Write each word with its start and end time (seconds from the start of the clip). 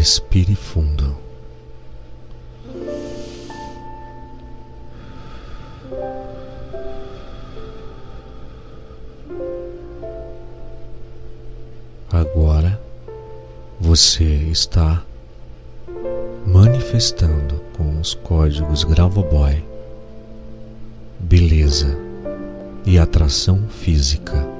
Respire 0.00 0.54
fundo. 0.54 1.14
Agora 12.10 12.80
você 13.78 14.24
está 14.24 15.04
manifestando 16.46 17.60
com 17.76 18.00
os 18.00 18.14
códigos 18.14 18.84
Gravoboy 18.84 19.62
beleza 21.18 21.94
e 22.86 22.98
atração 22.98 23.68
física. 23.68 24.59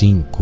5 0.00 0.39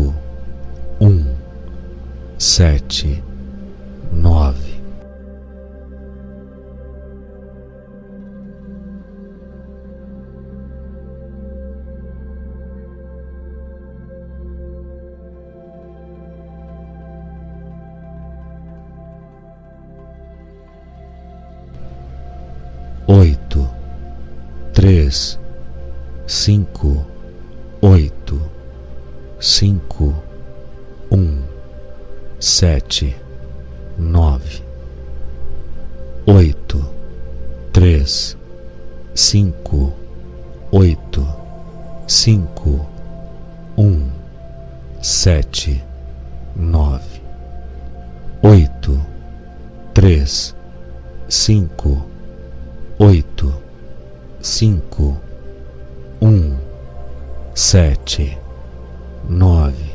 sete, 32.59 33.15
nove, 33.97 34.61
oito, 36.25 36.85
três, 37.71 38.35
cinco, 39.15 39.93
oito, 40.69 41.25
cinco, 42.05 42.85
um, 43.77 44.09
sete, 45.01 45.81
nove, 46.53 47.21
oito, 48.43 48.99
três, 49.93 50.53
cinco, 51.29 52.05
oito, 52.99 53.53
cinco, 54.41 55.17
um, 56.21 56.57
sete, 57.55 58.37
nove. 59.29 59.88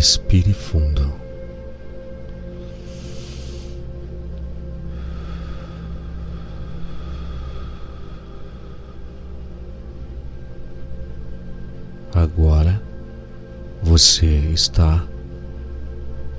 Respire 0.00 0.54
fundo. 0.54 1.12
Agora 12.14 12.80
você 13.82 14.24
está 14.24 15.04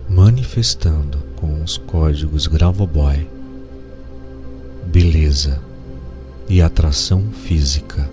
manifestando 0.10 1.20
com 1.36 1.62
os 1.62 1.78
códigos 1.78 2.48
Gravoboy 2.48 3.30
beleza 4.88 5.62
e 6.50 6.64
atração 6.64 7.32
física. 7.32 8.10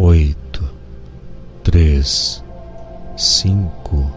Oito, 0.00 0.62
três, 1.64 2.40
cinco, 3.16 4.08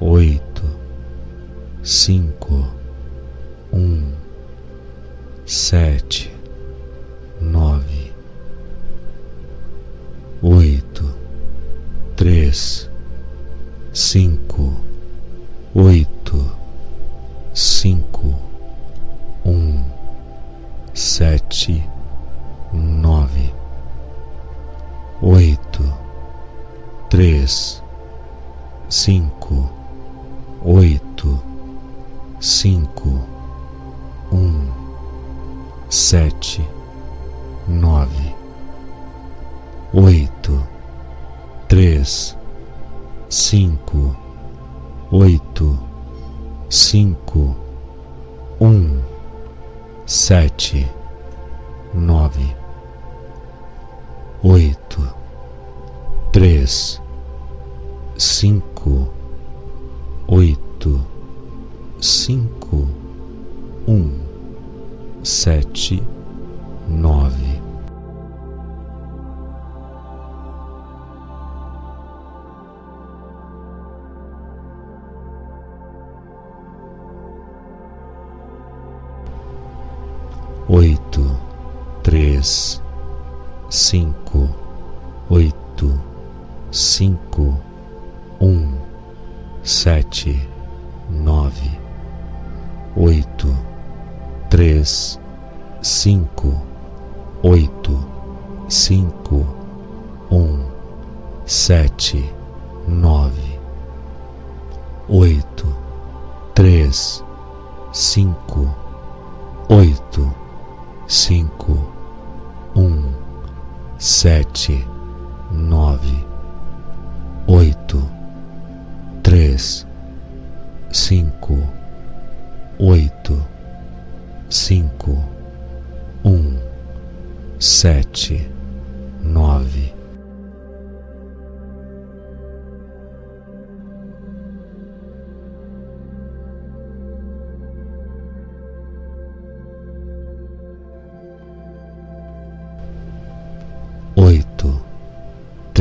oito, 0.00 0.62
cinco, 1.82 2.72
um, 3.72 4.12
sete, 5.44 6.32
nove, 7.40 8.12
oito, 10.40 11.12
três, 12.14 12.88
cinco, 13.92 14.72
oito, 15.74 16.48
cinco, 17.52 18.45
três, 27.16 27.82
cinco, 28.90 29.70
oito, 30.62 31.40
cinco, 32.38 33.18
um, 34.30 34.70
sete, 35.88 36.62
nove, 37.66 38.34
oito, 39.94 40.25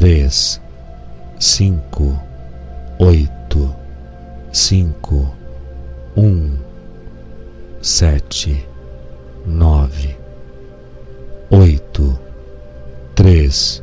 três, 0.06 0.62
cinco, 1.40 2.16
oito, 3.00 3.75
cinco, 4.54 5.36
um, 6.16 6.56
sete, 7.81 8.68
nove, 9.48 10.16
oito, 11.50 12.19
três, 13.16 13.81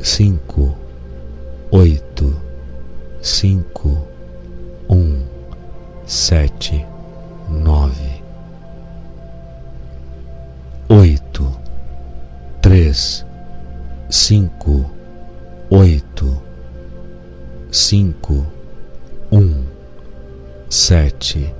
cinco, 0.00 0.74
oito, 1.72 2.34
cinco, 3.20 3.98
um, 4.88 5.22
sete, 6.06 6.86
nove, 7.50 8.22
oito, 10.88 11.54
três, 12.62 13.26
cinco, 14.08 14.90
oito, 15.70 16.40
cinco, 17.70 18.46
um, 19.30 19.64
sete, 20.70 21.54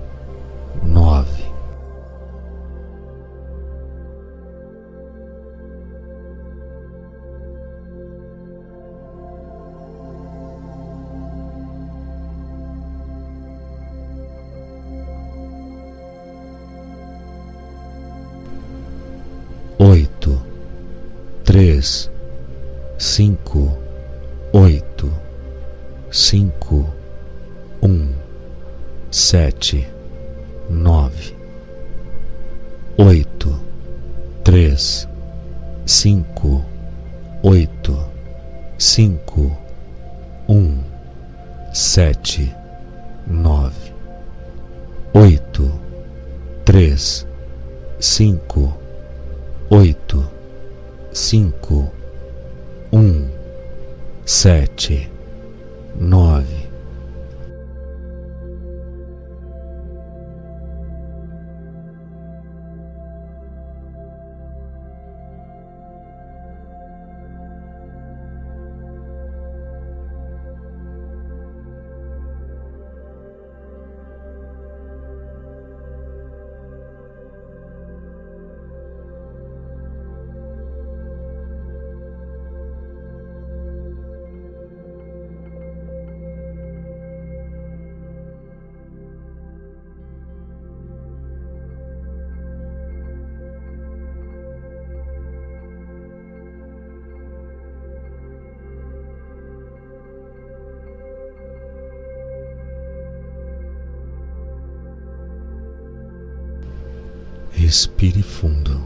Respire 107.68 108.22
fundo. 108.22 108.80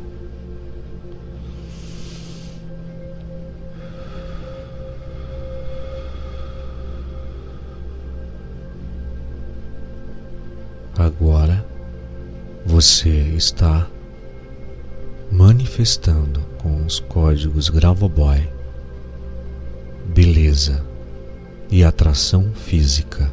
Agora 10.99 11.65
você 12.67 13.09
está 13.37 13.87
manifestando 15.31 16.41
com 16.61 16.85
os 16.85 16.99
códigos 16.99 17.69
Gravoboy, 17.69 18.51
beleza 20.13 20.85
e 21.71 21.85
atração 21.85 22.53
física. 22.53 23.33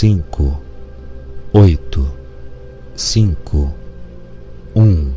cinco, 0.00 0.58
oito, 1.52 2.10
cinco, 2.96 3.70
um, 4.74 5.12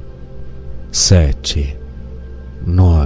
sete, 0.92 1.78
nove. 2.68 3.03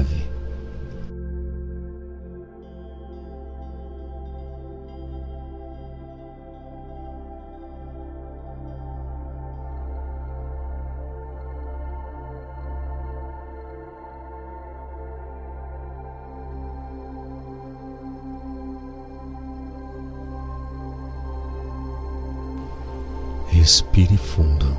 Respire 23.68 24.16
fundo. 24.16 24.78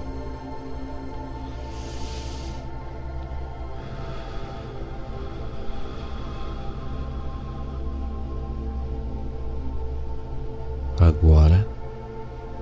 Agora 10.99 11.69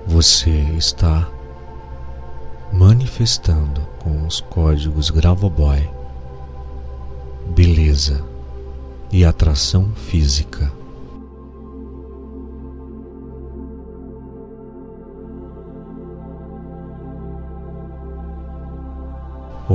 você 0.05 0.49
está 0.77 1.31
manifestando 2.73 3.79
com 4.03 4.27
os 4.27 4.41
códigos 4.41 5.09
Gravoboy 5.09 5.89
beleza 7.55 8.21
e 9.13 9.23
atração 9.23 9.93
física. 9.95 10.76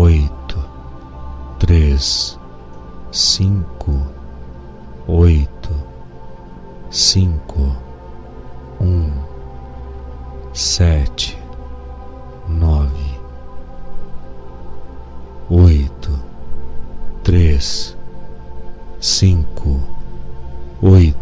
oito, 0.02 0.58
três, 1.60 2.36
cinco, 3.12 4.04
oito, 5.06 5.70
cinco, 6.90 7.76
um, 8.80 9.12
sete, 10.52 11.38
nove, 12.48 13.20
oito, 15.48 16.18
três, 17.22 17.96
cinco, 19.00 19.80
oito. 20.82 21.21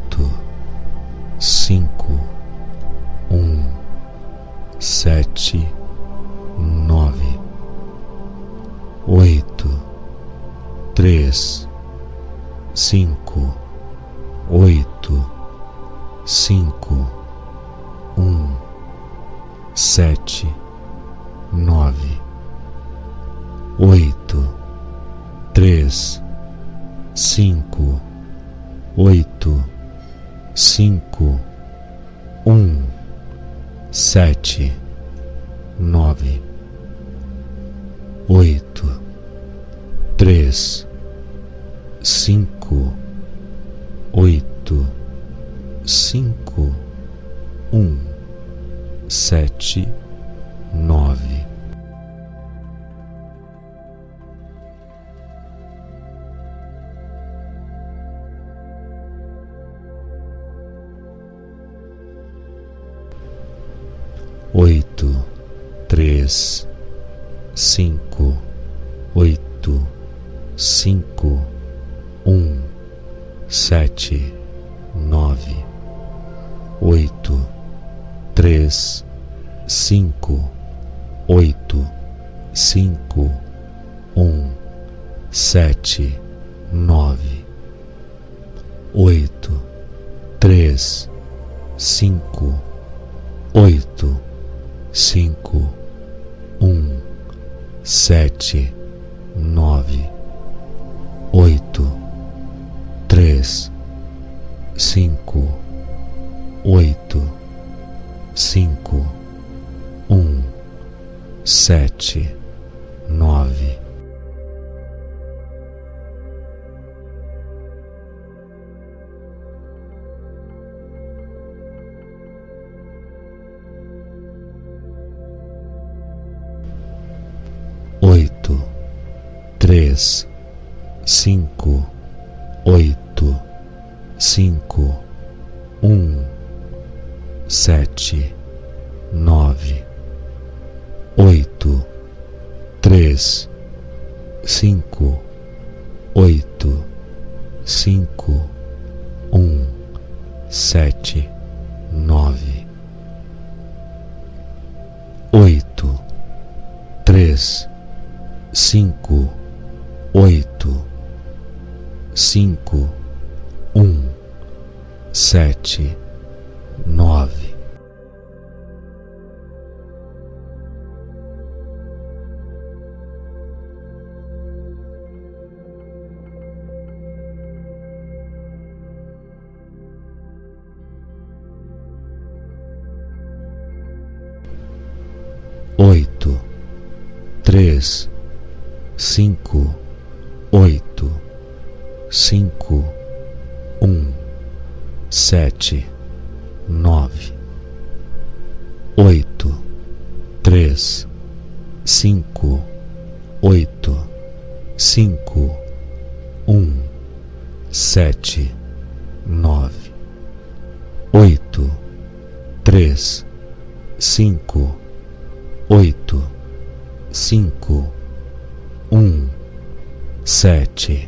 sete, 220.40 221.06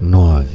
nove, 0.00 0.51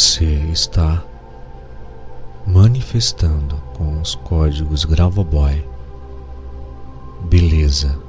você 0.00 0.24
está 0.50 1.04
manifestando 2.46 3.56
com 3.76 4.00
os 4.00 4.14
códigos 4.14 4.86
Gravoboy 4.86 5.62
beleza 7.28 8.00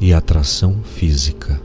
e 0.00 0.12
atração 0.12 0.82
física. 0.82 1.60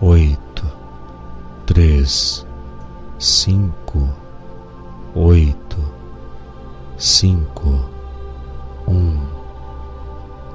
Oito, 0.00 0.64
três, 1.66 2.46
cinco, 3.18 4.08
oito, 5.16 5.78
cinco, 6.96 7.91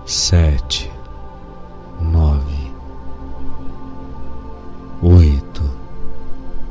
sete, 0.08 0.90
nove, 2.00 2.72
oito, 5.02 5.62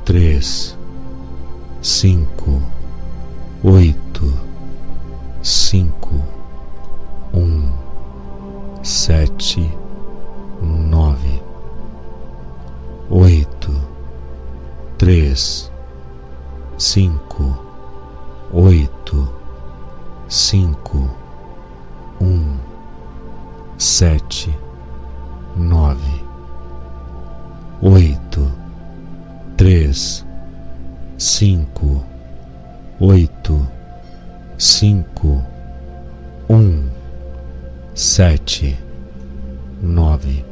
três, 0.07 0.75
cinco, 1.83 2.62
oito, 3.62 3.95
oito, 27.87 28.53
três, 29.57 30.27
cinco, 31.16 32.05
oito, 32.99 33.64
cinco, 34.59 35.40
um, 36.51 36.88
sete, 37.94 38.77
nove, 39.81 40.44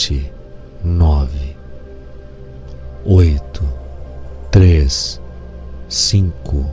sete, 0.00 0.32
nove, 0.82 1.54
oito, 3.04 3.62
três, 4.50 5.20
cinco, 5.90 6.64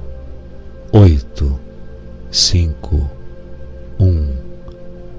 oito 0.93 1.59
cinco, 2.31 3.09
um, 3.99 4.33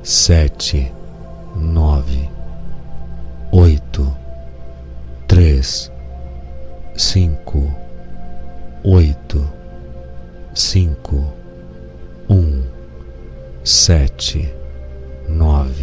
sete, 0.02 0.90
nove, 1.54 2.30
oito, 3.52 4.16
três, 5.26 5.92
cinco, 6.96 7.70
oito, 8.84 9.46
cinco, 10.54 11.30
um, 12.30 12.62
sete, 13.62 14.50
nove. 15.28 15.77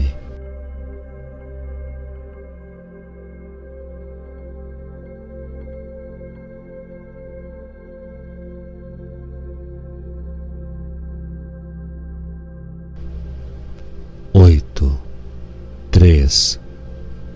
Três, 16.26 16.60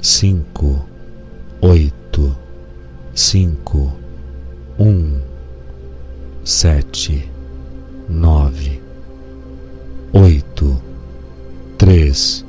cinco, 0.02 0.84
oito, 1.62 2.36
cinco, 3.13 3.93
um, 4.80 5.21
sete, 6.43 7.32
nove, 8.10 8.82
oito, 10.12 10.82
três, 11.78 12.43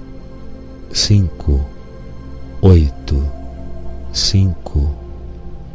cinco, 0.90 1.62
oito, 2.62 3.22
cinco, 4.14 4.94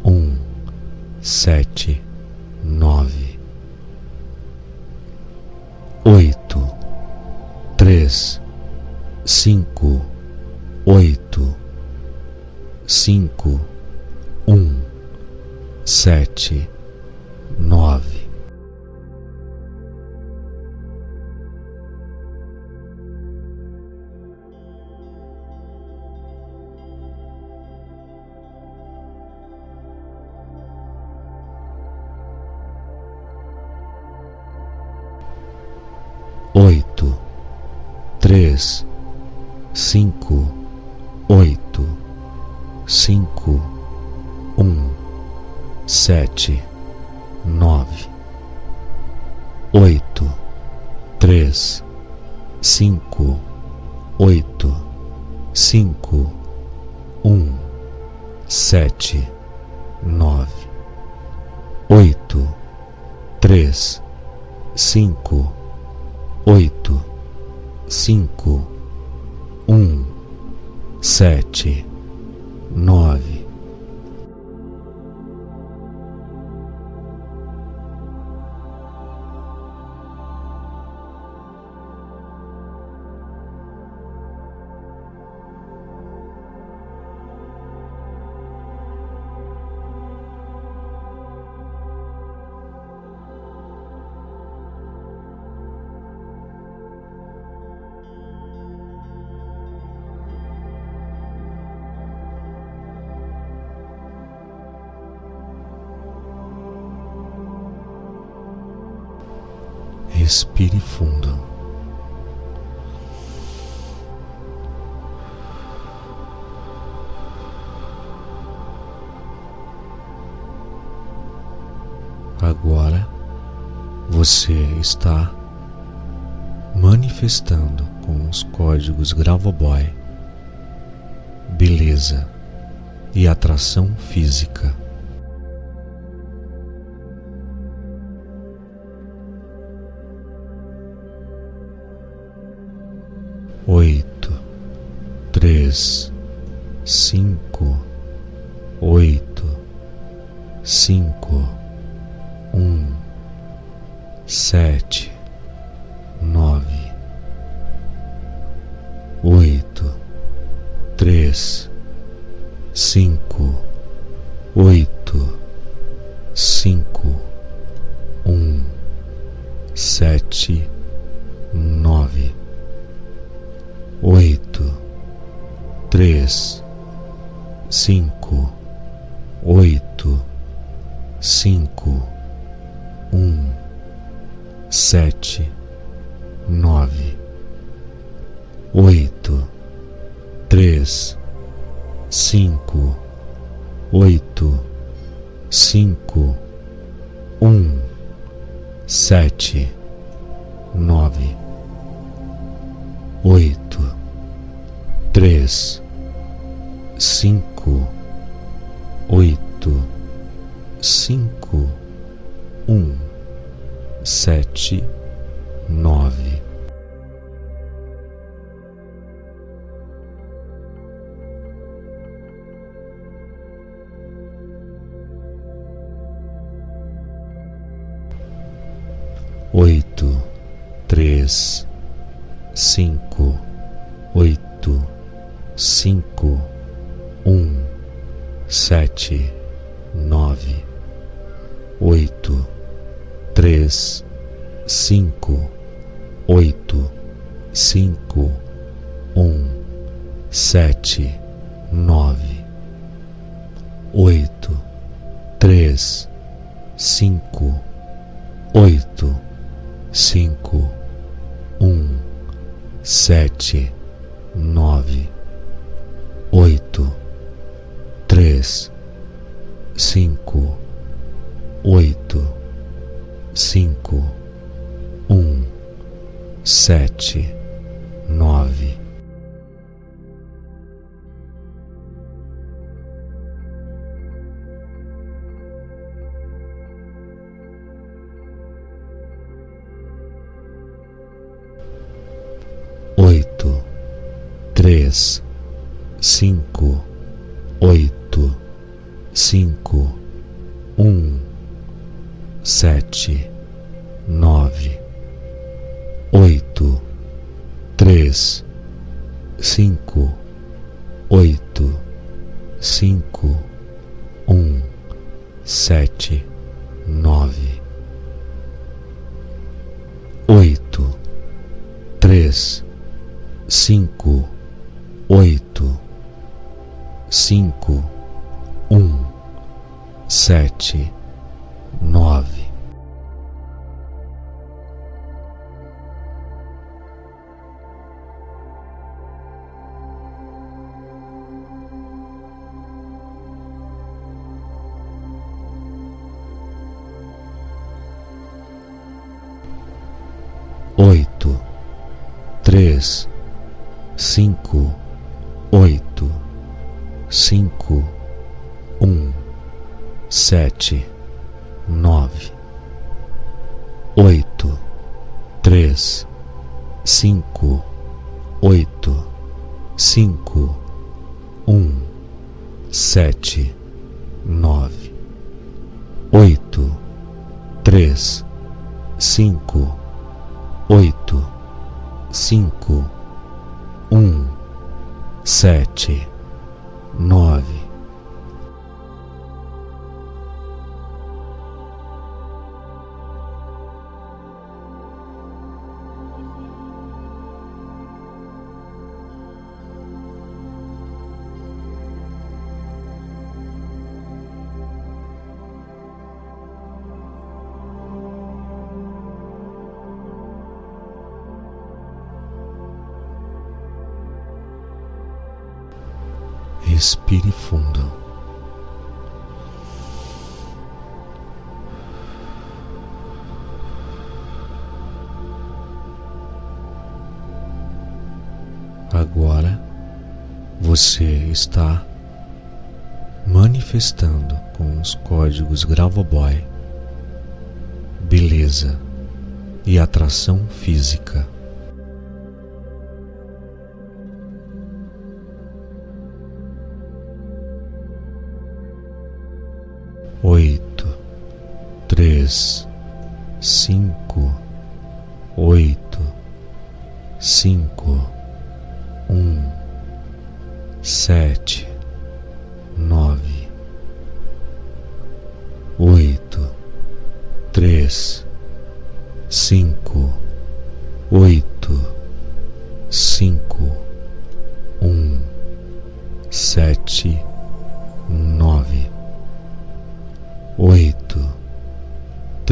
um, 0.04 0.36
sete, 1.22 2.02
nove, 2.64 3.40
oito, 6.04 6.68
três 7.78 8.42
cinco, 9.26 10.06
sete, 16.06 16.68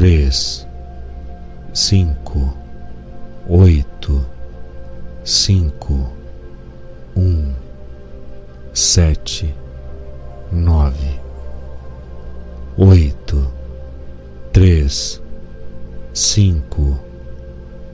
três, 0.03 0.67
cinco, 1.73 2.53
oito, 3.47 4.25
cinco, 5.23 6.11
um, 7.15 7.53
sete, 8.73 9.55
nove, 10.51 11.21
oito, 12.77 13.49
três, 14.51 15.21
cinco, 16.13 16.99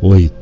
oito 0.02 0.38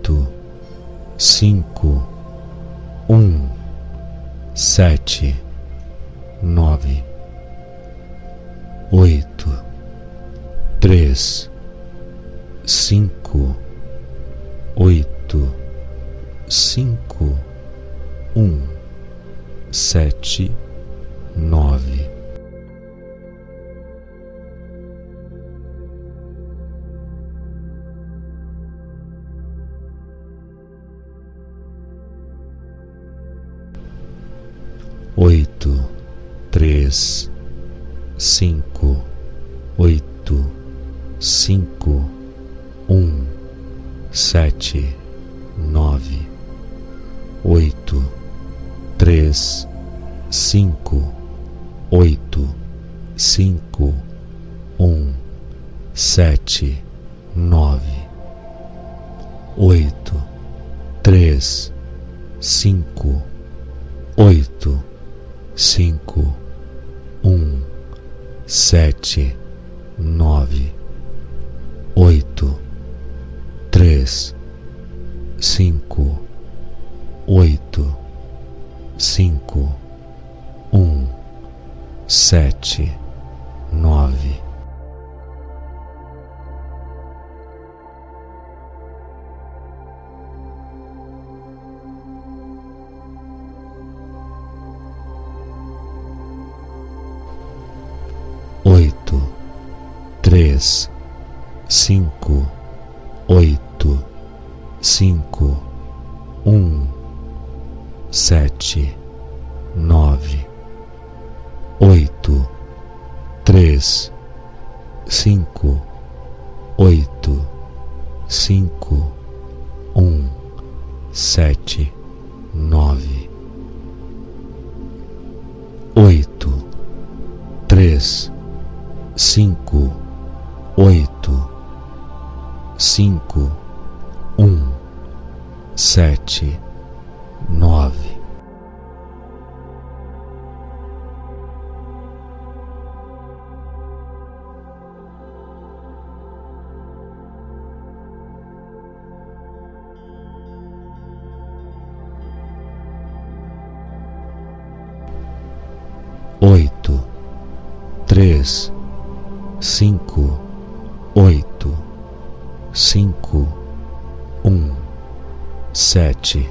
sete, 165.88 166.50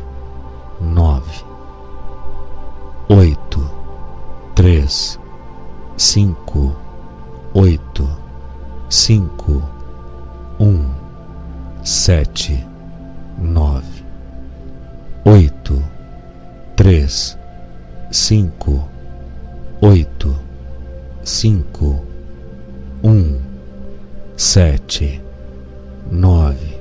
nove, 0.80 1.44
oito, 3.06 3.70
três, 4.54 5.20
cinco, 5.94 6.74
oito, 7.52 8.08
cinco, 8.88 9.62
um, 10.58 10.90
sete, 11.84 12.66
nove, 13.36 14.06
oito, 15.26 15.82
três, 16.74 17.36
cinco, 18.10 18.88
oito, 19.82 20.34
cinco, 21.22 22.02
um, 23.04 23.38
sete, 24.34 25.22
nove 26.10 26.75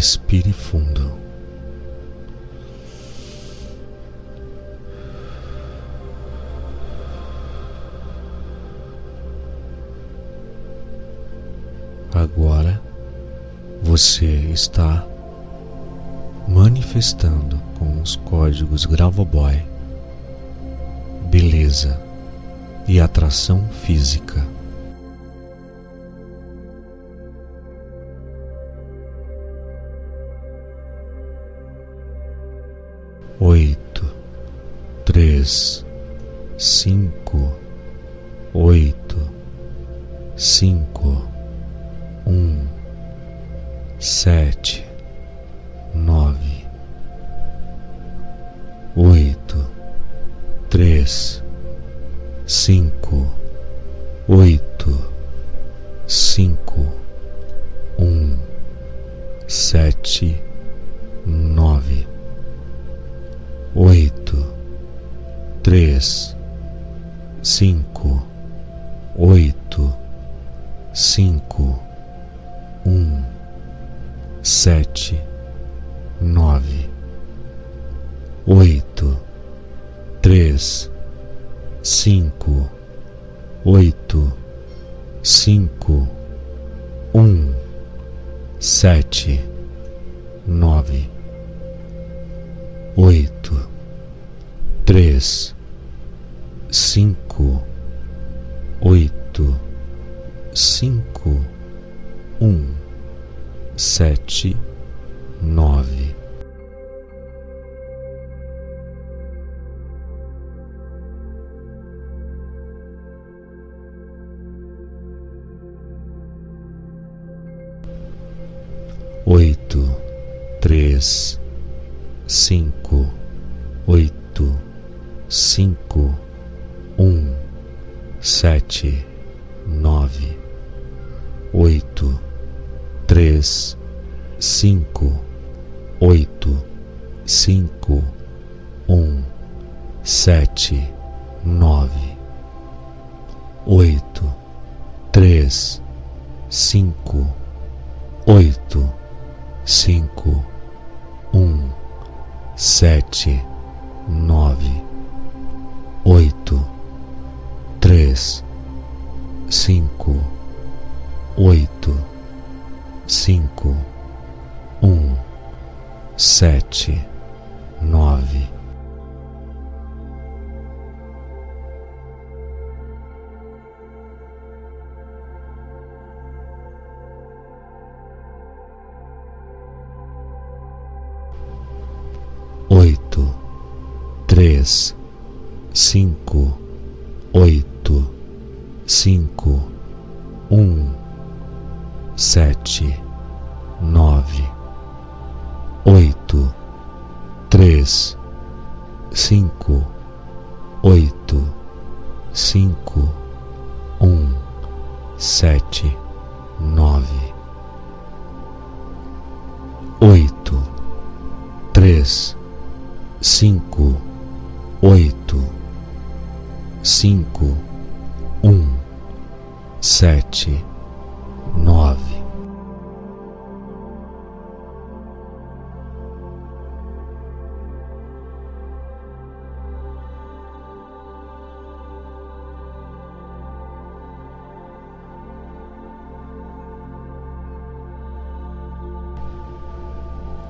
Respire 0.00 0.50
fundo. 0.50 1.12
Agora 12.14 12.80
você 13.82 14.24
está 14.24 15.06
manifestando 16.48 17.60
com 17.78 18.00
os 18.00 18.16
códigos 18.16 18.86
Gravoboy 18.86 19.62
beleza 21.30 22.00
e 22.88 22.98
atração 22.98 23.68
física. 23.84 24.59
três, 35.50 35.84
cinco, 36.56 37.52
oito, 38.54 39.18
cinco. 40.36 40.89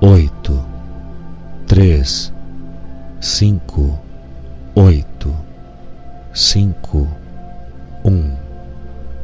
oito, 0.03 0.59
três, 1.67 2.33
cinco, 3.19 3.99
oito, 4.73 5.31
cinco, 6.33 7.07
um, 8.03 8.35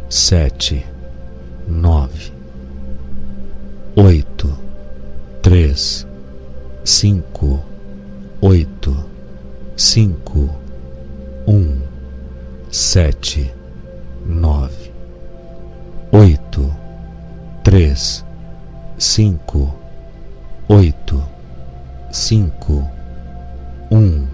sete, 0.08 0.86
nove, 1.68 2.32
oito, 3.96 4.56
três, 5.42 6.06
cinco, 6.86 7.60
oito, 8.40 8.96
cinco, 9.76 10.48
um, 11.48 11.82
sete, 12.70 13.52
nove, 14.24 14.92
oito, 16.12 16.72
três, 17.64 18.24
cinco 19.00 19.87
oito, 20.70 21.24
cinco, 22.12 22.90
um, 23.90 24.28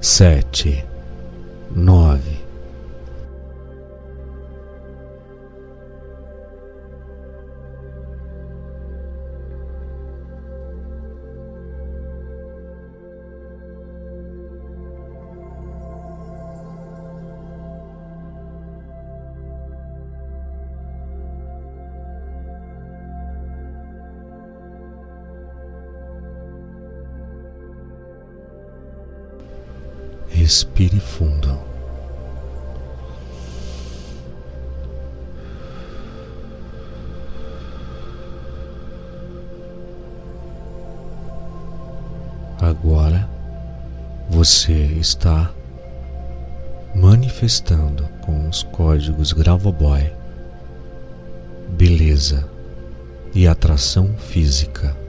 sete. 0.00 0.84
Respire 30.44 31.00
fundo. 31.00 31.58
Agora 42.60 43.26
você 44.28 44.74
está 45.00 45.50
manifestando 46.94 48.06
com 48.20 48.46
os 48.46 48.64
códigos 48.64 49.32
Gravoboy 49.32 50.12
beleza 51.70 52.46
e 53.34 53.48
atração 53.48 54.14
física. 54.18 55.03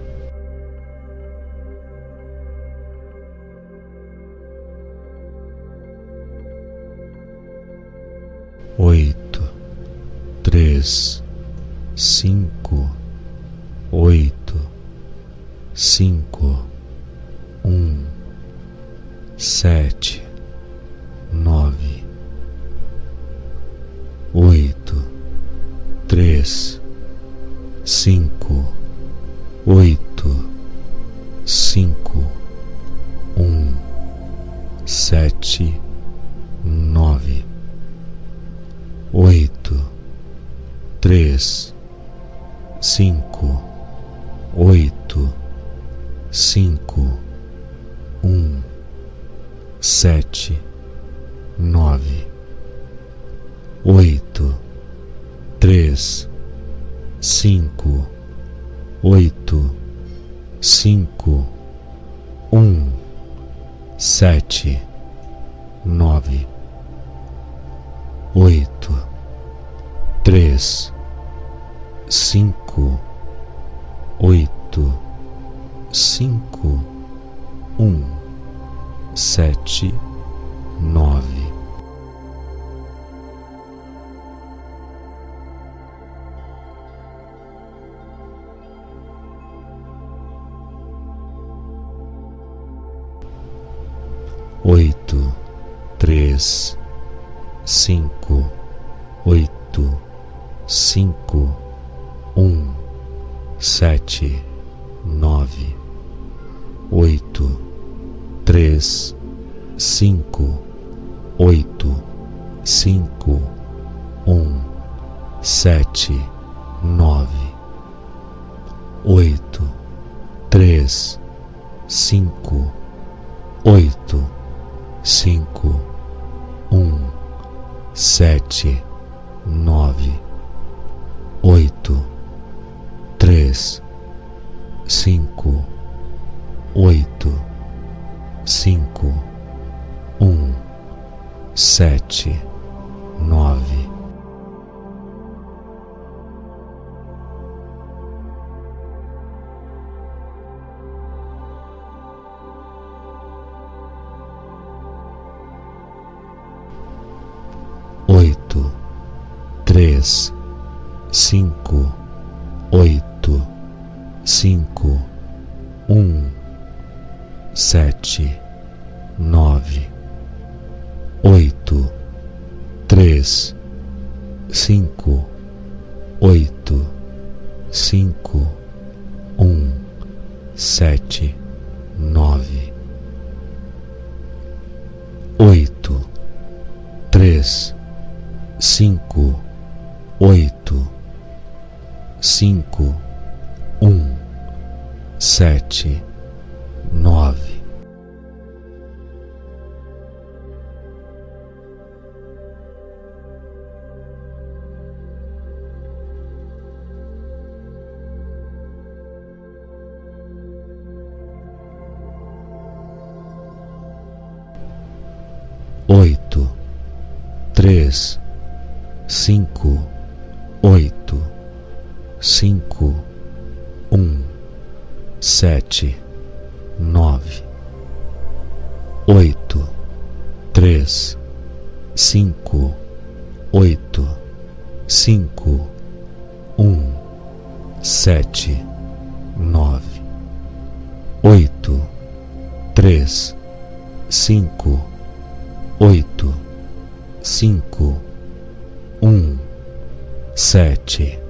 sete. 250.56 251.25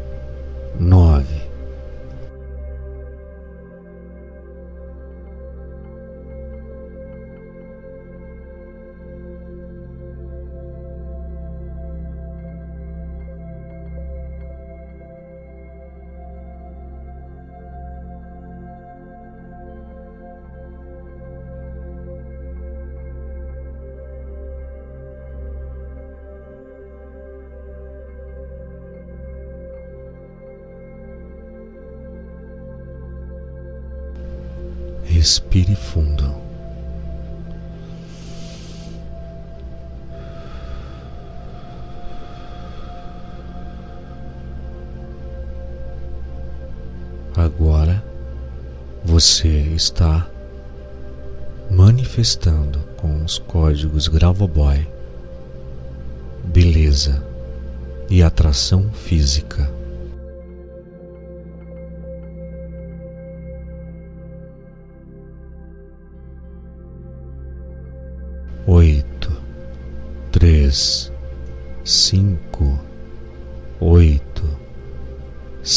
Respire 35.26 35.76
fundo. 35.76 36.36
Agora 47.36 48.04
você 49.04 49.48
está 49.48 50.28
manifestando 51.72 52.78
com 52.96 53.24
os 53.24 53.40
códigos 53.40 54.08
Gravoboy 54.08 54.88
beleza 56.44 57.26
e 58.12 58.22
atração 58.22 58.92
física. 58.92 59.74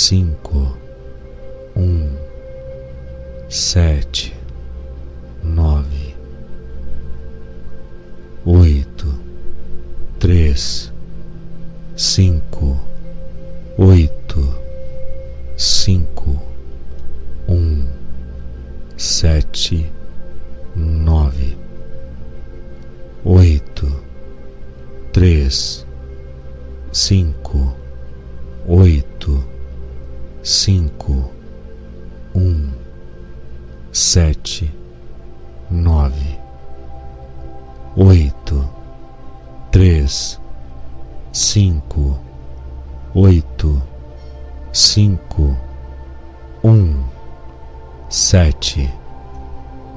cinco, 0.09 0.75
um, 1.77 2.17
sete, 3.47 4.35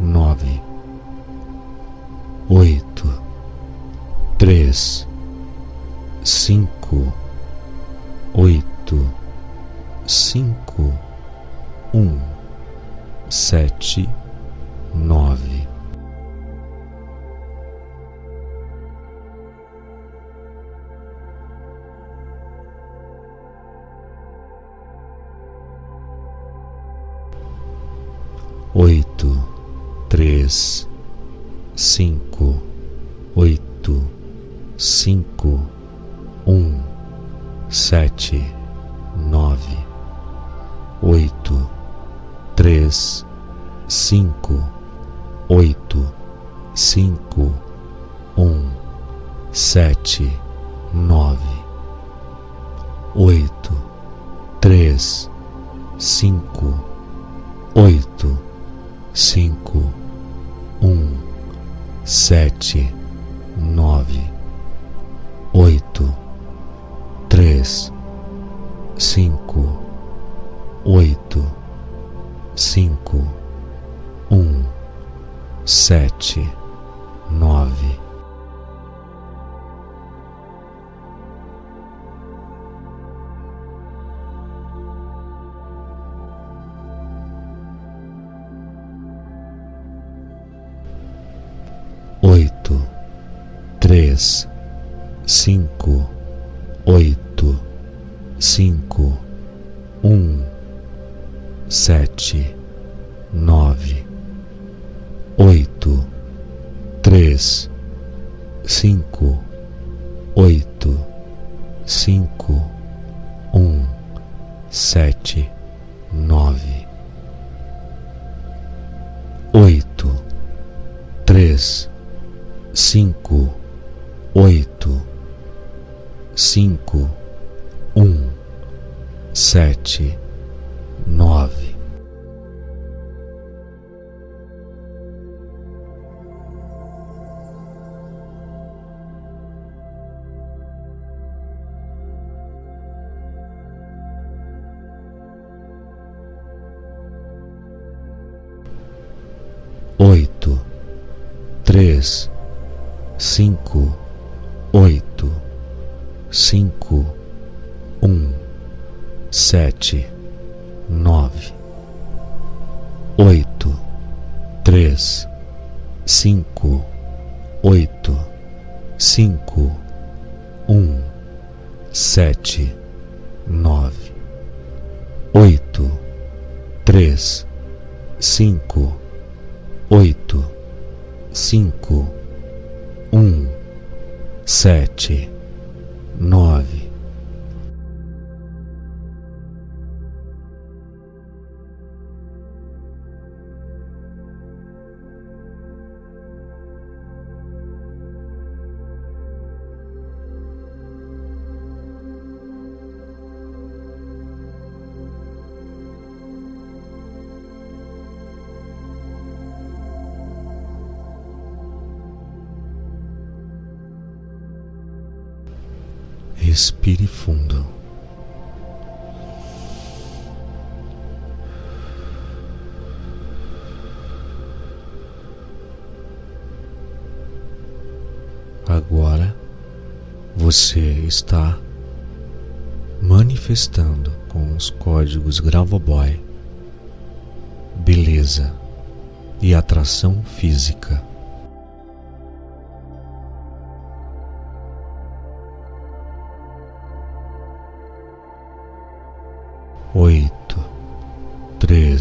nove, 0.01 0.59
oito, 2.49 3.21
três, 4.37 5.07
cinco, 6.23 7.13
oito, 8.33 9.07
cinco, 10.07 10.91
um, 11.93 12.19
sete, 13.29 14.09
nove. 14.93 15.50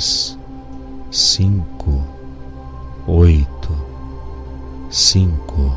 três, 0.00 0.38
cinco, 1.10 2.02
oito, 3.06 3.76
cinco, 4.90 5.69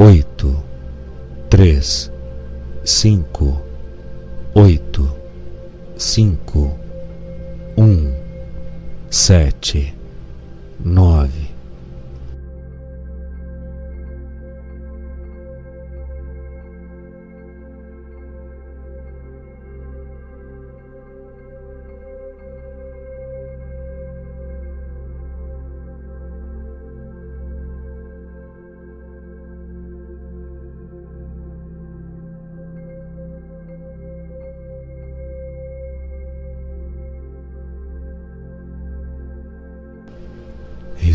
oito, 0.00 0.56
três, 1.50 2.10
cinco, 2.82 3.60
oito, 4.54 5.14
cinco, 5.94 6.74
um, 7.76 8.10
sete, 9.10 9.94
nove, 10.82 11.49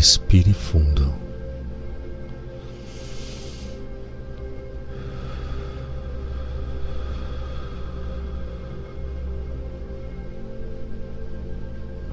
respire 0.06 0.52
fundo. 0.52 1.12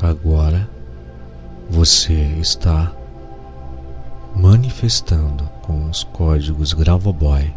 Agora 0.02 0.68
você 1.70 2.14
está 2.42 2.92
manifestando 4.36 5.44
com 5.62 5.88
os 5.88 6.04
códigos 6.04 6.74
Gravoboy 6.74 7.54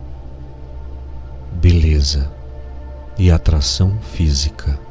beleza 1.62 2.30
e 3.16 3.30
atração 3.30 3.99
física. 4.12 4.86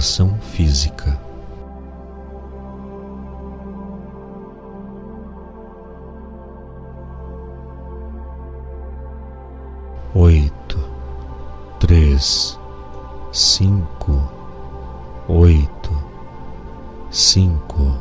Atração 0.00 0.34
física. 0.40 1.20
Oito, 10.14 10.78
três, 11.78 12.58
cinco, 13.30 14.32
oito, 15.28 15.90
cinco, 17.10 17.98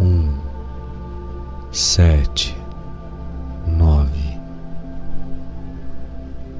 um, 0.00 0.36
sete, 1.70 2.60
nove, 3.68 4.36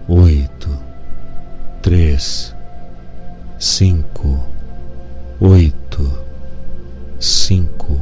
oito, 0.07 0.71
três, 1.83 2.55
cinco, 3.59 4.39
oito, 5.41 6.09
cinco, 7.19 8.01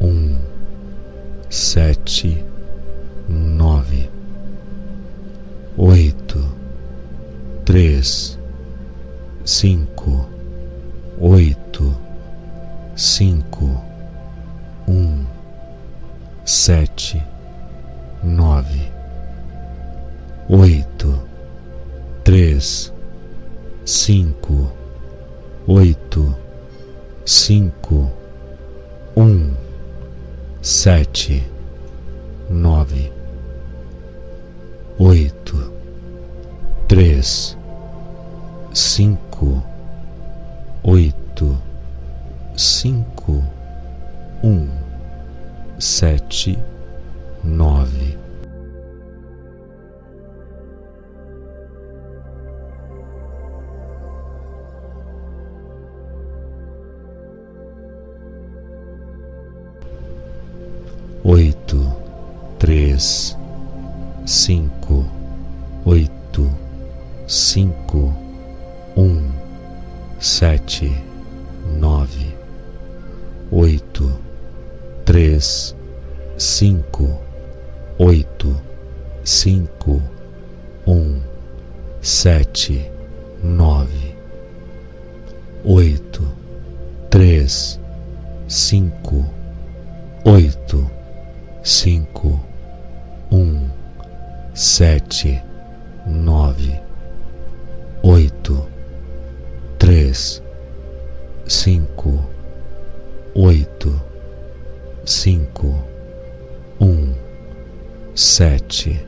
um, 0.00 0.38
sete, 1.50 2.42
nove, 3.28 4.08
oito, 5.76 6.42
três, 7.66 8.38
cinco, 9.44 10.26
oito, 11.20 11.94
cinco, 12.96 13.66
um, 14.88 15.26
sete, 16.46 17.22
nove, 18.22 18.90
oito, 20.48 21.20
três, 22.24 22.90
cinco, 23.88 24.70
oito, 25.66 26.36
cinco, 27.24 28.12
um, 29.16 29.54
sete, 30.60 31.42
nove, 32.50 33.10
oito, 34.98 35.72
três, 36.86 37.56
cinco, 38.74 39.62
oito, 40.82 41.56
cinco, 42.54 43.42
um, 44.44 44.68
sete, 45.78 46.58
nove. 47.42 48.17
Oito, 61.30 61.94
três, 62.58 63.36
cinco, 64.24 65.04
oito, 65.84 66.50
cinco, 67.26 68.14
um, 68.96 69.30
sete, 70.18 70.90
nove, 71.78 72.34
oito, 73.52 74.10
três, 75.04 75.76
cinco, 76.38 77.20
oito, 77.98 78.56
cinco, 79.22 80.02
um, 80.86 81.20
sete, 82.00 82.90
nove, 83.44 84.16
oito, 85.62 86.26
três, 87.10 87.78
cinco, 88.48 89.26
oito, 90.24 90.90
cinco, 91.68 92.40
um, 93.30 93.68
sete, 94.54 95.42
nove, 96.06 96.80
oito, 98.02 98.66
três, 99.78 100.42
cinco, 101.46 102.24
oito, 103.34 104.00
cinco, 105.04 105.78
um, 106.80 107.12
sete, 108.14 109.06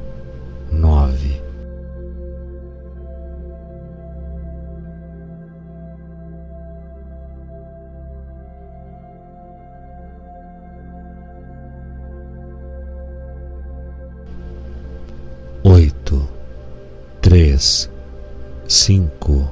cinco, 18.82 19.46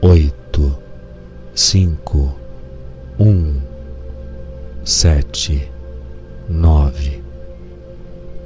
oito, 0.00 0.78
cinco, 1.56 2.32
um, 3.18 3.60
sete, 4.84 5.68
nove, 6.48 7.20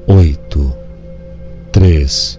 oito, 0.07 0.75
três, 1.71 2.38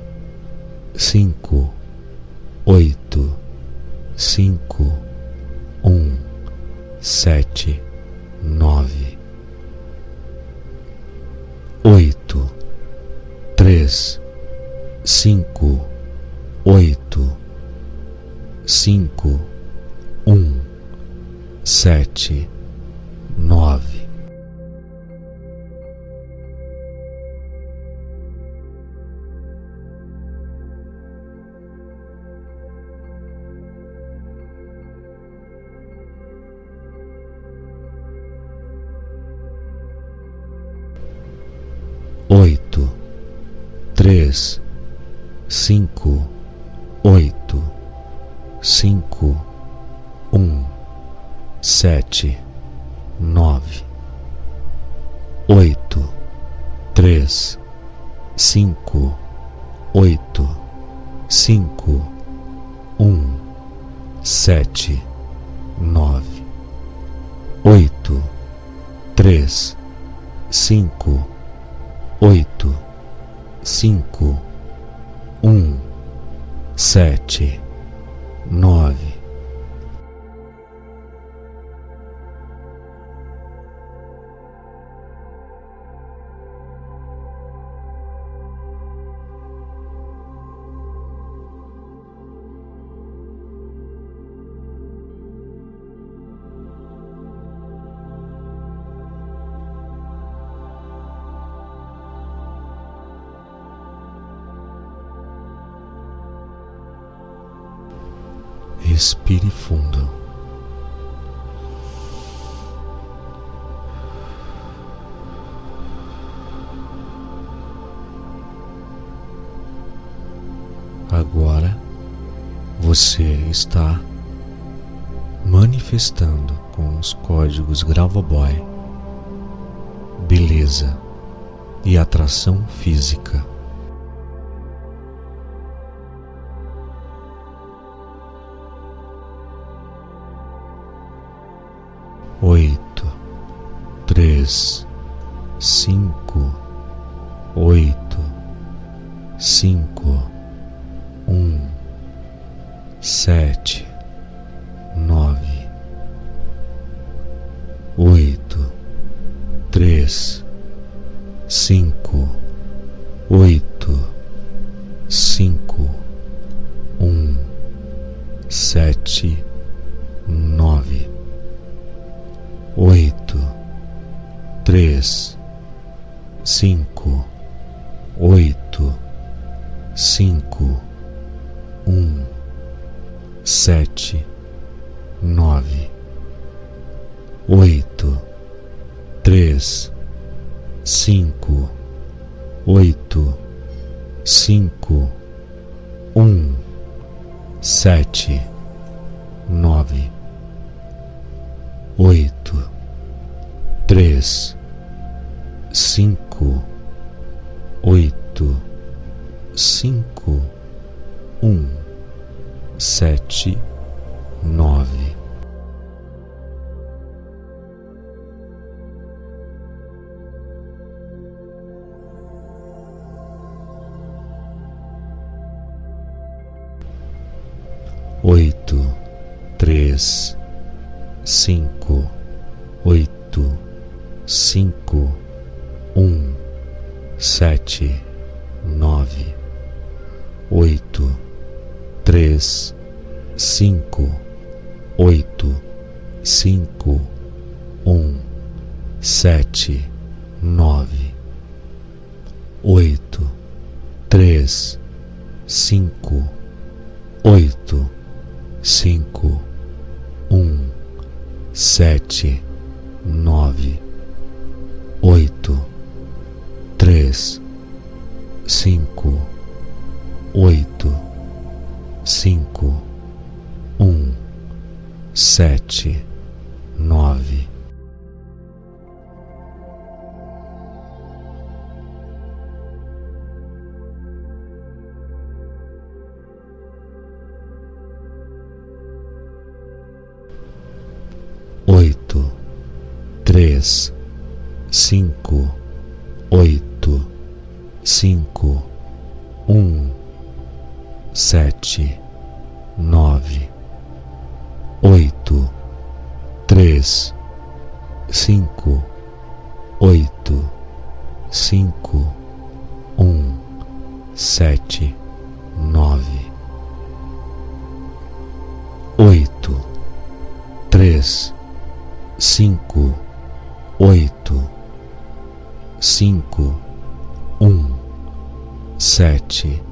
sete, 329.40 329.69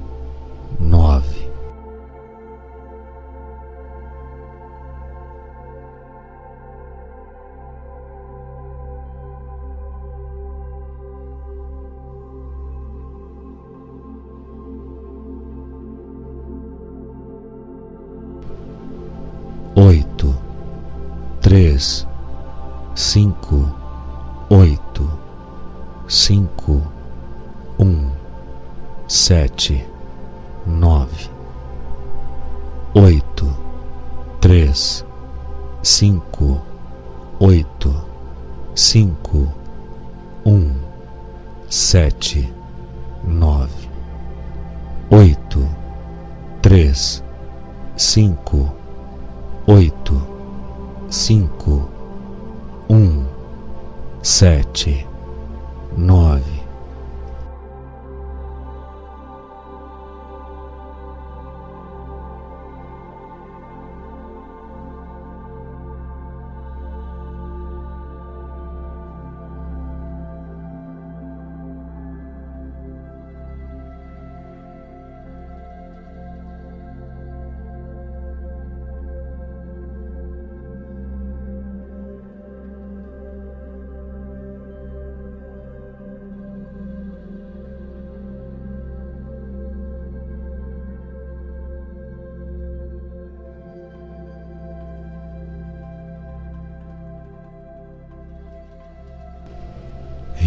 sete, 54.38 55.08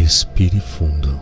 Respire 0.01 0.59
fundo. 0.59 1.19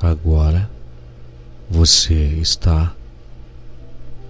Agora 0.00 0.70
você 1.68 2.14
está 2.14 2.94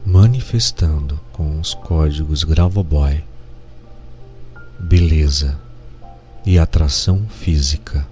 manifestando 0.07 1.21
com 1.35 1.61
os 1.61 1.75
códigos 1.75 2.45
Gravoboy 2.45 3.23
beleza 4.81 5.61
e 6.47 6.59
atração 6.59 7.27
física. 7.29 8.09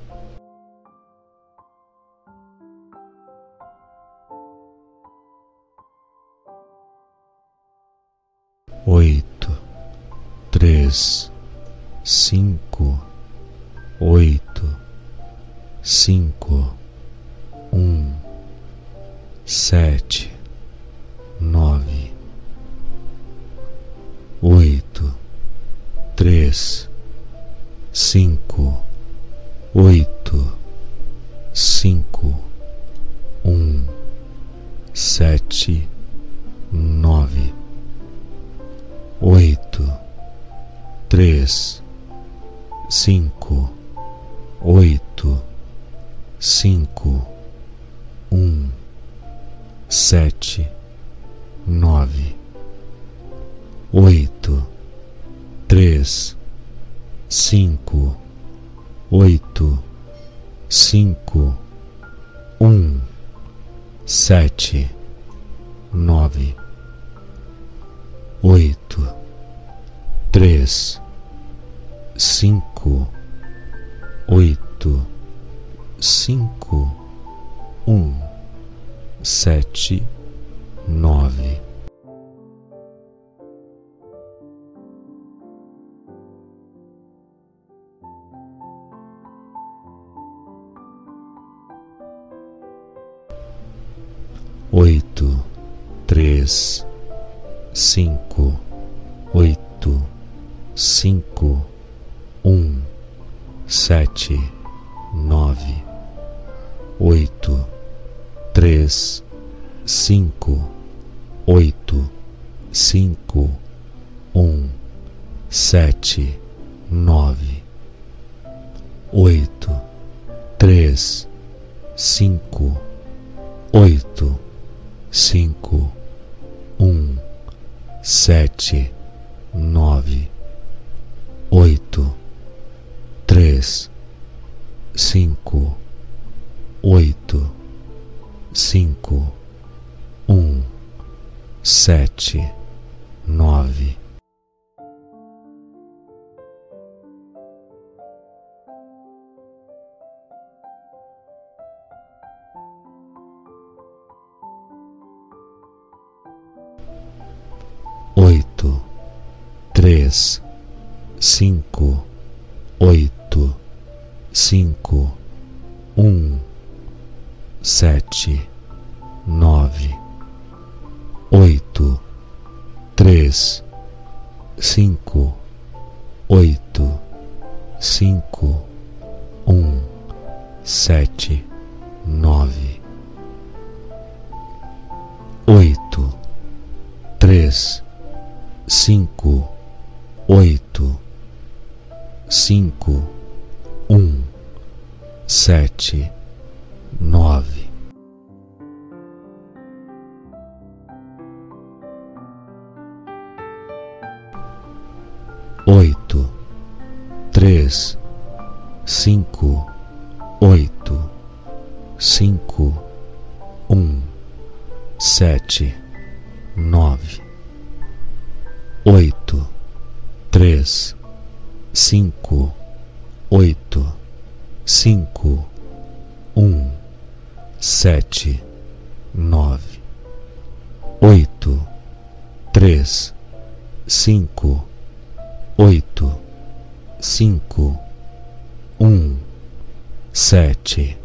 sete 240.31 241.00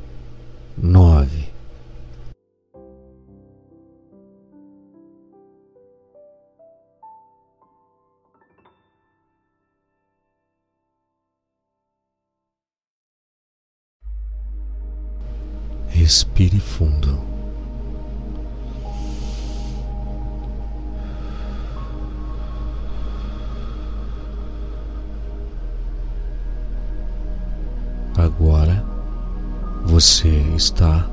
você 29.96 30.28
está 30.58 31.10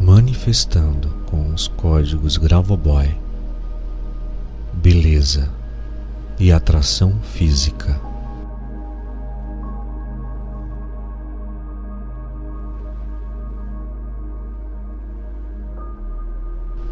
manifestando 0.00 1.10
com 1.26 1.52
os 1.52 1.68
códigos 1.68 2.38
Gravoboy 2.38 3.14
beleza 4.72 5.50
e 6.40 6.50
atração 6.50 7.12
física. 7.20 8.00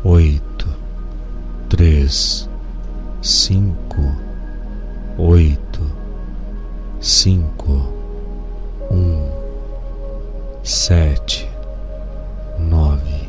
Oito, 0.05 0.69
três, 1.71 2.47
cinco, 3.23 4.03
oito, 5.17 5.81
cinco, 7.01 7.91
um 8.91 9.22
sete, 10.63 11.51
nove, 12.59 13.29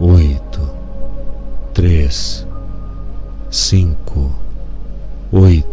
oito, 0.00 0.70
três, 1.74 2.46
cinco, 3.50 4.30
oito, 5.32 5.71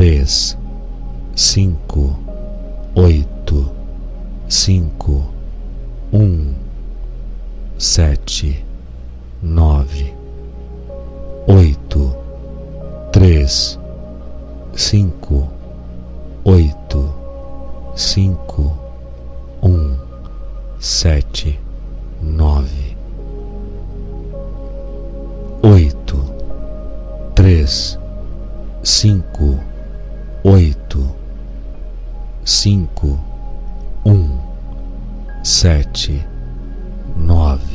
três, 0.00 0.56
cinco, 1.36 2.18
oito, 2.94 3.70
cinco, 4.48 5.26
um, 6.10 6.54
sete, 7.76 8.64
nove, 9.42 10.14
oito, 11.46 12.16
três, 13.12 13.78
cinco, 14.72 15.50
oito, 16.46 17.14
cinco, 17.94 18.72
um, 19.62 19.98
sete, 20.78 21.60
nove, 22.22 22.96
oito, 25.62 26.24
três, 27.34 27.98
cinco, 28.82 29.60
oito, 30.42 31.14
cinco, 32.44 33.18
um, 34.06 34.38
sete, 35.44 36.26
nove. 37.16 37.69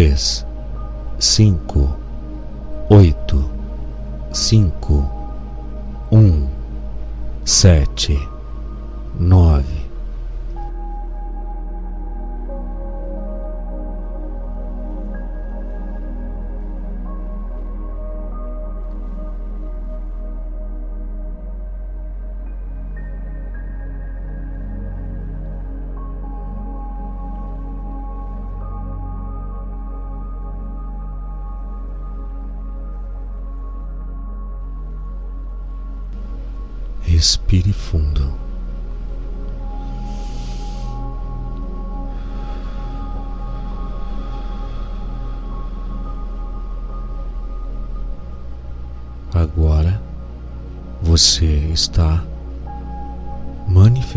3, 0.00 0.46
5, 1.18 1.60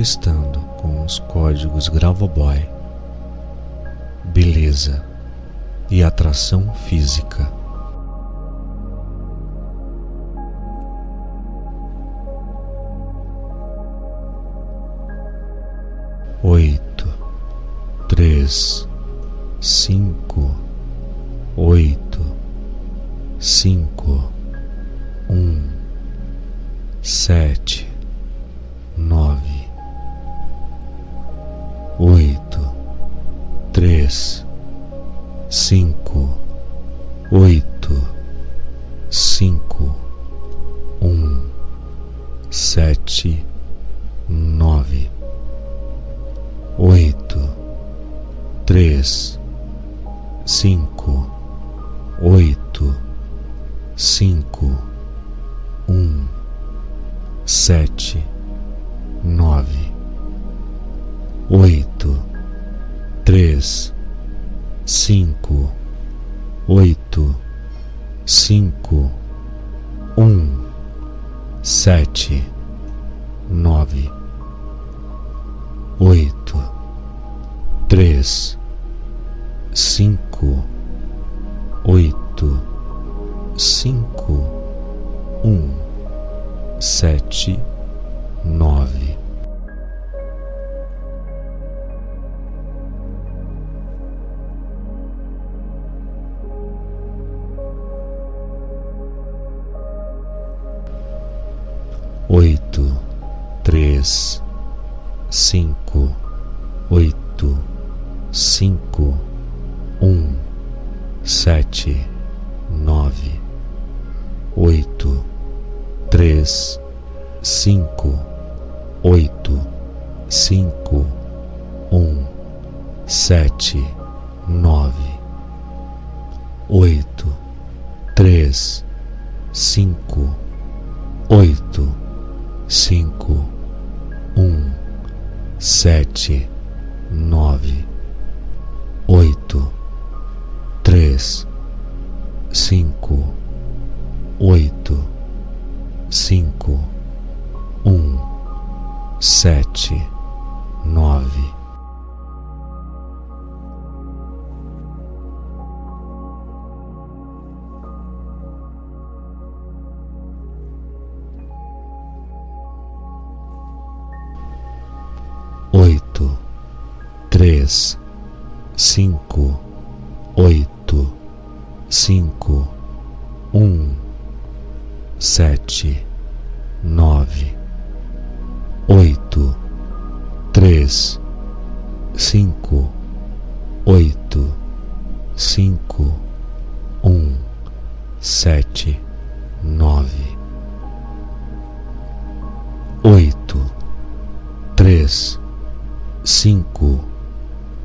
manifestando 0.04 0.60
com 0.82 1.06
os 1.06 1.18
códigos 1.18 1.88
Gravoboy 1.88 2.68
beleza 4.26 5.02
e 5.90 6.04
atração 6.04 6.74
física. 6.74 7.50
Oito, 16.42 17.08
três, 18.10 18.86
cinco, 19.62 20.54
oito, 21.56 22.20
cinco, 23.40 24.30
um, 25.30 25.70
sete, 27.02 27.63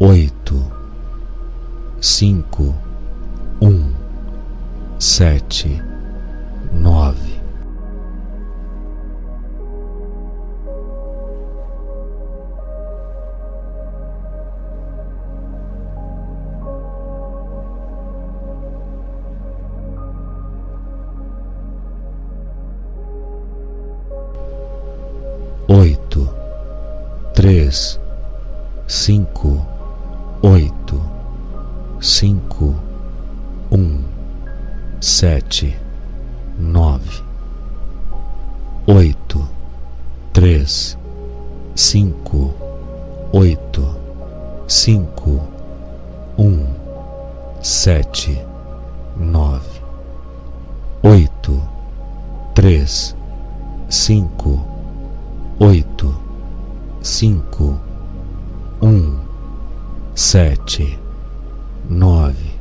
oito, 0.00 0.64
cinco, 2.00 2.72
um, 3.60 3.92
sete, 4.98 5.82
nove. 6.72 7.36
Oito, 25.70 26.26
três, 27.34 28.00
cinco, 28.86 29.66
oito, 30.43 31.01
cinco, 32.01 32.74
um, 33.73 34.05
sete, 35.01 35.77
nove, 36.56 37.23
oito, 38.86 39.44
três, 40.32 40.97
cinco, 41.74 42.55
oito, 43.32 43.97
cinco, 44.69 45.40
um, 46.39 46.66
sete, 47.60 48.40
nove, 49.16 49.81
oito, 51.02 51.60
três, 52.55 53.16
cinco, 53.89 54.65
oito, 55.59 56.15
cinco, 57.02 57.77
um, 58.81 59.27
sete, 60.19 60.99
nove. 61.89 62.57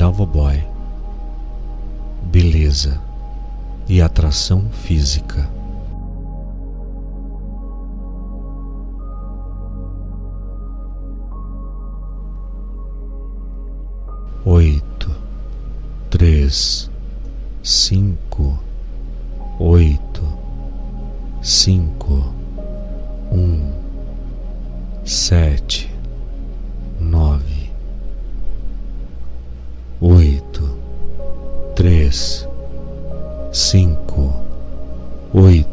Bravo 0.00 0.24
Boy, 0.24 0.66
beleza 2.32 2.98
e 3.86 4.00
atração 4.00 4.62
física. 4.70 5.46
Oito, 14.46 15.14
três, 16.08 16.90
cinco, 17.62 18.58
oito, 19.58 20.22
cinco, 21.42 22.32
um, 23.30 23.70
sete 25.04 25.99
três, 31.80 32.46
cinco, 33.50 34.34
oito 35.32 35.69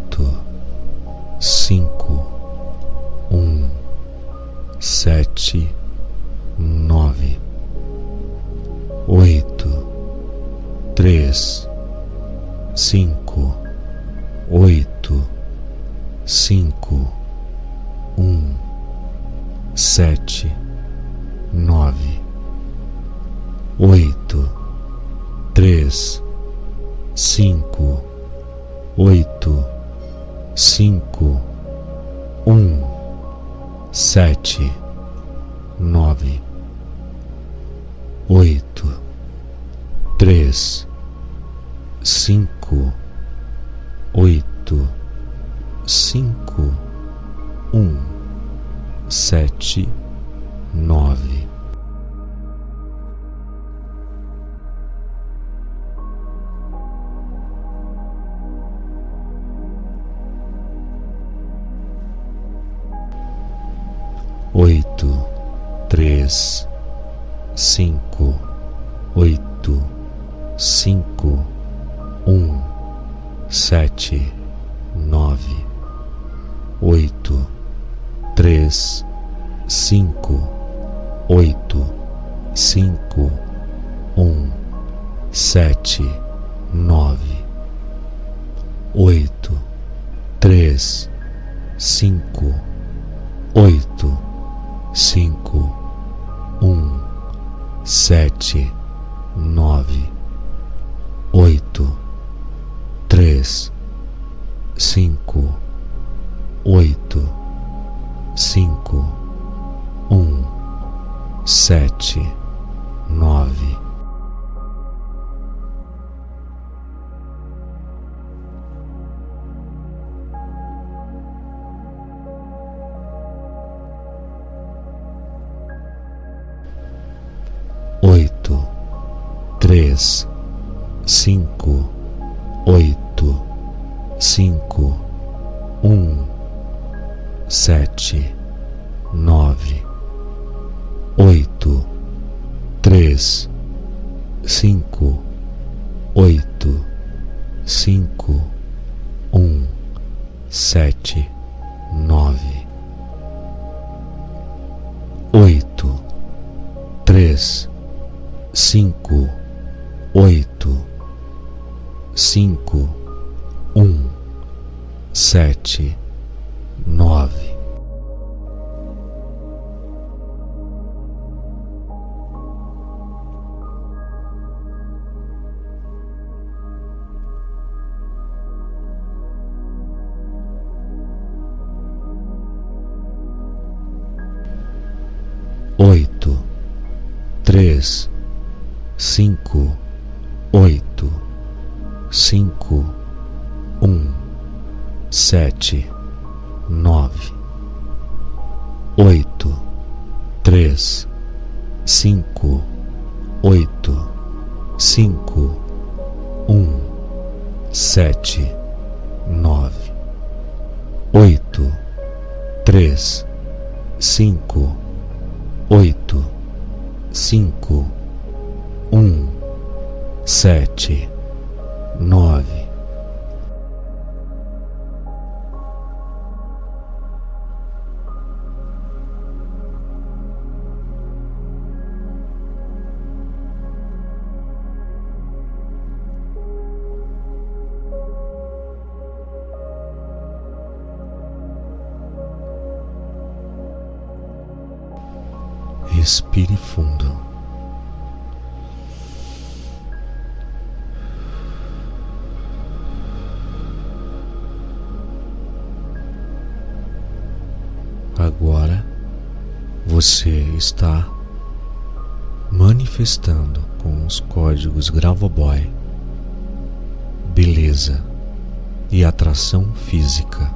atração 269.47 269.65
física. 269.73 270.51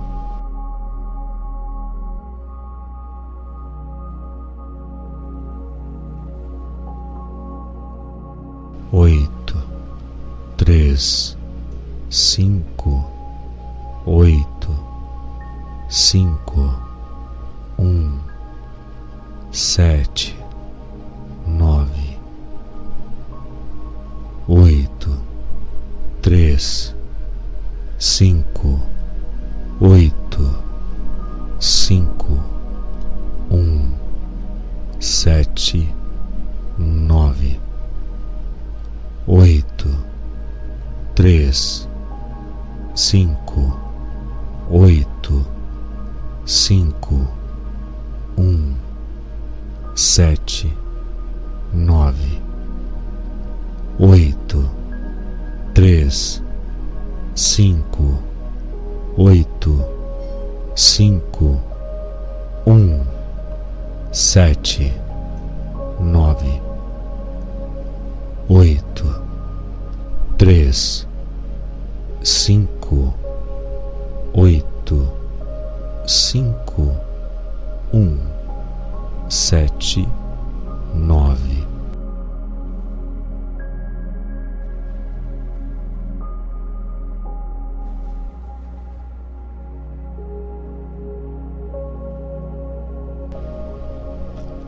Oito, 8.91 9.57
três, 10.57 11.37
cinco, 12.09 13.05
oito, 14.05 14.69
cinco, 15.89 16.75
um, 17.79 18.19
sete, 19.51 20.37
nove, 21.47 22.19
oito, 24.49 25.17
três, 26.21 26.93
cinco, 28.01 28.79
oito, 29.79 30.57
cinco, 31.59 32.43
um, 33.51 33.91
sete, 34.99 35.87
nove, 36.79 37.59
oito, 39.27 39.87
três, 41.13 41.87
cinco, 42.95 43.79
oito, 44.71 45.45
cinco, 46.43 47.27
um, 48.35 48.73
sete, 49.93 50.75
nove, 51.71 52.41
oito, 53.99 54.67
três, 55.75 56.41
cinco, 57.41 58.19
oito, 59.17 59.83
cinco, 60.75 61.59
um, 62.67 63.03
sete, 64.11 64.93
nove, 65.99 66.61
oito, 68.47 69.23
três, 70.37 71.07
cinco, 72.21 73.11
oito, 74.35 75.11
cinco, 76.05 76.95
um, 77.91 78.19
sete, 79.27 80.07
nove. 80.93 81.70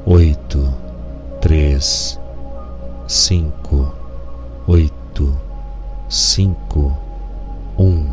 Oito, 0.06 0.74
três, 1.40 2.20
cinco, 3.08 3.94
oito, 4.68 5.34
cinco, 6.10 6.98
um, 7.80 8.06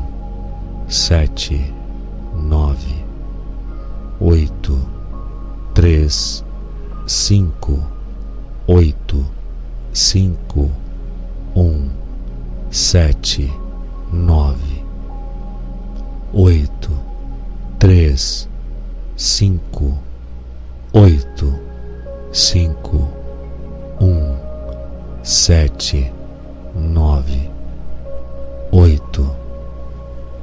sete, 0.88 1.74
nove, 2.32 3.04
oito, 4.20 4.78
três, 5.74 6.44
cinco, 7.08 7.82
oito, 8.68 9.26
cinco, 9.92 10.70
um, 11.56 11.88
sete, 12.70 13.52
nove, 14.12 14.84
oito, 16.32 16.90
três, 17.80 18.48
cinco, 19.16 19.98
oito, 20.92 21.69
cinco, 22.32 23.08
um, 24.00 24.36
sete, 25.22 26.12
nove, 26.74 27.50
oito, 28.70 29.34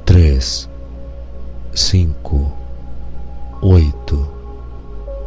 três, 0.04 0.68
cinco, 1.72 2.52
oito, 3.62 4.28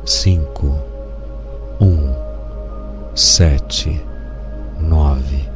cinco, 0.05 0.77
um, 1.79 2.13
sete, 3.15 3.99
nove. 4.79 5.50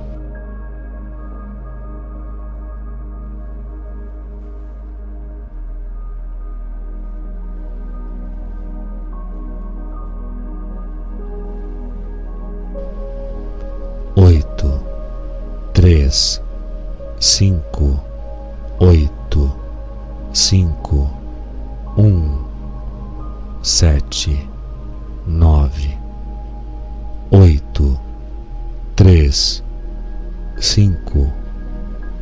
Três, 15.86 16.41
cinco, 17.20 17.99
oito, 18.80 19.56
cinco, 20.34 21.07
um, 21.95 22.44
sete, 23.62 24.49
nove, 25.28 25.95
oito, 27.30 27.99
três, 28.95 29.64
cinco, 30.57 31.32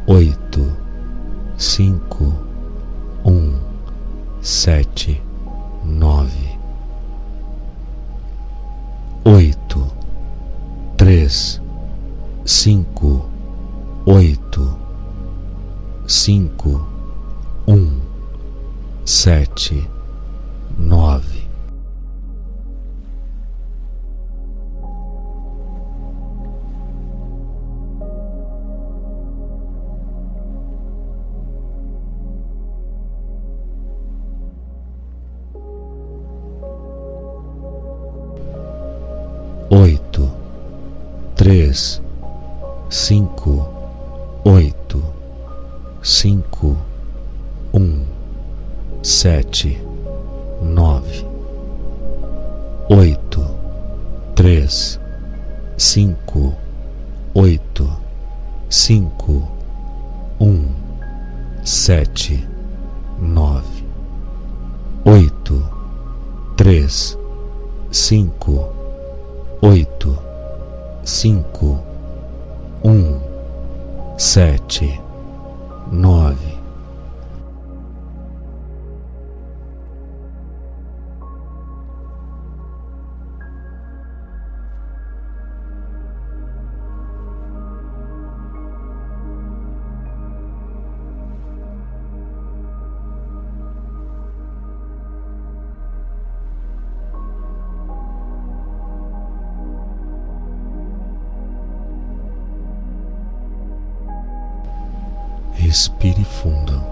oito, 0.07 0.76
cinco, 1.57 2.34
um, 3.23 3.57
sete, 4.41 5.23
nove, 5.85 6.60
oito, 9.23 9.88
três, 10.98 11.61
cinco, 12.44 13.31
oito, 14.06 14.78
cinco, 16.06 16.86
um, 17.68 18.02
sete, 19.06 19.90
nove. 20.78 21.32
Sete, 49.24 49.82
nove, 50.62 51.26
oito, 52.90 53.41
três, 54.36 55.00
cinco, 55.78 56.54
oito, 57.34 57.90
cinco, 58.70 59.50
um, 60.41 60.68
sete, 61.64 62.45
nove, 63.18 63.86
oito, 65.06 65.64
três, 66.58 67.18
cinco, 67.91 68.74
oito, 69.62 70.20
cinco, 71.06 71.80
um, 72.84 73.22
sete, 74.18 75.00
Respire 105.74 106.24
fundo. 106.24 106.84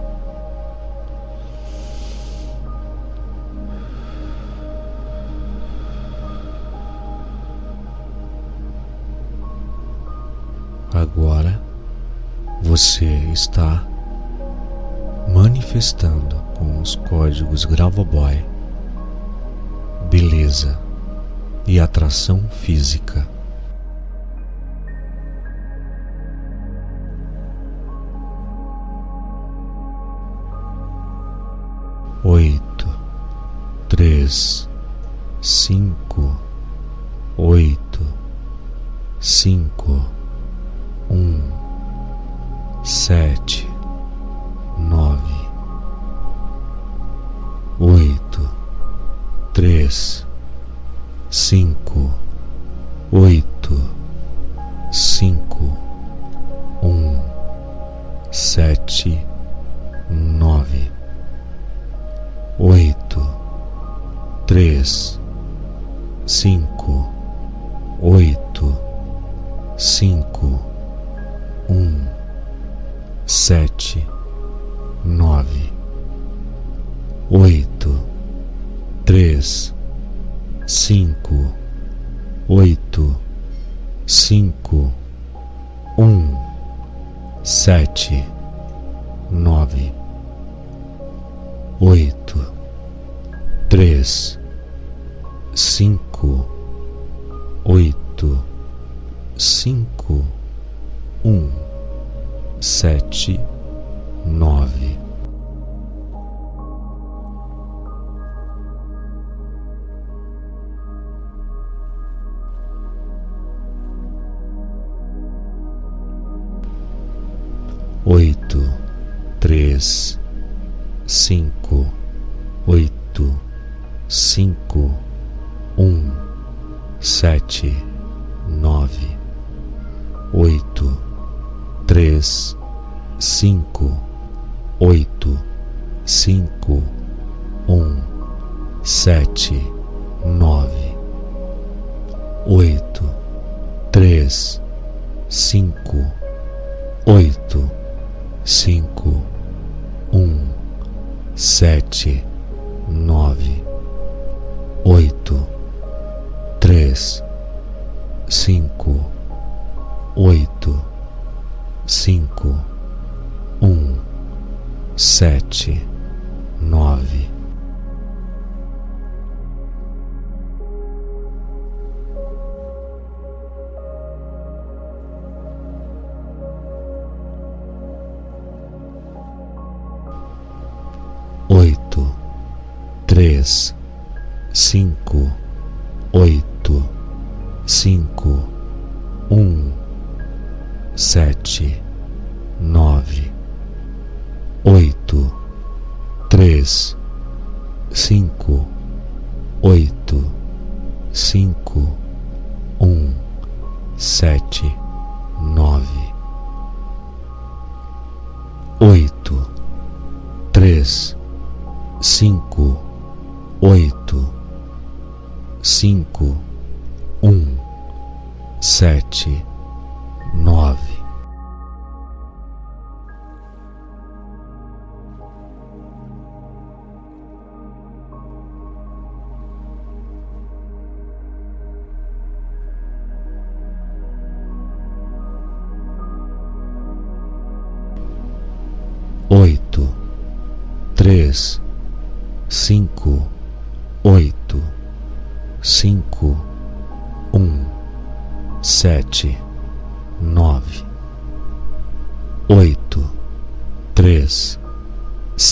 Agora 10.91 11.61
você 12.63 13.05
está 13.31 13.83
manifestando 15.31 16.35
com 16.57 16.81
os 16.81 16.95
códigos 16.95 17.65
Gravoboy 17.65 18.43
beleza 20.09 20.79
e 21.67 21.79
atração 21.79 22.41
física. 22.49 23.30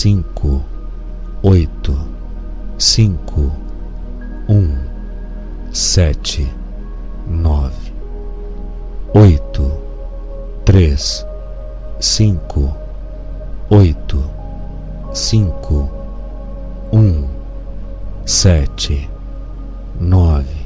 cinco, 0.00 0.62
oito, 1.42 1.94
cinco, 2.78 3.52
um, 4.48 4.74
sete, 5.70 6.50
nove, 7.28 7.92
oito, 9.12 9.70
três, 10.64 11.22
cinco, 12.00 12.74
oito, 13.68 14.24
cinco, 15.12 15.90
um, 16.94 17.28
sete, 18.24 19.06
nove. 20.00 20.59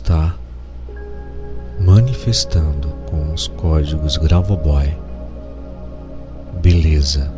está 0.00 0.34
manifestando 1.78 2.88
com 3.10 3.34
os 3.34 3.46
códigos 3.48 4.16
Gravoboy 4.16 4.96
beleza 6.62 7.30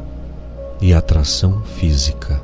e 0.81 0.95
atração 0.95 1.63
física. 1.63 2.41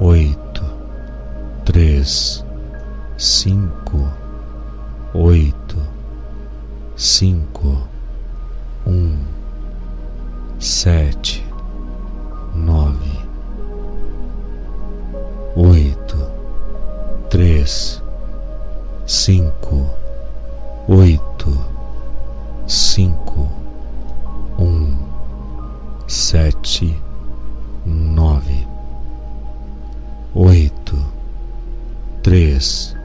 Oito, 0.00 0.64
três, 1.64 2.44
cinco, 3.16 4.08
oito, 5.14 5.76
cinco, 6.96 7.88
um 8.86 9.33
sete, 10.64 11.44
nove, 12.54 13.18
oito, 15.54 16.16
três, 17.28 18.02
cinco, 19.06 19.86
oito, 20.88 21.54
cinco, 22.66 23.46
um, 24.58 24.96
sete, 26.08 26.98
nove, 27.84 28.66
oito, 30.34 30.96
três, 32.22 32.96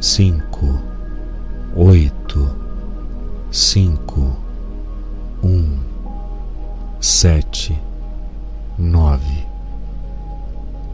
cinco, 0.00 0.78
oito, 1.74 2.56
cinco 3.50 4.51
sete, 7.02 7.76
nove, 8.78 9.44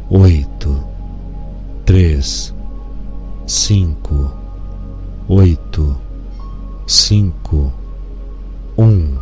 oito, 0.09 0.83
três, 1.85 2.55
cinco, 3.47 4.33
oito, 5.29 5.95
cinco, 6.87 7.71
um, 8.79 9.19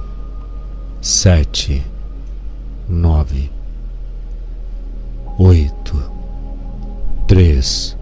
sete, 1.03 1.85
nove, 2.89 3.51
oito, 5.39 6.01
três, 7.27 7.96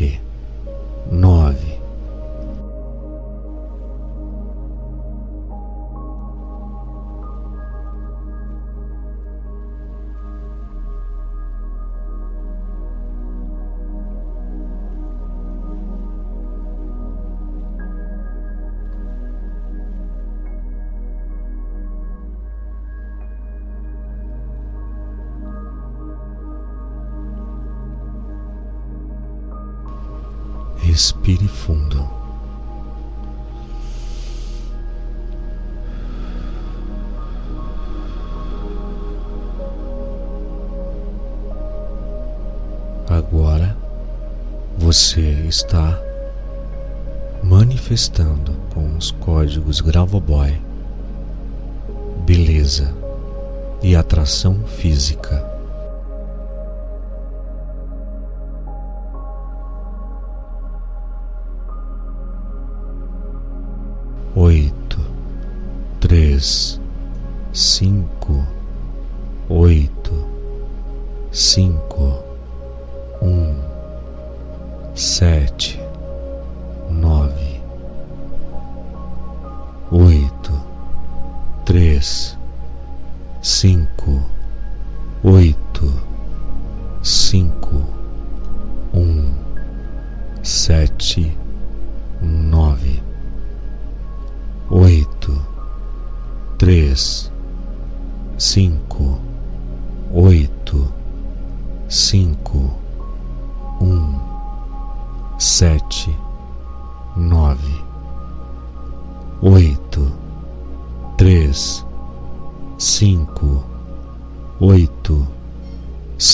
mercy. 0.00 0.27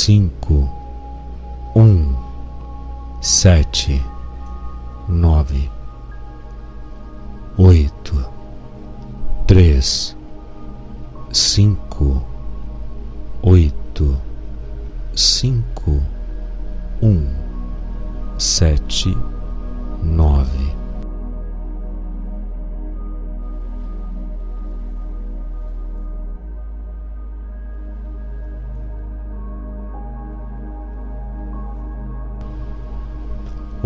Cinco, 0.04 0.68
um, 1.74 2.14
sete, 3.22 4.04
nove, 5.08 5.70
oito, 7.56 8.14
três, 9.46 10.14
cinco, 11.32 12.22
oito, 13.42 14.14
cinco, 15.14 16.02
um, 17.00 17.26
sete, 18.36 19.16
nove. 20.02 20.73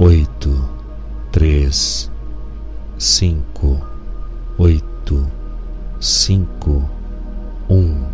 Oito, 0.01 0.55
três, 1.33 2.09
cinco, 2.97 3.81
oito, 4.57 5.27
cinco, 5.99 6.89
um, 7.69 8.05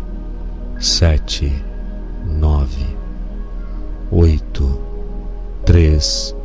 sete, 0.79 1.63
nove, 2.25 2.87
oito, 4.11 4.81
três, 5.63 6.35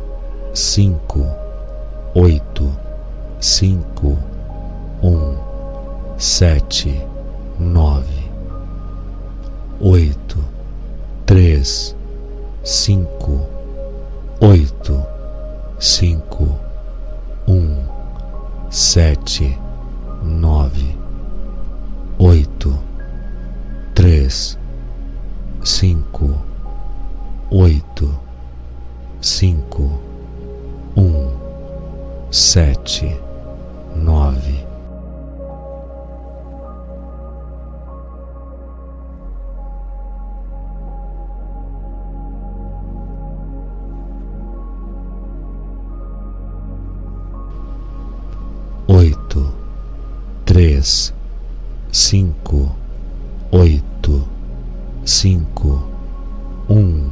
cinco, 0.53 1.25
oito, 2.13 2.71
cinco, 3.39 4.19
um, 5.01 5.35
sete, 6.19 7.03
nove, 7.59 8.29
oito, 9.79 10.37
três, 11.25 11.95
cinco, 12.63 13.41
oito 14.39 15.03
cinco, 15.81 16.59
um, 17.47 17.83
sete, 18.69 19.57
nove, 20.21 20.95
oito, 22.19 22.77
três, 23.95 24.59
cinco, 25.63 26.39
oito, 27.49 28.15
cinco, 29.19 29.99
um, 30.95 31.31
sete, 32.29 33.19
nove. 33.95 34.60
Três, 50.61 51.11
cinco, 51.91 52.75
oito, 53.51 54.27
cinco, 55.03 55.81
um, 56.69 57.09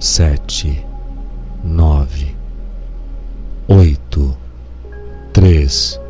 sete, 0.00 0.84
nove, 1.62 2.34
oito, 3.68 4.36
três, 5.32 6.00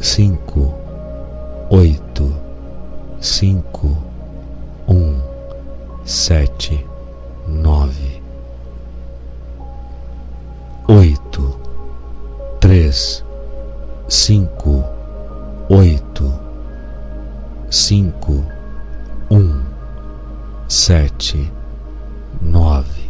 cinco, 0.00 0.74
oito, 1.70 2.34
cinco, 3.20 3.96
um, 4.88 5.16
sete, 6.04 6.84
nove, 7.46 8.20
oito, 10.88 11.56
três 12.58 13.24
cinco, 14.10 14.84
oito, 15.72 16.34
cinco, 17.70 18.44
um, 19.30 19.62
sete, 20.66 21.48
nove. 22.42 23.08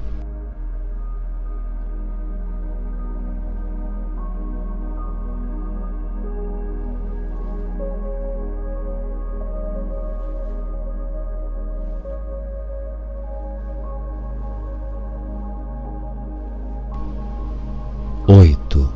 Oito, 18.29 18.93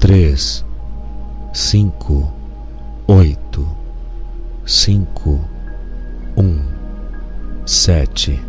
três, 0.00 0.64
cinco, 1.54 2.35
oito, 3.08 3.64
cinco, 4.66 5.40
um, 6.36 6.60
sete, 7.64 8.42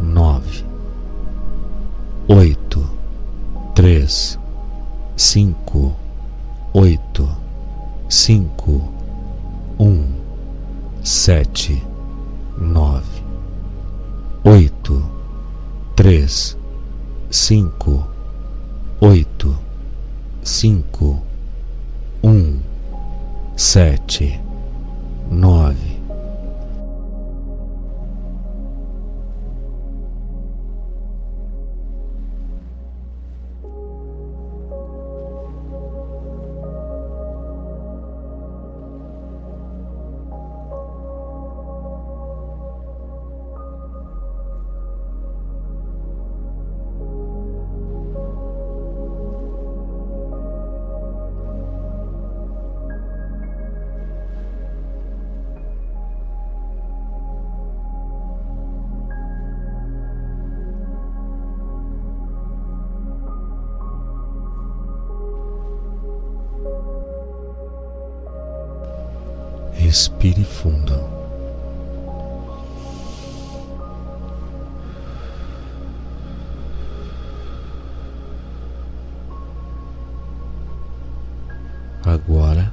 nove, 0.00 0.64
oito, 2.28 2.88
três, 3.74 4.38
cinco, 5.16 5.96
oito, 6.72 7.28
cinco, 8.08 8.88
um, 9.80 10.06
sete, 11.02 11.82
nove, 12.56 13.20
oito, 14.44 15.02
três, 15.96 16.56
cinco, 17.30 18.06
oito, 19.00 19.58
cinco 20.44 21.20
um, 22.22 22.51
sete, 23.62 24.41
Respire 69.92 70.42
fundo. 70.42 70.94
Agora 82.06 82.72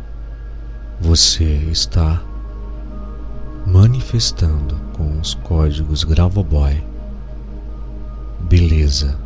você 1.02 1.44
está 1.44 2.24
manifestando 3.68 4.78
com 4.94 5.20
os 5.20 5.34
códigos 5.34 6.06
Gravoboy 6.06 6.82
beleza 8.48 9.20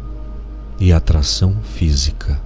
e 0.79 0.91
atração 0.91 1.61
física. 1.61 2.41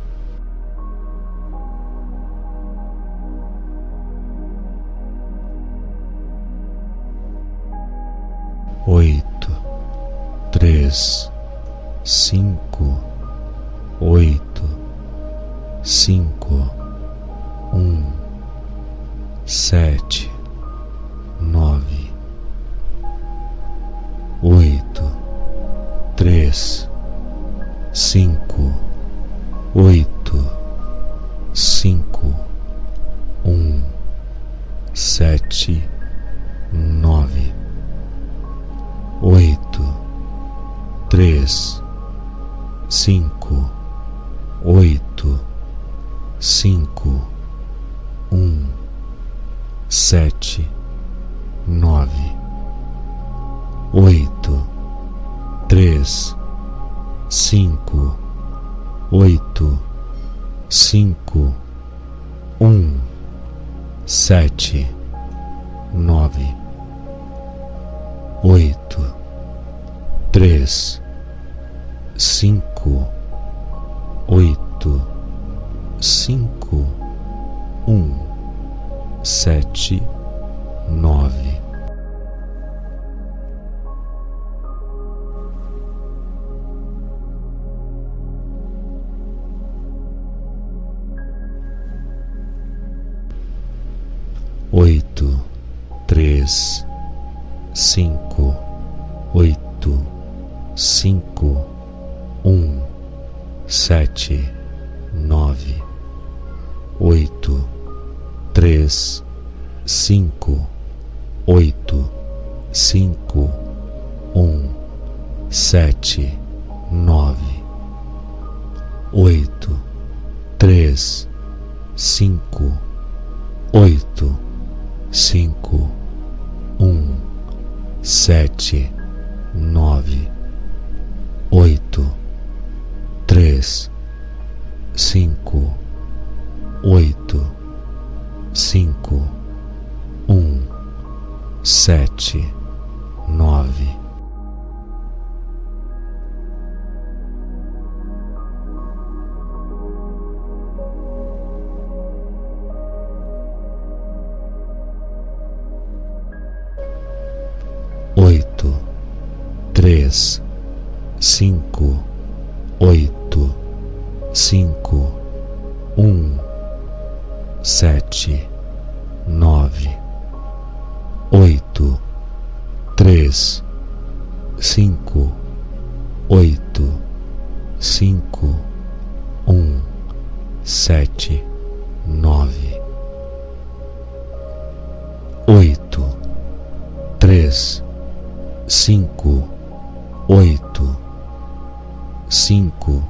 cinco, 192.47 193.03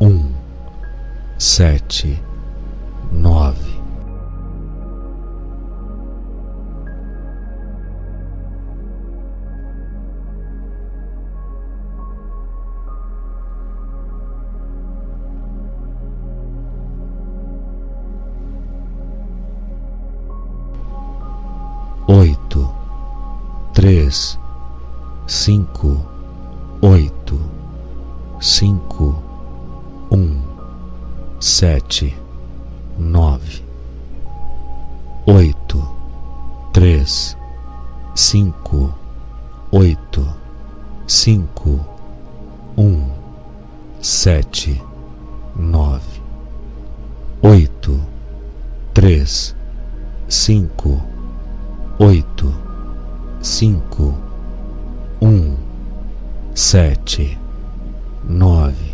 um, 0.00 0.32
sete, 1.38 2.20
nove. 3.12 3.78
oito, 22.08 22.68
três, 23.72 24.36
cinco, 25.28 26.04
oito 26.82 27.57
cinco, 28.40 29.16
um, 30.12 30.40
sete, 31.40 32.16
nove, 32.96 33.64
oito, 35.26 35.82
três, 36.72 37.36
cinco, 38.14 38.94
oito, 39.72 40.24
cinco, 41.06 41.80
um, 42.76 43.10
sete, 44.00 44.80
nove, 45.56 46.22
oito, 47.42 48.00
três, 48.94 49.52
cinco, 50.28 51.02
oito, 51.98 52.54
cinco, 53.42 54.14
um, 55.20 55.56
sete 56.54 57.36
nove. 58.28 58.87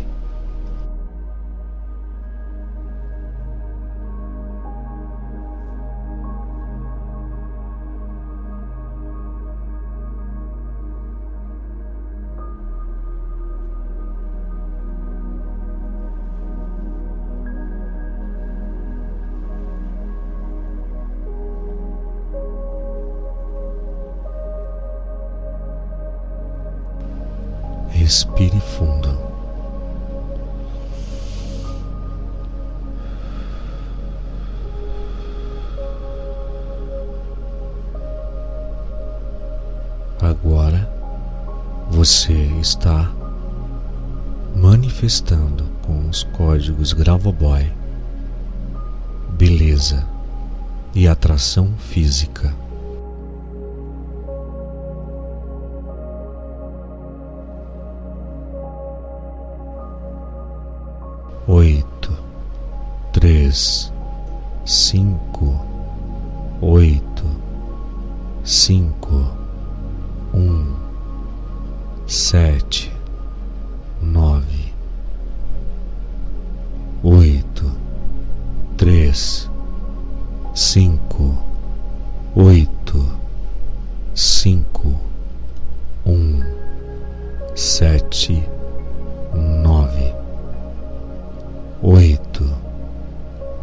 Manifestando 45.05 45.65
com 45.83 46.09
os 46.09 46.23
códigos 46.23 46.91
Gravoboy 46.91 47.71
beleza 49.37 50.03
e 50.95 51.07
atração 51.07 51.73
física. 51.77 52.55
Oito, 61.47 62.17
três, 63.13 63.93
cinco, 64.65 65.63
oito, 66.61 67.23
cinco, 68.43 69.31
um, 70.33 70.73
sete, 72.07 72.91
nove, 74.01 74.64
oito, 77.07 77.71
três, 78.75 79.47
cinco, 80.55 81.37
oito, 82.35 83.07
cinco, 84.15 84.91
um, 86.03 86.41
sete, 87.53 88.43
nove, 89.35 90.15
oito, 91.83 92.51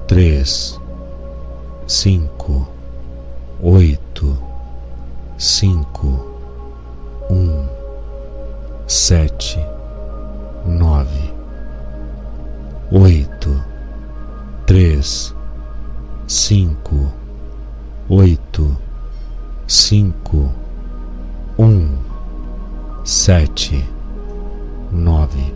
três, 0.06 0.78
cinco, 1.89 2.69
oito, 3.60 4.39
cinco, 5.36 6.06
um, 7.28 7.66
sete, 8.86 9.59
nove, 10.64 11.22
oito, 12.94 13.59
três, 14.66 15.35
cinco, 16.28 17.10
oito, 18.06 18.77
cinco, 19.66 20.52
um, 21.59 21.97
sete, 23.02 23.82
nove, 24.90 25.55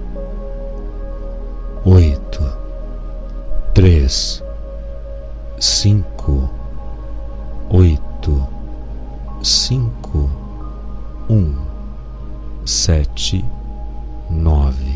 oito, 1.85 2.43
três, 3.75 4.43
cinco, 5.61 6.49
oito, 7.69 8.49
cinco, 9.43 10.31
um, 11.29 11.55
sete, 12.65 13.45
nove. 14.31 14.96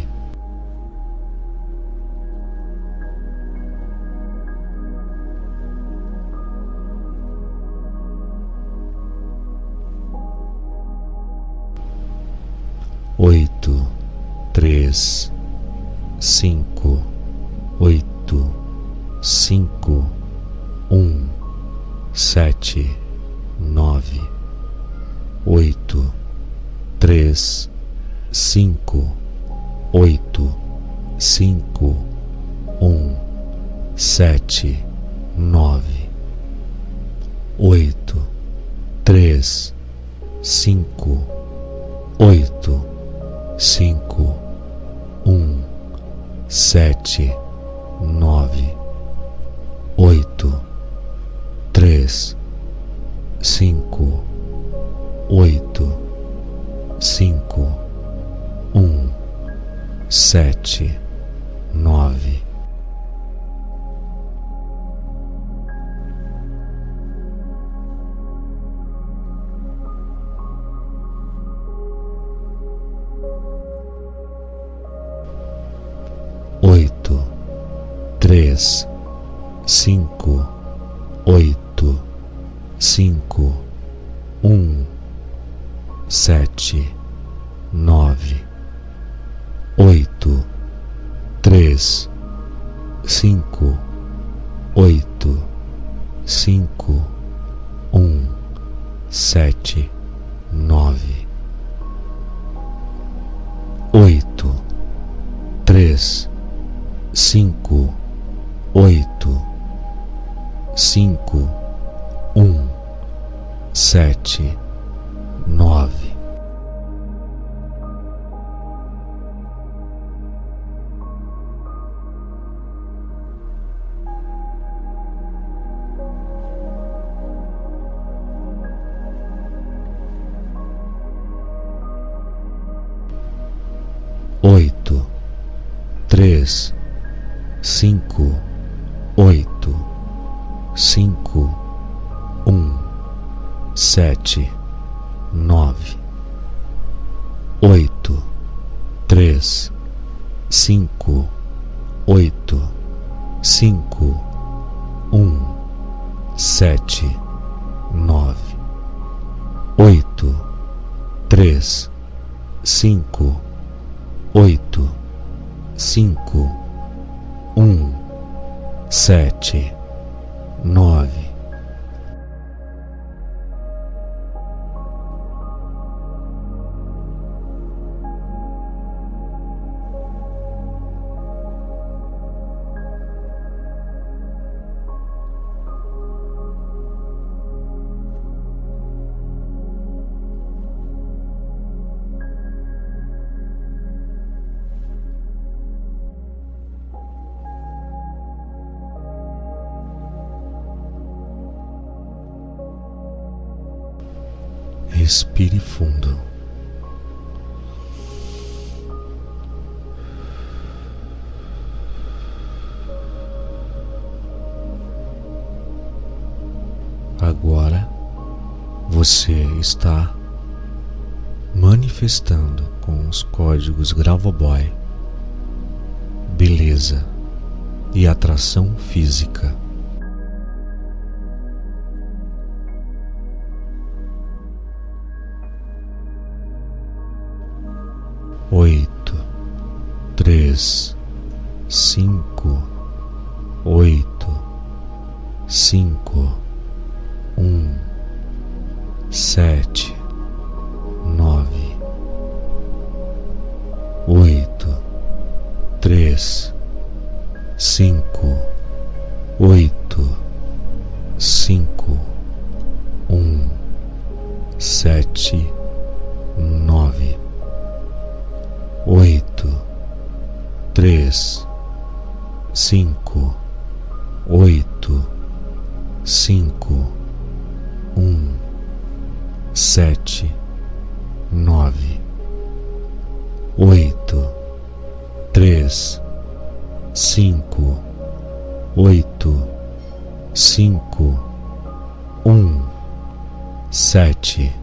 Sete, 293.93 294.55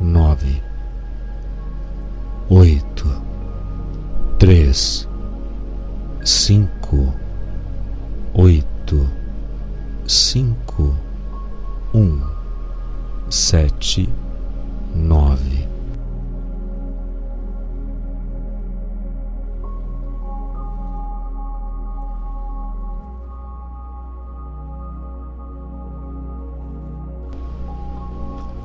nove, 0.00 0.62
oito, 2.48 3.06
três, 4.38 5.06
cinco, 6.24 7.12
oito, 8.32 9.06
cinco, 10.06 10.96
um, 11.92 12.22
sete, 13.28 14.08
nove. 14.94 15.71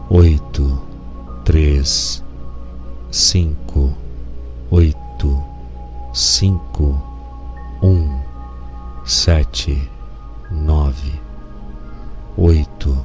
Oito, 0.09 0.81
três, 1.43 2.23
cinco, 3.11 3.93
oito, 4.71 5.43
cinco, 6.13 7.01
um, 7.84 8.17
sete, 9.03 9.89
nove, 10.49 11.11
oito, 12.38 12.97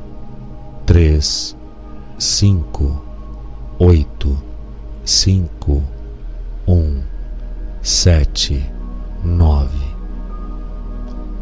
três, 0.87 1.57
cinco, 2.21 3.03
oito, 3.81 4.39
cinco, 5.05 5.83
um, 6.69 7.03
sete, 7.83 8.65
nove, 9.25 9.85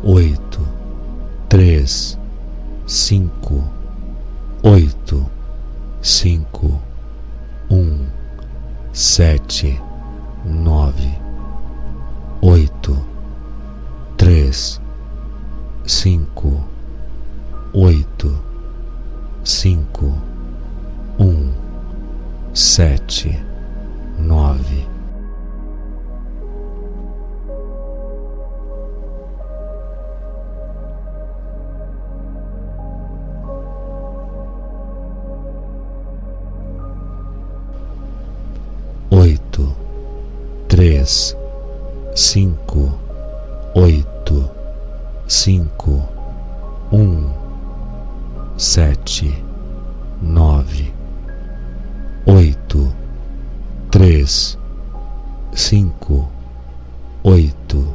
oito, 0.02 0.66
três, 1.50 2.18
cinco, 2.86 3.62
oito 4.62 5.39
cinco, 6.02 6.80
um, 7.70 8.06
sete, 8.92 9.80
nove, 10.44 11.14
oito, 12.40 12.96
três, 14.16 14.80
cinco, 15.84 16.64
oito, 17.74 18.34
cinco, 19.44 20.14
um, 21.18 21.52
sete, 22.54 23.38
nove. 24.18 24.89
Três, 40.80 41.36
cinco, 42.16 42.90
oito, 43.74 44.50
cinco, 45.28 46.02
um, 46.90 47.30
sete, 48.56 49.44
nove, 50.22 50.90
oito, 52.24 52.90
três, 53.90 54.56
cinco, 55.52 56.26
oito, 57.24 57.86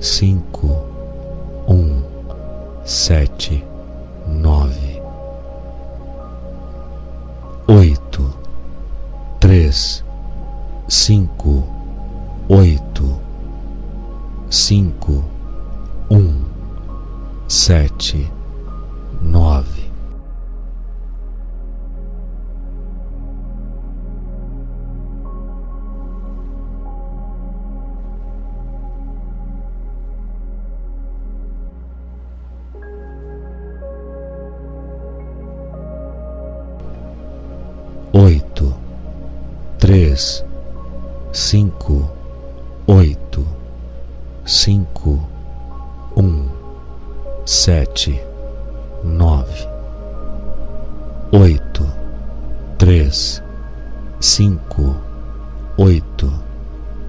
cinco, 0.00 0.68
um, 1.66 2.04
sete, 2.84 3.64
nove, 4.28 5.02
oito, 7.66 8.32
três, 9.40 10.04
cinco, 10.88 11.75
oito, 12.48 13.20
cinco, 14.48 15.24
um, 16.10 16.44
sete, 17.48 18.30
nove. 19.20 19.84
Oito, 38.12 38.72
três, 39.78 40.42
cinco, 41.32 42.15
oito, 42.88 43.44
cinco, 44.44 45.20
um, 46.16 46.48
sete, 47.44 48.22
nove, 49.02 49.66
oito, 51.32 51.84
três, 52.78 53.42
cinco, 54.20 54.94
oito, 55.76 56.32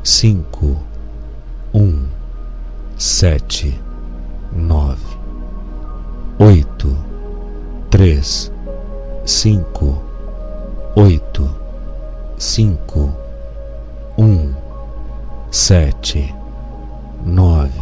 cinco, 0.04 0.78
um, 1.76 2.08
sete, 2.98 3.80
nove, 4.52 5.16
oito, 6.40 6.98
três, 7.92 8.52
cinco, 9.26 10.02
oito, 10.96 11.48
cinco, 12.36 13.14
um, 14.18 14.67
sete, 15.50 16.34
nove. 17.26 17.77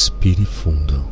Respire 0.00 0.46
fundo. 0.46 1.04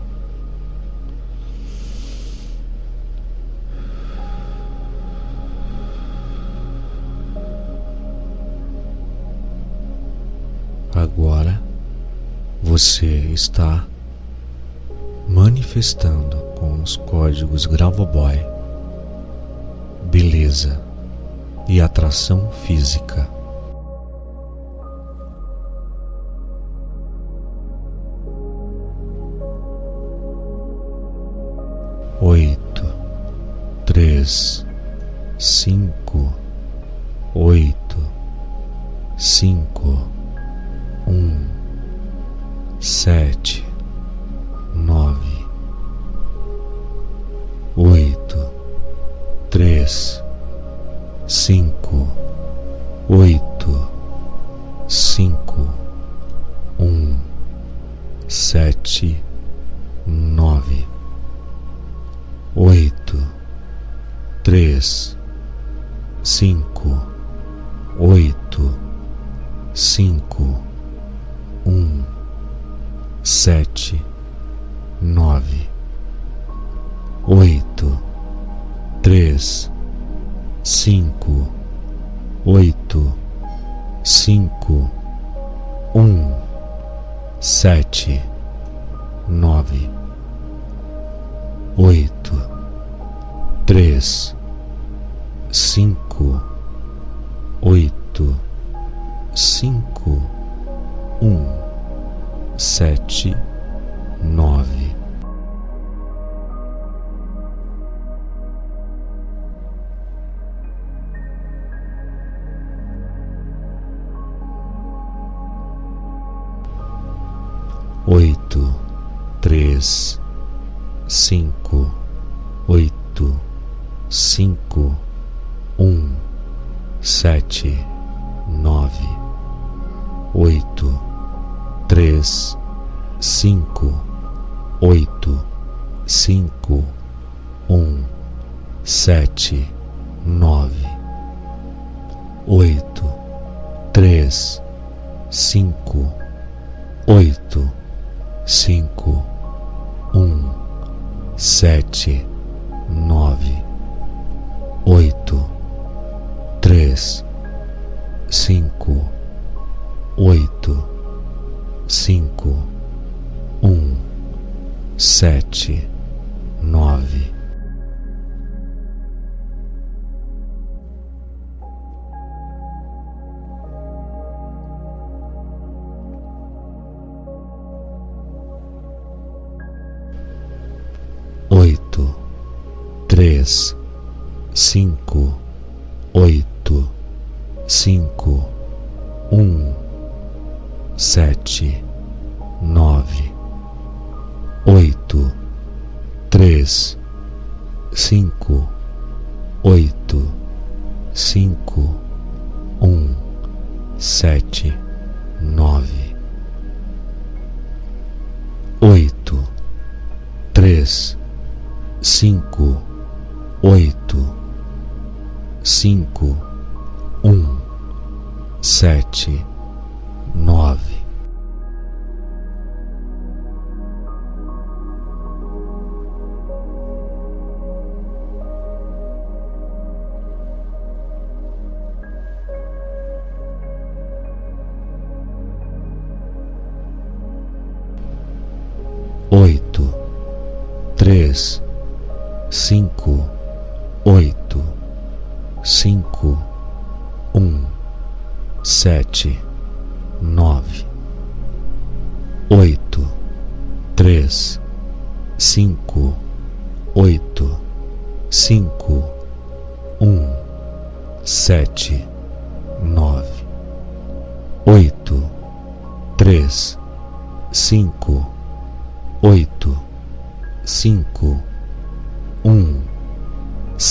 Agora 10.94 11.60
você 12.62 13.04
está 13.04 13.84
manifestando 15.28 16.38
com 16.58 16.82
os 16.82 16.96
códigos 16.96 17.66
Gravoboy, 17.66 18.38
beleza 20.10 20.80
e 21.68 21.78
atração 21.78 22.50
física. 22.66 23.37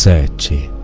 sete. 0.08 0.77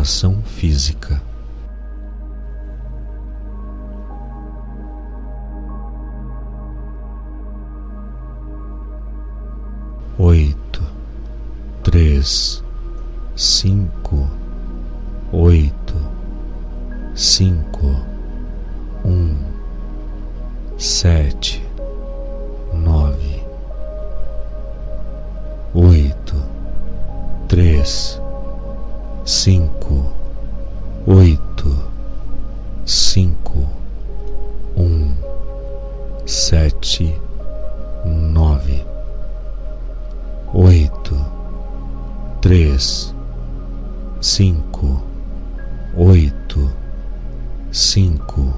Atração 0.00 0.42
física. 0.42 1.20
Oito, 10.18 10.82
três, 11.82 12.64
cinco, 13.36 14.28
oito, 15.32 15.94
cinco, 17.14 17.94
um, 19.04 19.36
sete, 20.78 21.62
nove, 22.72 23.42
oito, 25.74 26.42
três, 27.48 28.19
cinco, 29.24 30.12
oito, 31.06 31.76
cinco, 32.84 33.68
um, 34.76 35.14
sete, 36.26 37.14
nove, 38.04 38.84
oito, 40.54 41.16
três, 42.40 43.14
cinco, 44.20 45.02
oito, 45.96 46.70
cinco, 47.70 48.54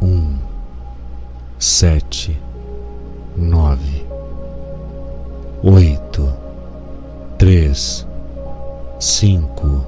um, 0.00 0.38
sete, 1.58 2.40
nove, 3.36 4.06
oito, 5.62 6.32
três, 7.36 8.07
cinco, 8.98 9.84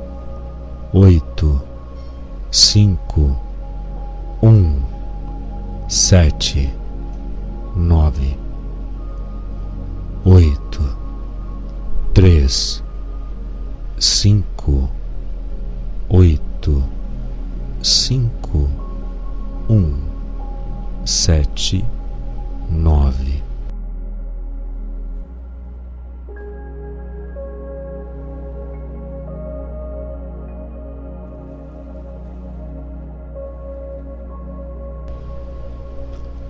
oito, 0.92 1.60
cinco, 2.52 3.36
um, 4.40 4.80
sete, 5.88 6.72
nove, 7.74 8.38
oito, 10.24 10.96
três, 12.14 12.84
cinco, 13.98 14.88
oito, 16.08 16.82
cinco, 17.82 18.68
um, 19.68 19.96
sete, 21.04 21.84
nove. 22.70 23.39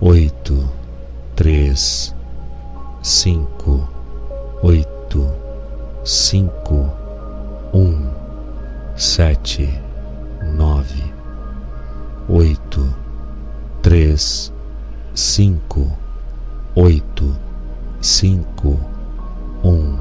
Oito, 0.03 0.67
três, 1.35 2.15
cinco, 3.03 3.87
oito, 4.63 5.31
cinco, 6.03 6.89
um, 7.71 8.09
sete, 8.95 9.69
nove, 10.41 11.03
oito, 12.27 12.83
três, 13.83 14.51
cinco, 15.13 15.95
oito, 16.75 17.35
cinco, 18.01 18.79
um, 19.63 19.99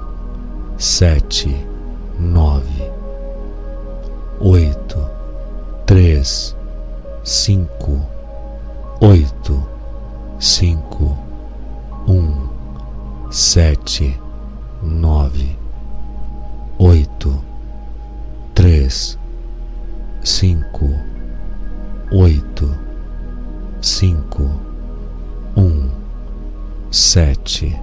sete, 0.78 1.54
nove, 2.18 2.90
oito, 4.40 5.06
três, 5.84 6.56
cinco, 7.22 8.00
oito, 9.02 9.39
cinco, 10.40 11.18
um, 12.08 12.48
sete, 13.30 14.18
nove, 14.82 15.54
oito, 16.78 17.44
três, 18.54 19.18
cinco, 20.24 20.88
oito, 22.10 22.74
cinco, 23.82 24.50
um, 25.58 25.90
sete, 26.90 27.78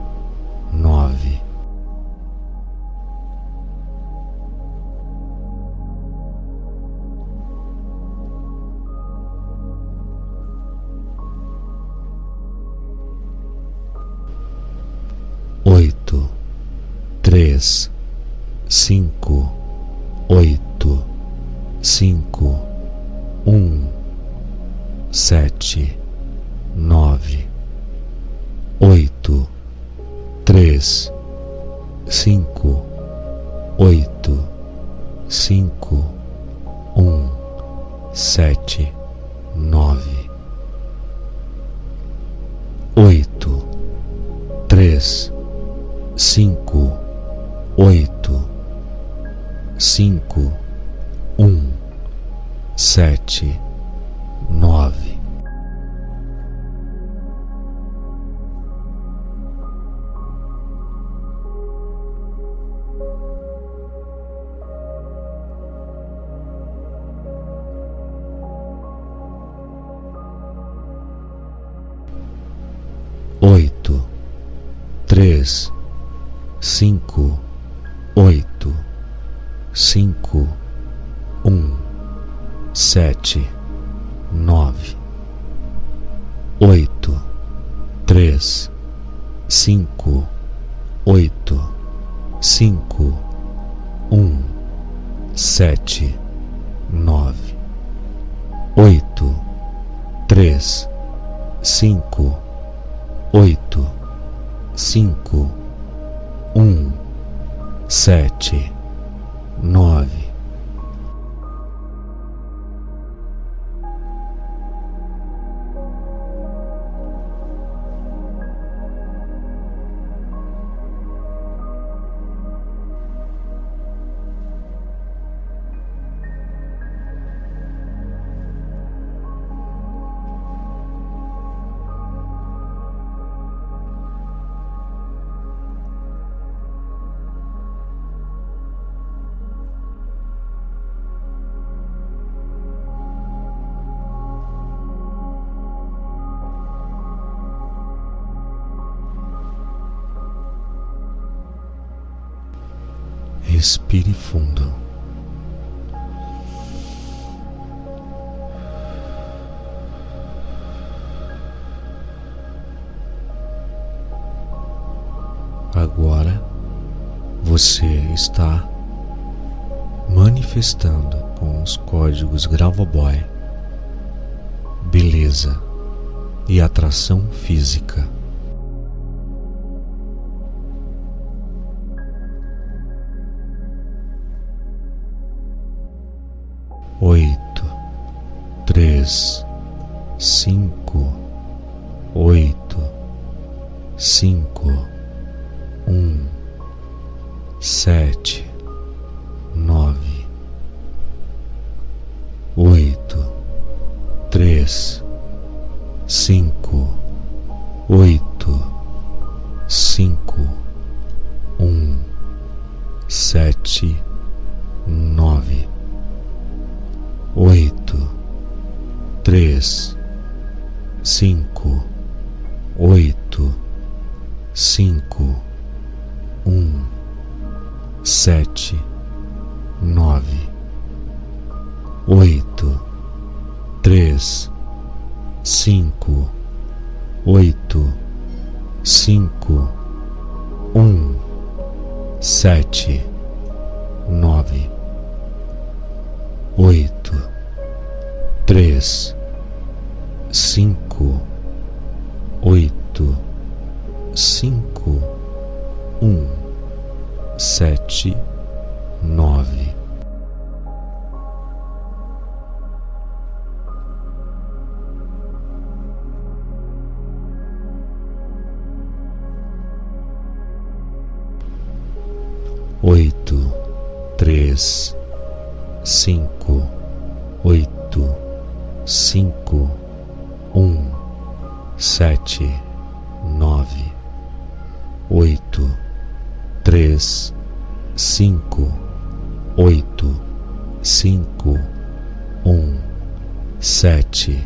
sete, 294.17 294.43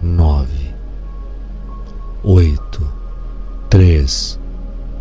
nove, 0.00 0.72
oito, 2.22 2.86
três, 3.68 4.38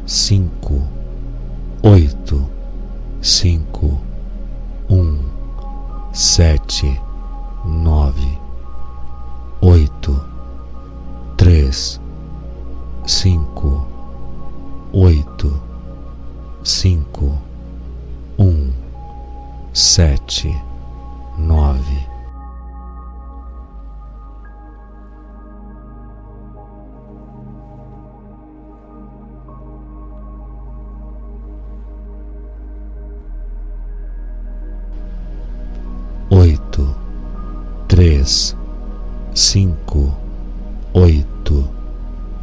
cinco, 0.07 0.81
oito 1.83 2.49
cinco, 3.21 4.01
um, 4.89 5.19
sete, 6.13 6.99
nove, 7.63 8.39
oito, 9.61 10.19
três, 11.37 12.01
cinco, 13.05 13.85
oito, 14.93 15.61
cinco, 16.63 17.37
um, 18.39 18.71
sete, 19.73 20.49
nove. 21.37 22.06
Três, 37.97 38.55
cinco, 39.33 40.15
oito, 40.93 41.67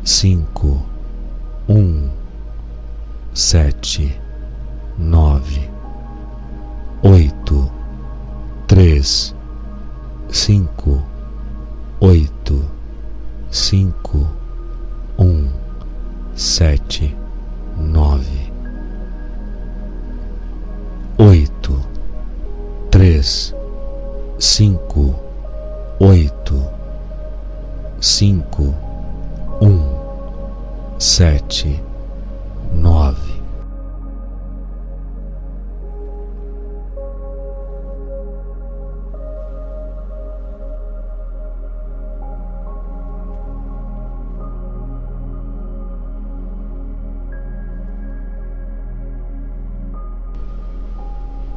cinco, 0.04 0.82
um, 1.68 2.10
sete, 3.32 4.20
nove, 4.98 5.70
oito, 7.04 7.70
três, 8.66 9.32
cinco, 10.28 11.00
oito, 12.00 12.64
cinco, 13.48 14.26
um, 15.16 15.48
sete, 16.34 17.16
nove, 17.78 18.52
oito, 21.16 21.80
três 22.90 23.54
cinco, 24.38 25.23
oito, 26.00 26.60
cinco, 28.00 28.74
um, 29.60 30.98
sete, 30.98 31.80
nove. 32.72 33.34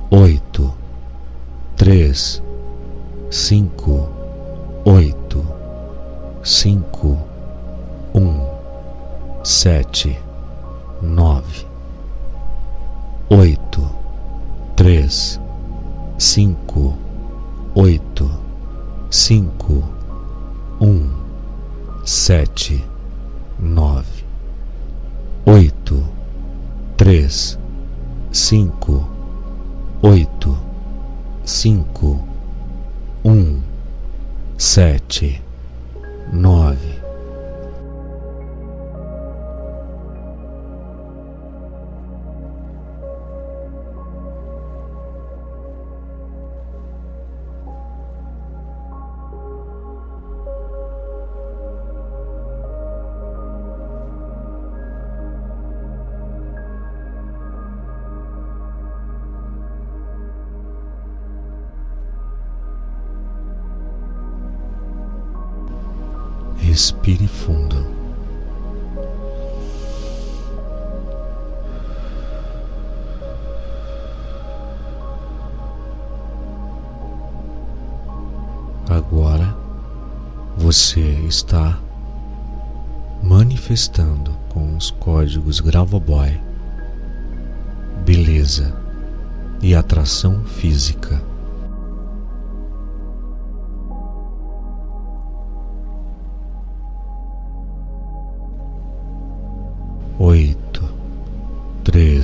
Oito, 0.09 0.73
três, 1.75 2.41
cinco, 3.29 4.16
oito, 4.89 5.45
cinco, 6.41 7.17
um, 8.15 8.39
sete, 9.43 10.17
nove, 11.01 11.65
oito, 13.29 13.85
três, 14.77 15.41
cinco, 16.17 16.93
oito, 17.75 18.31
cinco, 19.11 19.83
um, 20.79 21.11
sete, 22.05 22.81
nove, 23.59 24.23
oito, 25.45 26.01
três, 26.95 27.59
cinco, 28.31 29.05
oito, 30.01 30.57
cinco 31.43 32.23
um, 33.25 33.66
sete, 34.57 35.41
nove. 36.31 36.96
Respire 66.77 67.27
fundo. 67.27 67.87
Agora 78.87 79.57
você 80.55 80.99
está 81.27 81.79
manifestando 83.23 84.31
com 84.49 84.77
os 84.77 84.91
códigos 84.91 85.59
Gravoboy 85.59 86.39
beleza 88.05 88.71
e 89.63 89.73
atração 89.73 90.43
física. 90.43 91.19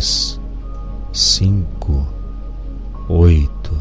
Três, 0.03 0.37
cinco, 1.13 2.05
oito, 3.07 3.71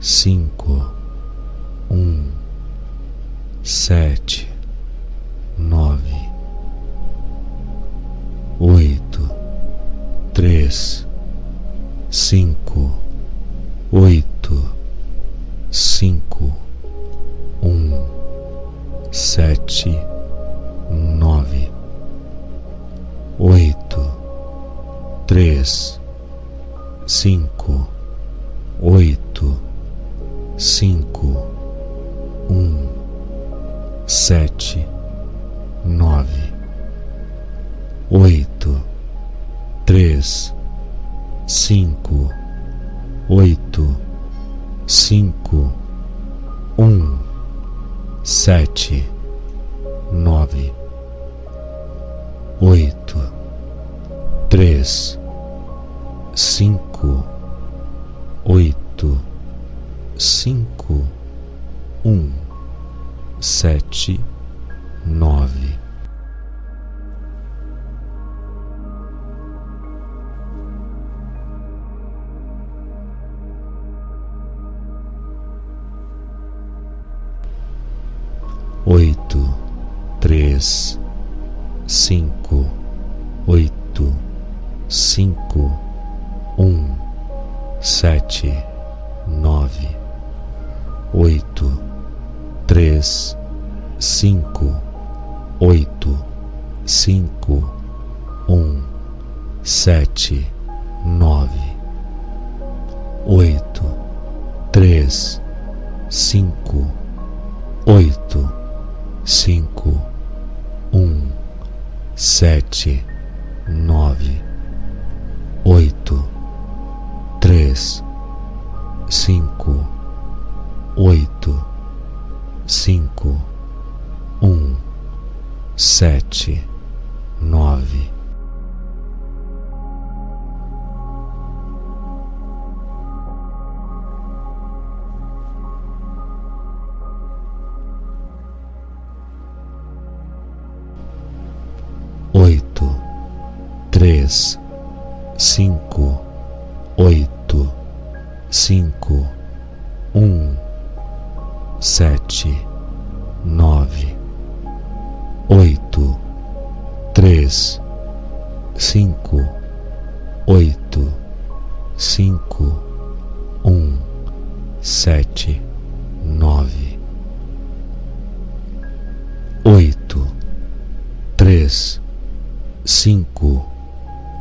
cinco, 0.00 0.71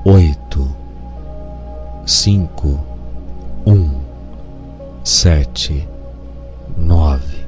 oito, 0.04 0.68
cinco, 2.08 2.80
um, 3.68 4.02
sete, 5.04 5.88
nove. 6.76 7.40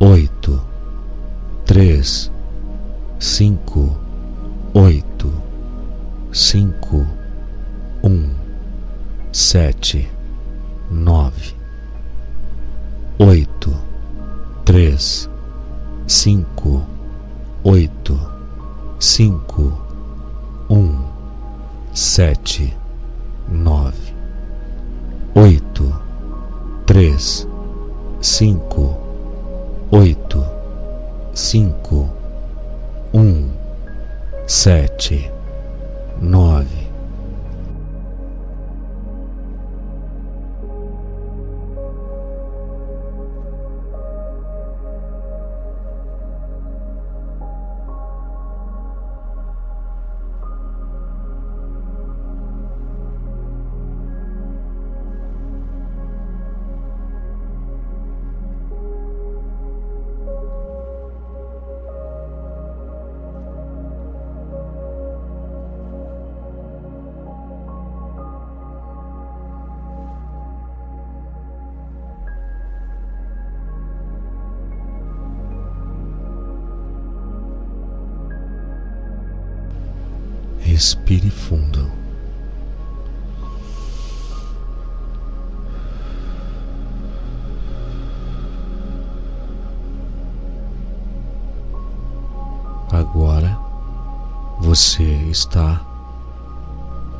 Oito, 0.00 0.60
três, 1.64 2.28
cinco, 3.20 4.01
oito, 4.74 5.30
cinco, 6.32 7.06
um, 8.02 8.30
sete, 9.30 10.08
nove, 10.90 11.54
oito, 13.18 13.76
três, 14.64 15.28
cinco, 16.06 16.82
oito, 17.62 18.18
cinco, 18.98 19.78
um, 20.70 21.04
sete, 21.92 22.74
nove, 23.46 24.14
oito, 25.34 25.94
três, 26.86 27.46
cinco, 28.22 28.96
oito, 29.90 30.42
cinco, 31.34 32.08
um, 33.12 33.61
sete, 34.46 35.30
nove. 36.20 36.81
Você 94.74 95.02
está 95.30 95.84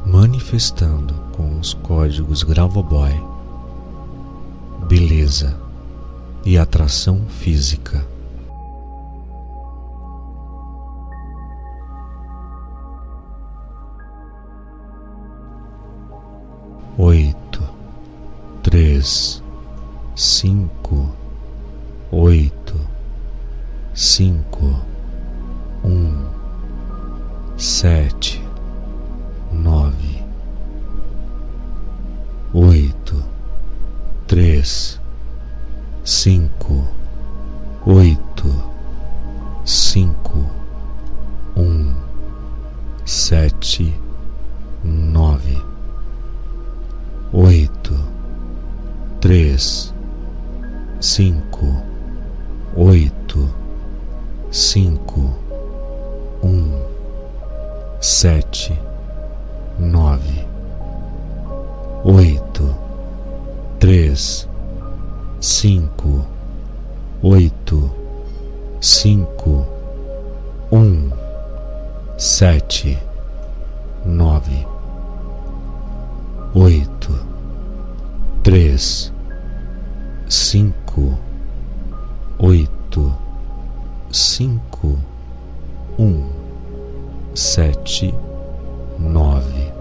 manifestando 0.06 1.12
com 1.36 1.60
os 1.60 1.74
códigos 1.74 2.42
Gravoboy 2.42 3.12
beleza 4.88 5.54
e 6.46 6.56
atração 6.56 7.26
física. 7.28 8.06
Oito, 16.96 17.62
três, 18.62 19.42
cinco, 20.16 21.10
oito, 22.10 22.80
cinco, 23.92 24.74
um, 25.84 26.41
sete, 27.56 28.42
nove, 29.52 30.22
oito, 32.52 33.22
três, 34.26 35.00
cinco, 36.04 36.88
oito, 37.86 38.52
cinco, 39.64 40.46
um, 41.56 41.94
sete, 43.04 43.94
nove, 44.82 45.62
oito, 47.32 47.94
três, 49.20 49.94
cinco, 51.00 51.82
oito, 52.74 53.48
cinco, 54.50 55.36
um, 56.42 56.91
sete, 58.02 58.76
nove, 59.78 60.44
oito, 62.02 62.74
três, 63.78 64.48
cinco, 65.40 66.26
oito, 67.22 67.88
cinco, 68.80 69.64
um, 70.72 71.12
sete, 72.18 72.98
nove, 74.04 74.66
oito, 76.56 77.16
três, 78.42 79.12
cinco, 80.28 81.16
oito, 82.40 83.14
cinco, 84.10 84.98
um, 85.96 86.41
sete, 87.34 88.14
nove. 88.98 89.72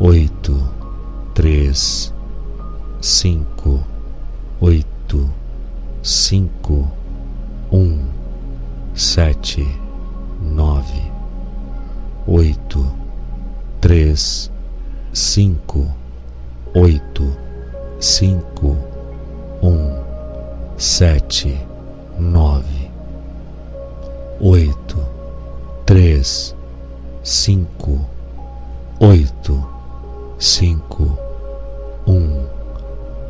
oito, 0.00 0.56
três, 1.34 2.14
cinco, 3.00 3.82
oito, 4.60 5.28
cinco, 6.02 6.88
um, 7.72 8.06
sete, 8.94 9.66
nove, 10.40 11.02
oito, 12.26 13.07
três, 13.80 14.50
cinco, 15.12 15.86
oito, 16.74 17.36
cinco, 18.00 18.76
um, 19.62 20.02
sete, 20.76 21.58
nove, 22.18 22.90
oito, 24.40 24.98
três, 25.86 26.54
cinco, 27.22 28.04
oito, 28.98 29.64
cinco, 30.38 31.16
um, 32.06 32.46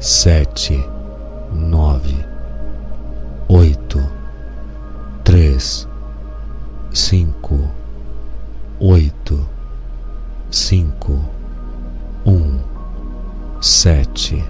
sete, 0.00 0.82
nove, 1.52 2.24
oito, 3.48 4.00
três, 5.24 5.86
cinco, 6.90 7.68
oito, 8.80 9.57
cinco, 10.50 11.18
um, 12.26 12.58
sete, 13.60 14.42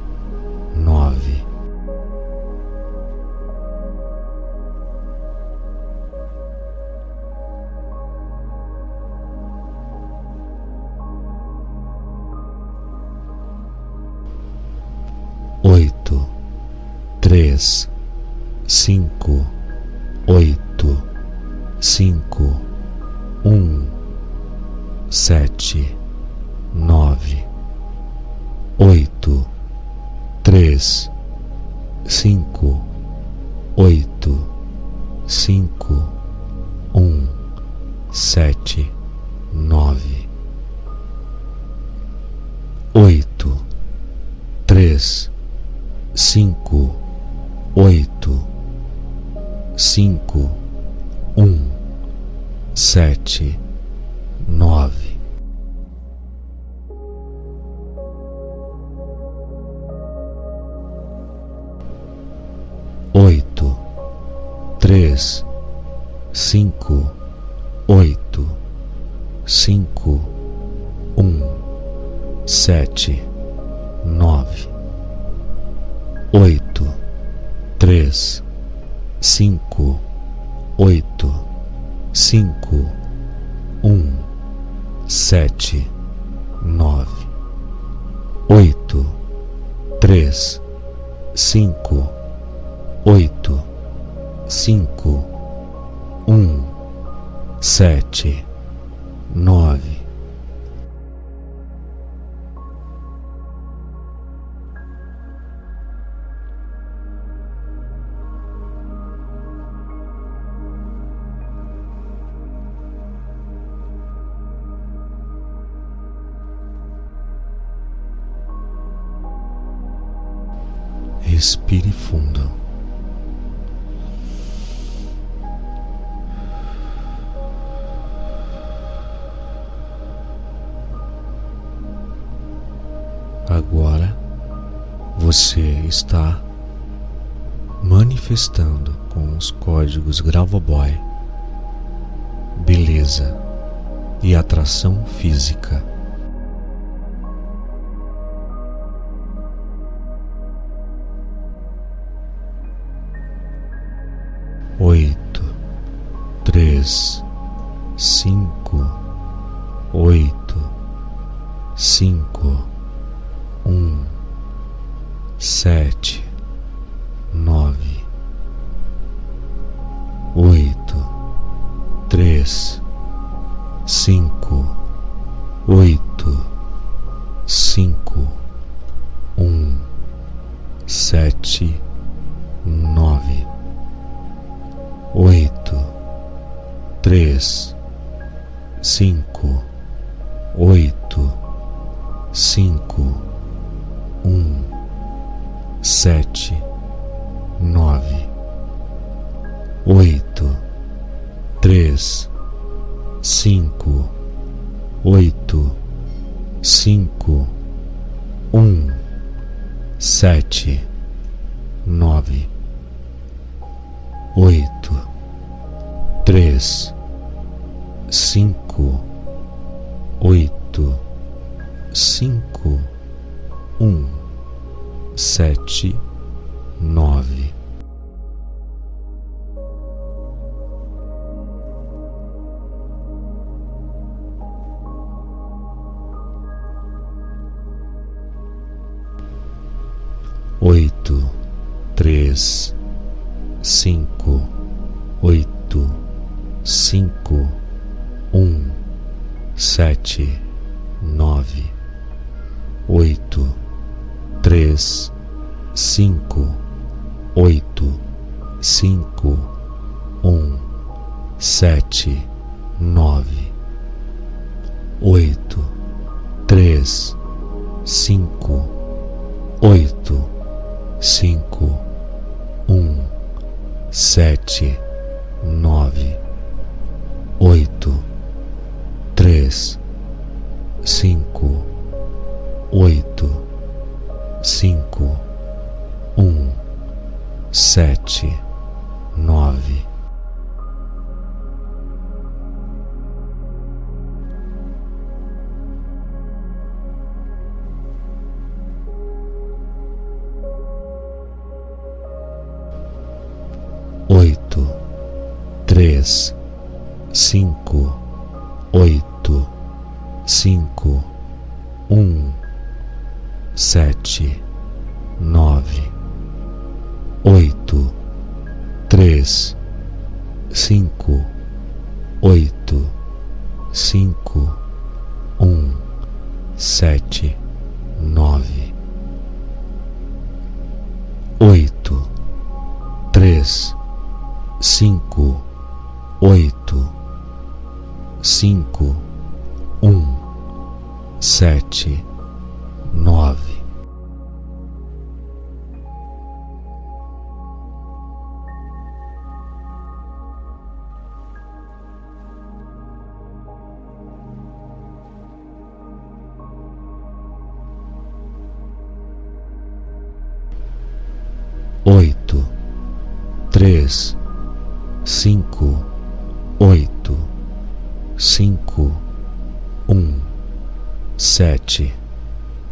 sete, 371.38 371.94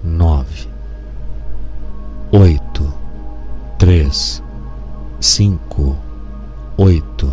nove, 0.02 0.68
oito, 2.32 2.92
três, 3.78 4.42
cinco, 5.20 5.96
oito, 6.76 7.32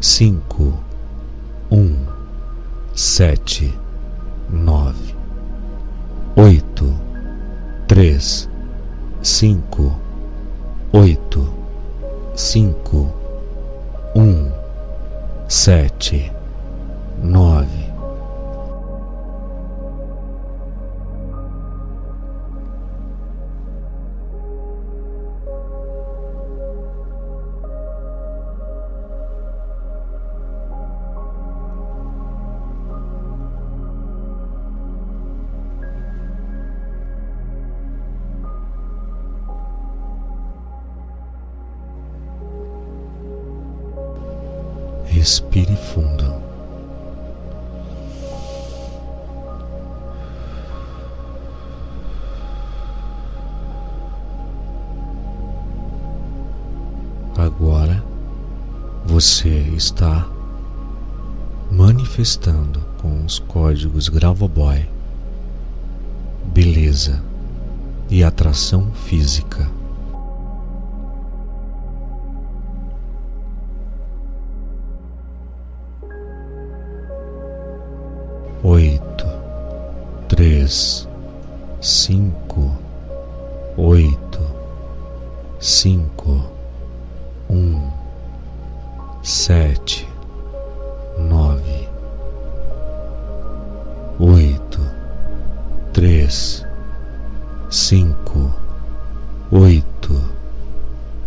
cinco, 0.00 0.78
um, 1.72 2.06
sete, 2.94 3.76
nove, 4.48 5.16
oito, 6.36 6.94
três, 7.88 8.48
cinco, 9.22 9.92
oito, 10.92 11.52
cinco, 12.36 13.12
um, 14.14 14.52
sete, 15.48 16.30
nove. 17.20 17.83
você 59.24 59.48
está 59.74 60.28
manifestando 61.70 62.78
com 63.00 63.24
os 63.24 63.38
códigos 63.38 64.10
Gravoboy, 64.10 64.86
beleza 66.52 67.22
e 68.10 68.22
atração 68.22 68.92
física. 68.92 69.66
Oito, 78.62 79.26
três, 80.28 81.08
cinco, 81.80 82.76
oito, 83.78 84.40
cinco, 85.58 86.44
um 87.48 87.93
sete, 89.24 90.06
nove, 91.16 91.88
oito, 94.20 94.80
três, 95.94 96.62
cinco, 97.70 98.54
oito, 99.50 100.22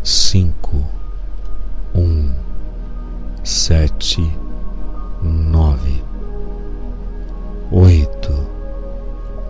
cinco, 0.03 0.85
um, 1.95 2.35
sete, 3.43 4.32
nove, 5.24 6.03
oito, 7.72 8.48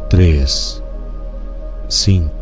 três, 0.09 0.81
cinco. 1.89 2.36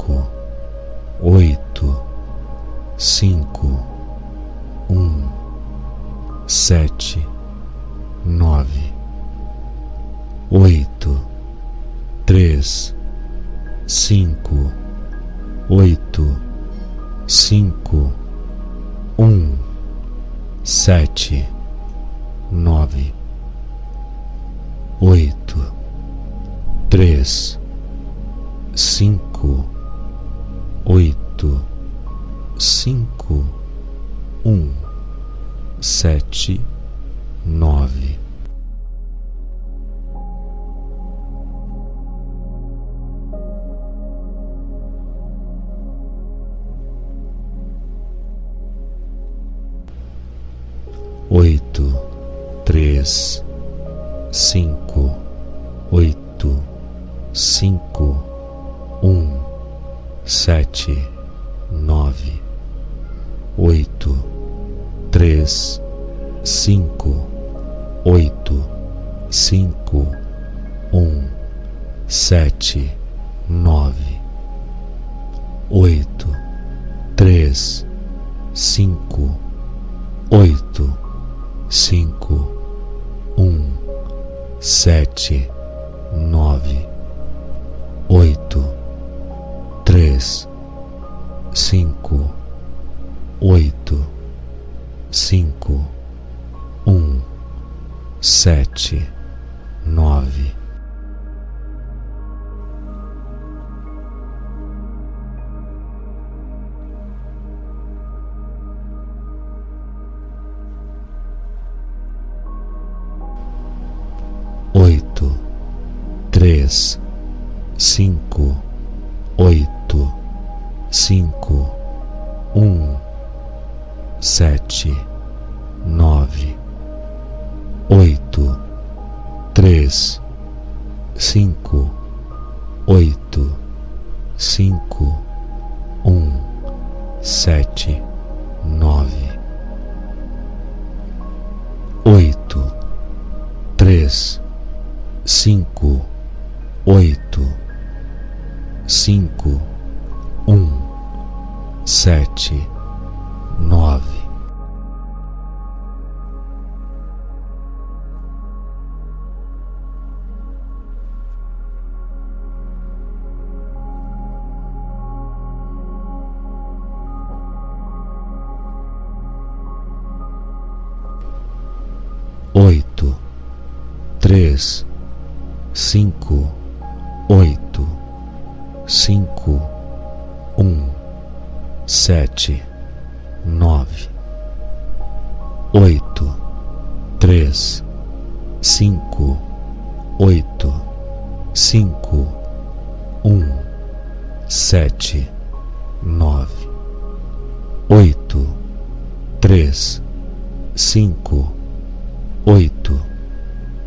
oito, 202.46 203.02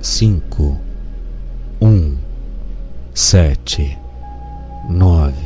cinco, 0.00 0.76
um, 1.80 2.16
sete, 3.14 3.96
nove. 4.88 5.37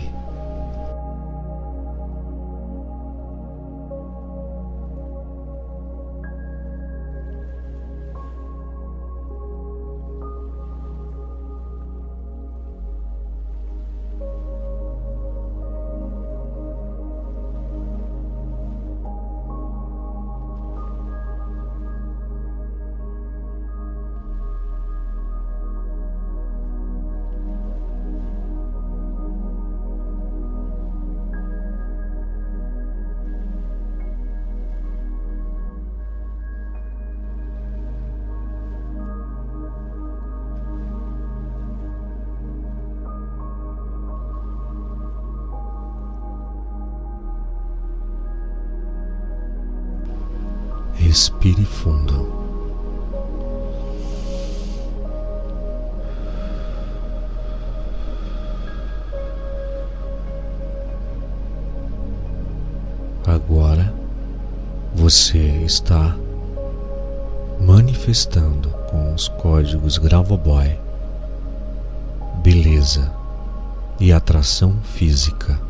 Atração 74.32 74.72
física. 74.82 75.60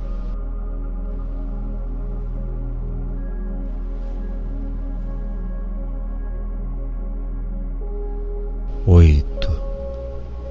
Oito, 8.86 9.50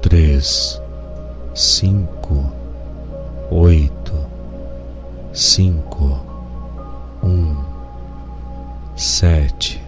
três, 0.02 0.78
cinco, 1.54 2.52
oito, 3.50 4.12
cinco, 5.32 6.20
um, 7.22 7.56
sete, 8.94 9.82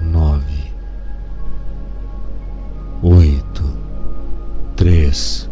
nove, 0.00 0.72
oito, 3.00 3.62
três, 4.76 5.48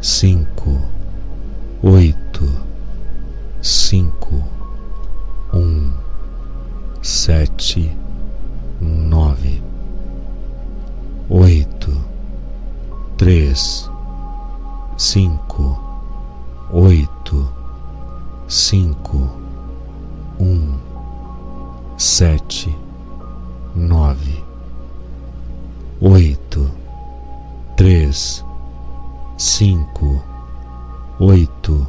cinco, 0.00 0.80
oito, 1.82 2.50
cinco, 3.60 4.42
um, 5.52 5.92
sete, 7.02 7.94
nove, 8.80 9.62
oito, 11.28 11.92
três, 13.18 13.90
cinco, 14.96 15.78
oito, 16.72 17.46
cinco, 18.48 19.30
um, 20.40 20.78
sete, 21.98 22.74
nove, 23.74 24.42
oito, 26.00 26.70
três, 27.76 28.42
cinco, 29.40 30.22
oito, 31.18 31.86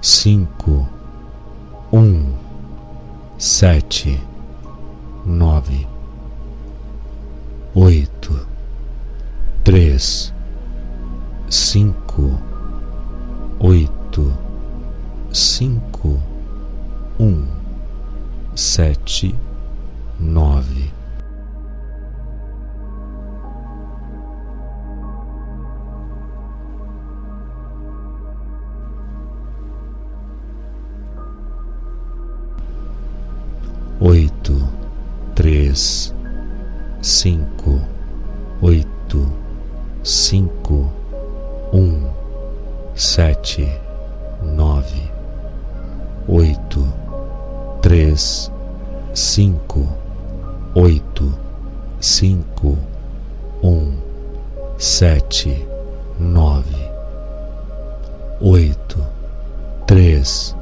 cinco, 0.00 0.88
um, 1.92 2.32
sete, 3.36 4.18
nove, 5.26 5.86
oito, 7.74 8.46
três, 9.62 10.32
cinco, 11.50 12.32
oito, 13.60 14.32
cinco, 15.34 16.18
um, 17.20 17.46
sete, 18.54 19.34
nove. 20.18 20.93
Oito, 34.06 34.68
três, 35.34 36.14
cinco, 37.00 37.80
oito, 38.60 39.26
cinco, 40.02 40.92
um, 41.72 42.10
sete, 42.94 43.66
nove, 44.42 45.10
oito, 46.28 46.86
três, 47.80 48.52
cinco, 49.14 49.88
oito, 50.74 51.32
cinco, 51.98 52.76
um, 53.62 53.96
sete, 54.76 55.66
nove, 56.20 56.90
oito, 58.42 59.02
três, 59.86 60.54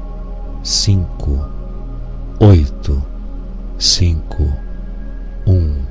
cinco, 0.63 1.45
oito, 2.39 3.12
cinco, 3.83 4.43
um, 5.45 5.83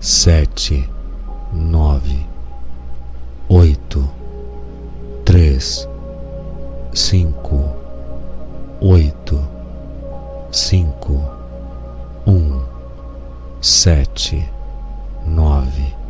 sete, 0.00 0.90
nove, 1.52 2.26
oito, 3.48 4.10
três, 5.24 5.88
cinco, 6.92 7.72
oito, 8.80 9.40
cinco, 10.50 11.22
um, 12.26 12.60
sete, 13.60 14.50
nove. 15.24 16.03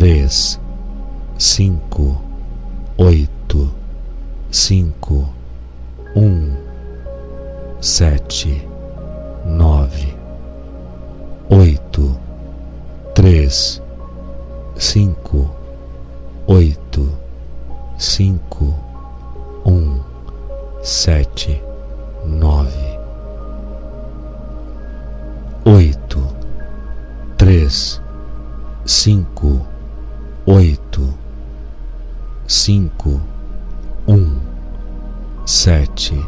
Três, 0.00 0.58
cinco, 1.38 2.18
oito, 2.96 3.70
cinco, 4.50 5.28
um, 6.16 6.56
sete, 7.82 8.66
nove, 9.44 10.16
oito, 11.50 12.18
três, 13.14 13.82
cinco, 14.74 15.50
oito, 16.46 17.06
cinco, 17.98 18.74
um, 19.66 20.00
sete, 20.82 21.62
nove, 22.24 22.98
oito, 25.66 26.26
três, 27.36 28.00
cinco, 28.86 29.60
oito, 30.50 31.14
cinco, 32.44 33.20
um, 34.08 34.36
sete, 35.46 36.20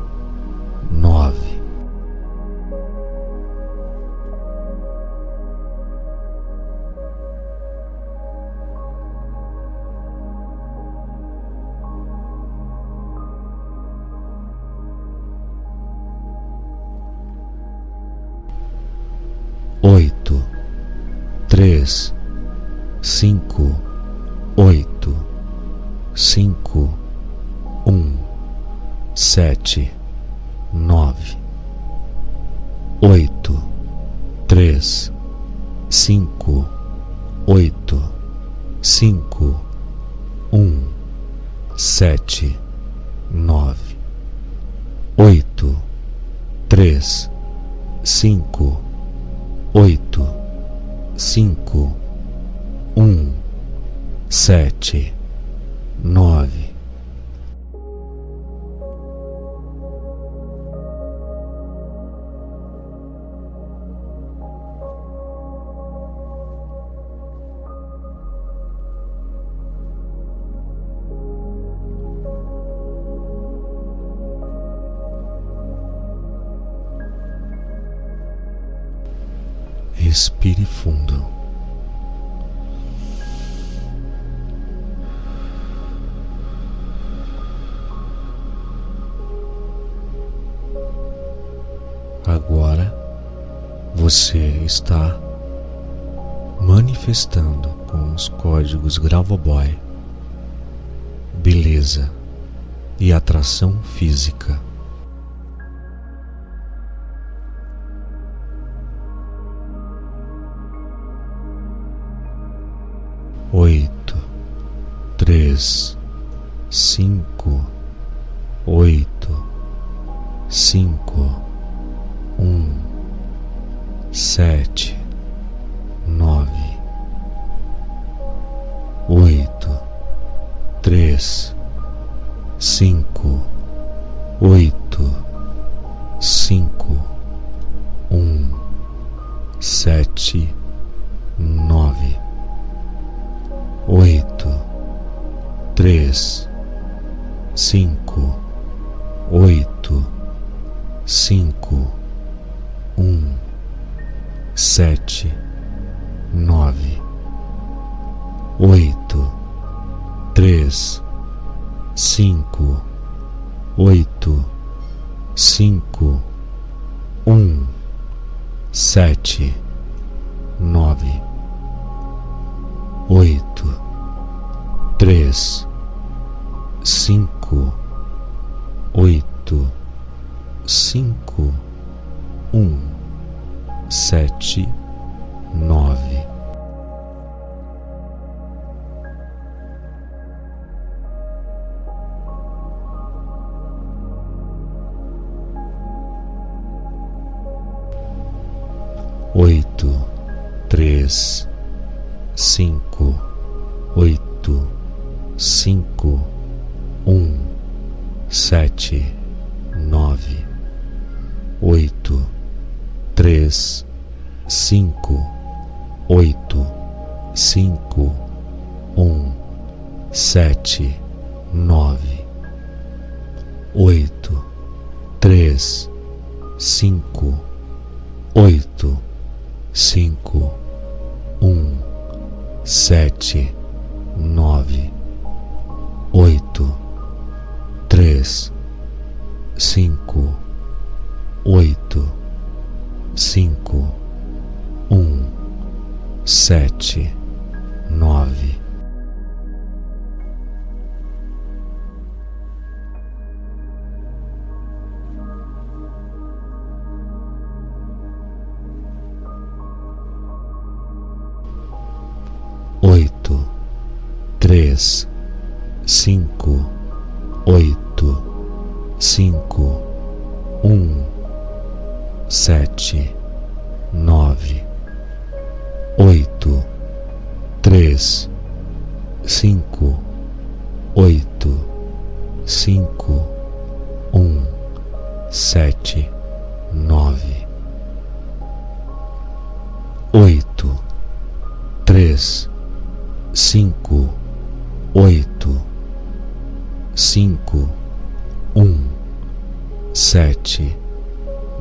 sete, 300.12 300.76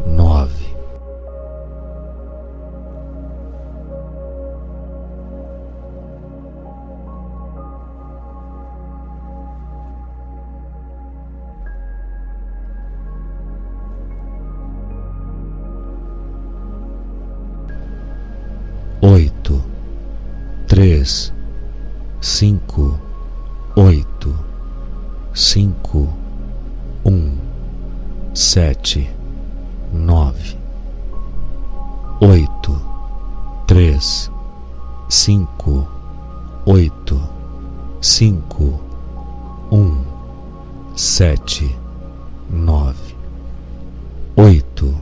nove. 0.06 0.66
oito, 19.02 19.64
três, 20.68 21.34
cinco, 22.20 23.00
oito, 23.78 24.36
cinco, 25.34 26.10
um 27.06 27.31
sete, 28.34 29.10
nove, 29.92 30.58
oito, 32.22 32.82
três, 33.68 34.32
cinco, 35.10 35.86
oito, 36.66 37.22
cinco, 38.00 38.80
um, 39.70 40.02
sete, 40.96 41.76
nove, 42.50 43.16
oito, 44.38 44.96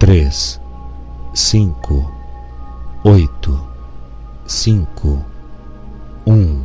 três, 0.00 0.60
cinco, 1.32 2.10
oito, 3.04 3.56
cinco, 4.46 5.24
um, 6.26 6.64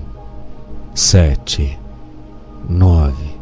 sete, 0.95 1.77
nove. 2.67 3.36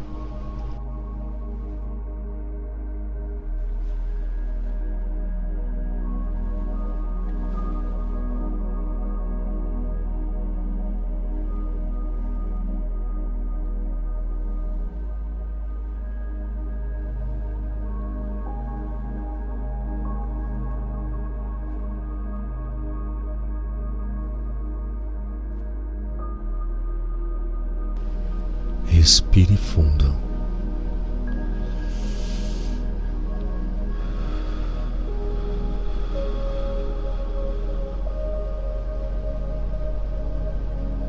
Respire 29.06 29.56
fundo. 29.56 30.12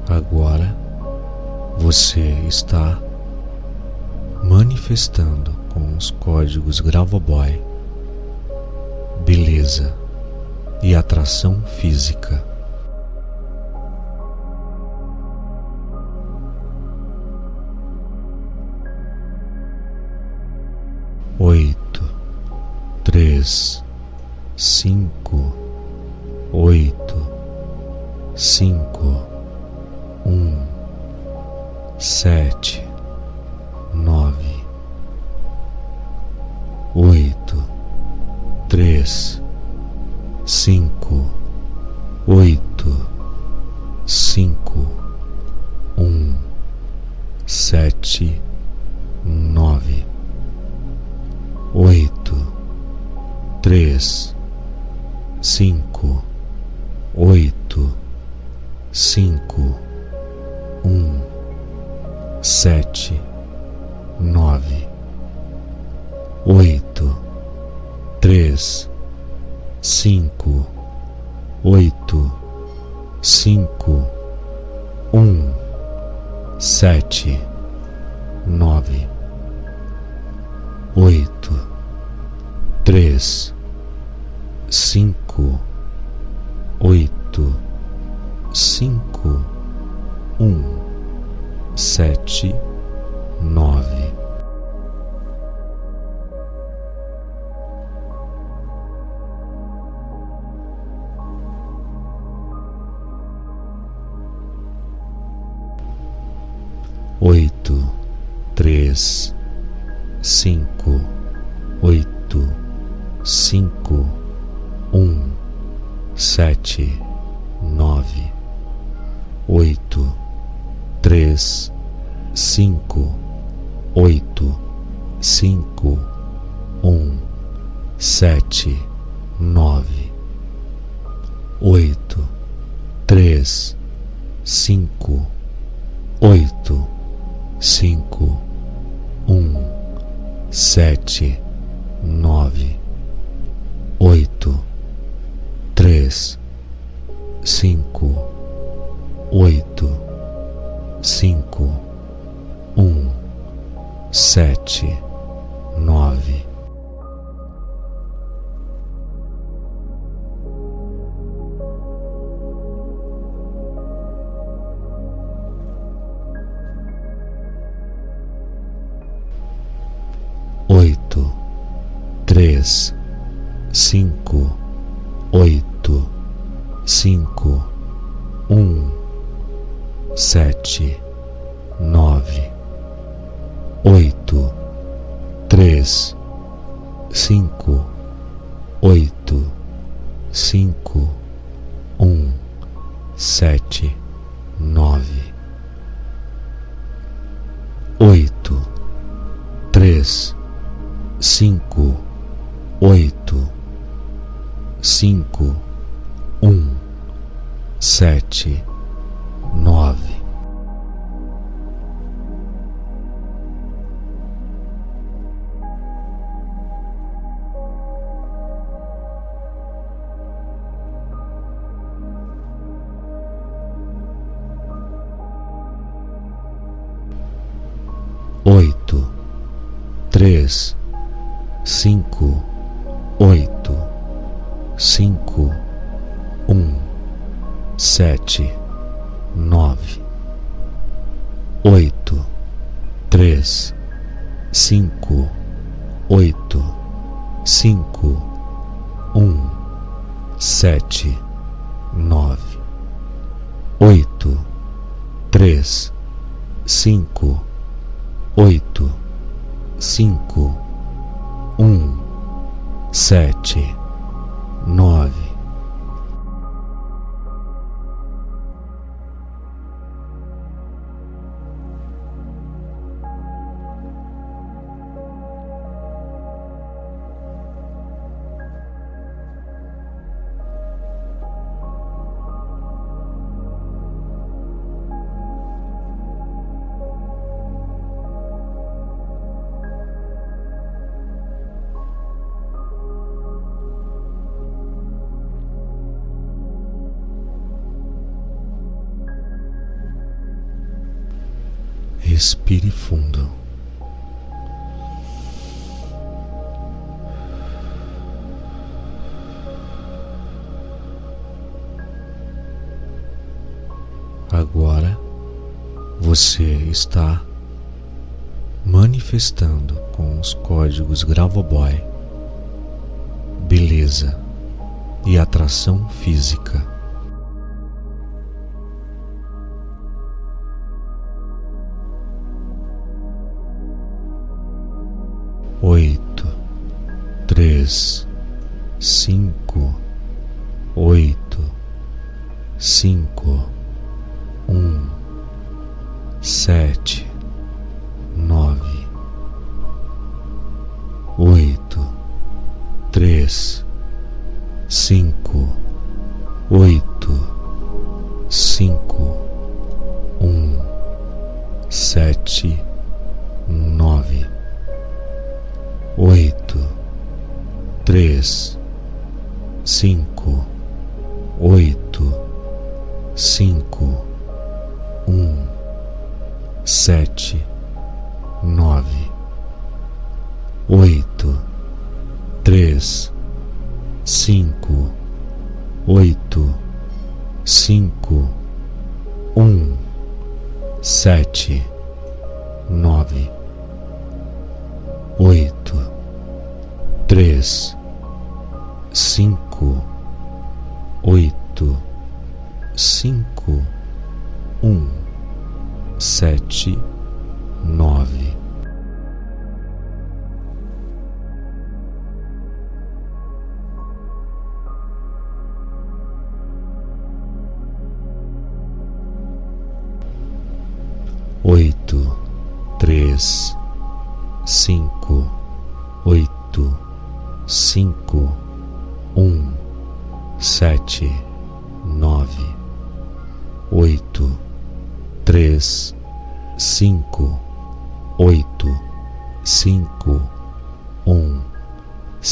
Agora 0.08 0.78
você 1.80 2.20
está 2.48 3.00
manifestando 4.44 5.52
com 5.74 5.98
os 5.98 6.12
códigos 6.12 6.80
Gravoboy 6.80 7.60
beleza 9.26 9.92
e 10.84 10.94
atração 10.94 11.64
física. 11.64 12.47
Oito, 21.40 22.04
três, 23.04 23.84
cinco, 24.56 25.54
oito, 26.52 27.16
cinco, 28.36 29.22
um, 30.26 30.66
sete, 32.00 32.84
nove, 33.94 34.66
oito, 36.96 37.64
três, 38.68 39.40
cinco, 40.44 41.24
oito, 42.26 43.08
cinco, 44.08 44.88
um, 45.96 46.34
sete, 47.46 48.42
nove, 49.24 50.04
oito, 51.80 52.36
três, 53.62 54.36
cinco, 55.40 56.24
oito, 57.14 57.96
cinco, 58.92 59.76
um, 60.84 61.22
sete, 62.42 63.22
nove, 64.20 64.88
oito, 66.48 67.16
três, 68.22 68.90
cinco, 69.80 70.66
oito, 71.64 72.32
cinco, 73.22 74.04
um, 75.14 75.54
sete, 76.58 77.40
nove, 78.48 79.08
oito, 80.96 81.37
três, 82.98 83.54
cinco, 84.72 85.60
oito, 86.80 87.56
cinco, 88.52 89.40
um, 90.40 90.64
sete, 91.76 92.56
nove. 93.40 93.97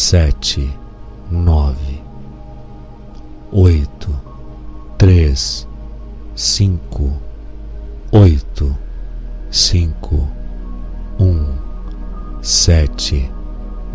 Sete, 0.07 0.69
nove, 1.31 1.99
oito, 3.51 4.13
três, 4.99 5.67
cinco, 6.35 7.11
oito 8.11 8.71
cinco, 9.49 10.27
um, 11.19 11.55
sete, 12.43 13.31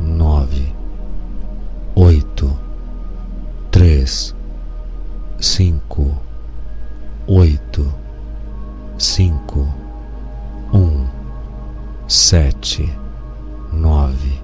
nove, 0.01 0.75
oito, 1.95 2.59
três, 3.71 4.35
cinco, 5.39 6.13
oito, 7.29 7.87
cinco, 8.99 9.61
um, 10.73 11.07
sete, 12.09 12.93
nove. 13.73 14.40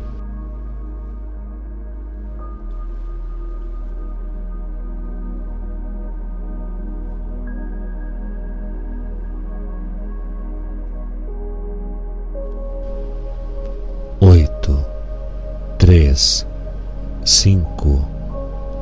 Cinco, 17.24 18.04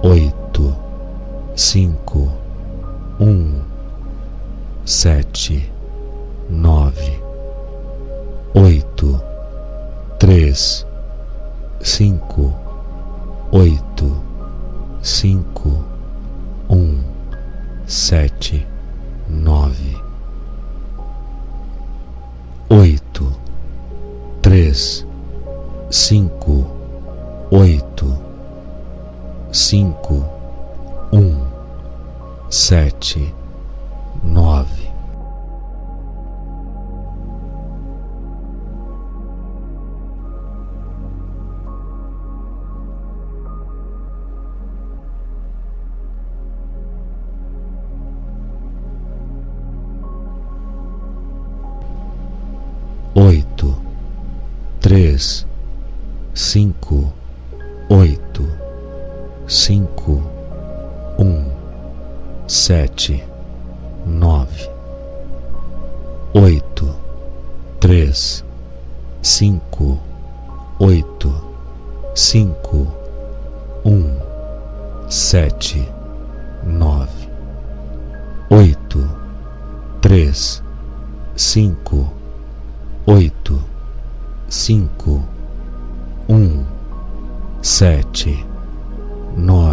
oito, 0.03 0.75
cinco, 1.57 2.29
um, 3.21 3.61
sete, 4.85 5.71
nove, 6.49 7.21
oito, 8.55 9.21
três, 10.19 10.87
cinco, 11.81 12.55
oito, 13.53 14.17
cinco, 15.03 15.85
um, 16.71 17.01
sete, 17.87 18.67
nove, 19.29 19.97
oito, 22.71 23.33
três 24.41 25.07
cinco, 25.95 26.67
oito, 27.51 28.17
cinco, 29.53 30.25
um, 31.13 31.47
sete, 32.51 33.33
nove. 34.23 34.85
Oito, 53.17 53.77
três, 54.81 55.47
cinco, 56.35 57.13
oito, 57.89 58.49
cinco, 59.47 60.23
um, 61.19 61.45
sete, 62.49 63.23
nove, 64.07 64.71
oito, 66.33 66.95
três, 67.81 68.43
cinco, 69.23 69.99
oito, 70.79 71.33
cinco, 72.15 72.87
um, 73.85 74.19
sete, 75.11 75.87
nove, 76.65 77.29
oito, 78.49 79.07
três, 80.01 80.63
cinco, 81.37 82.11
oito, 83.07 83.63
cinco 84.49 85.23
um, 86.29 86.64
sete, 87.75 88.37
nove. 89.37 89.64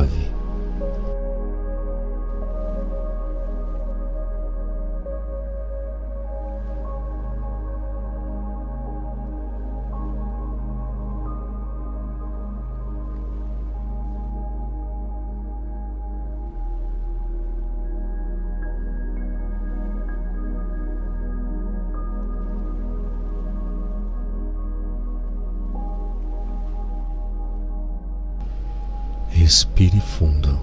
Respire 29.52 30.00
fundo. 30.00 30.58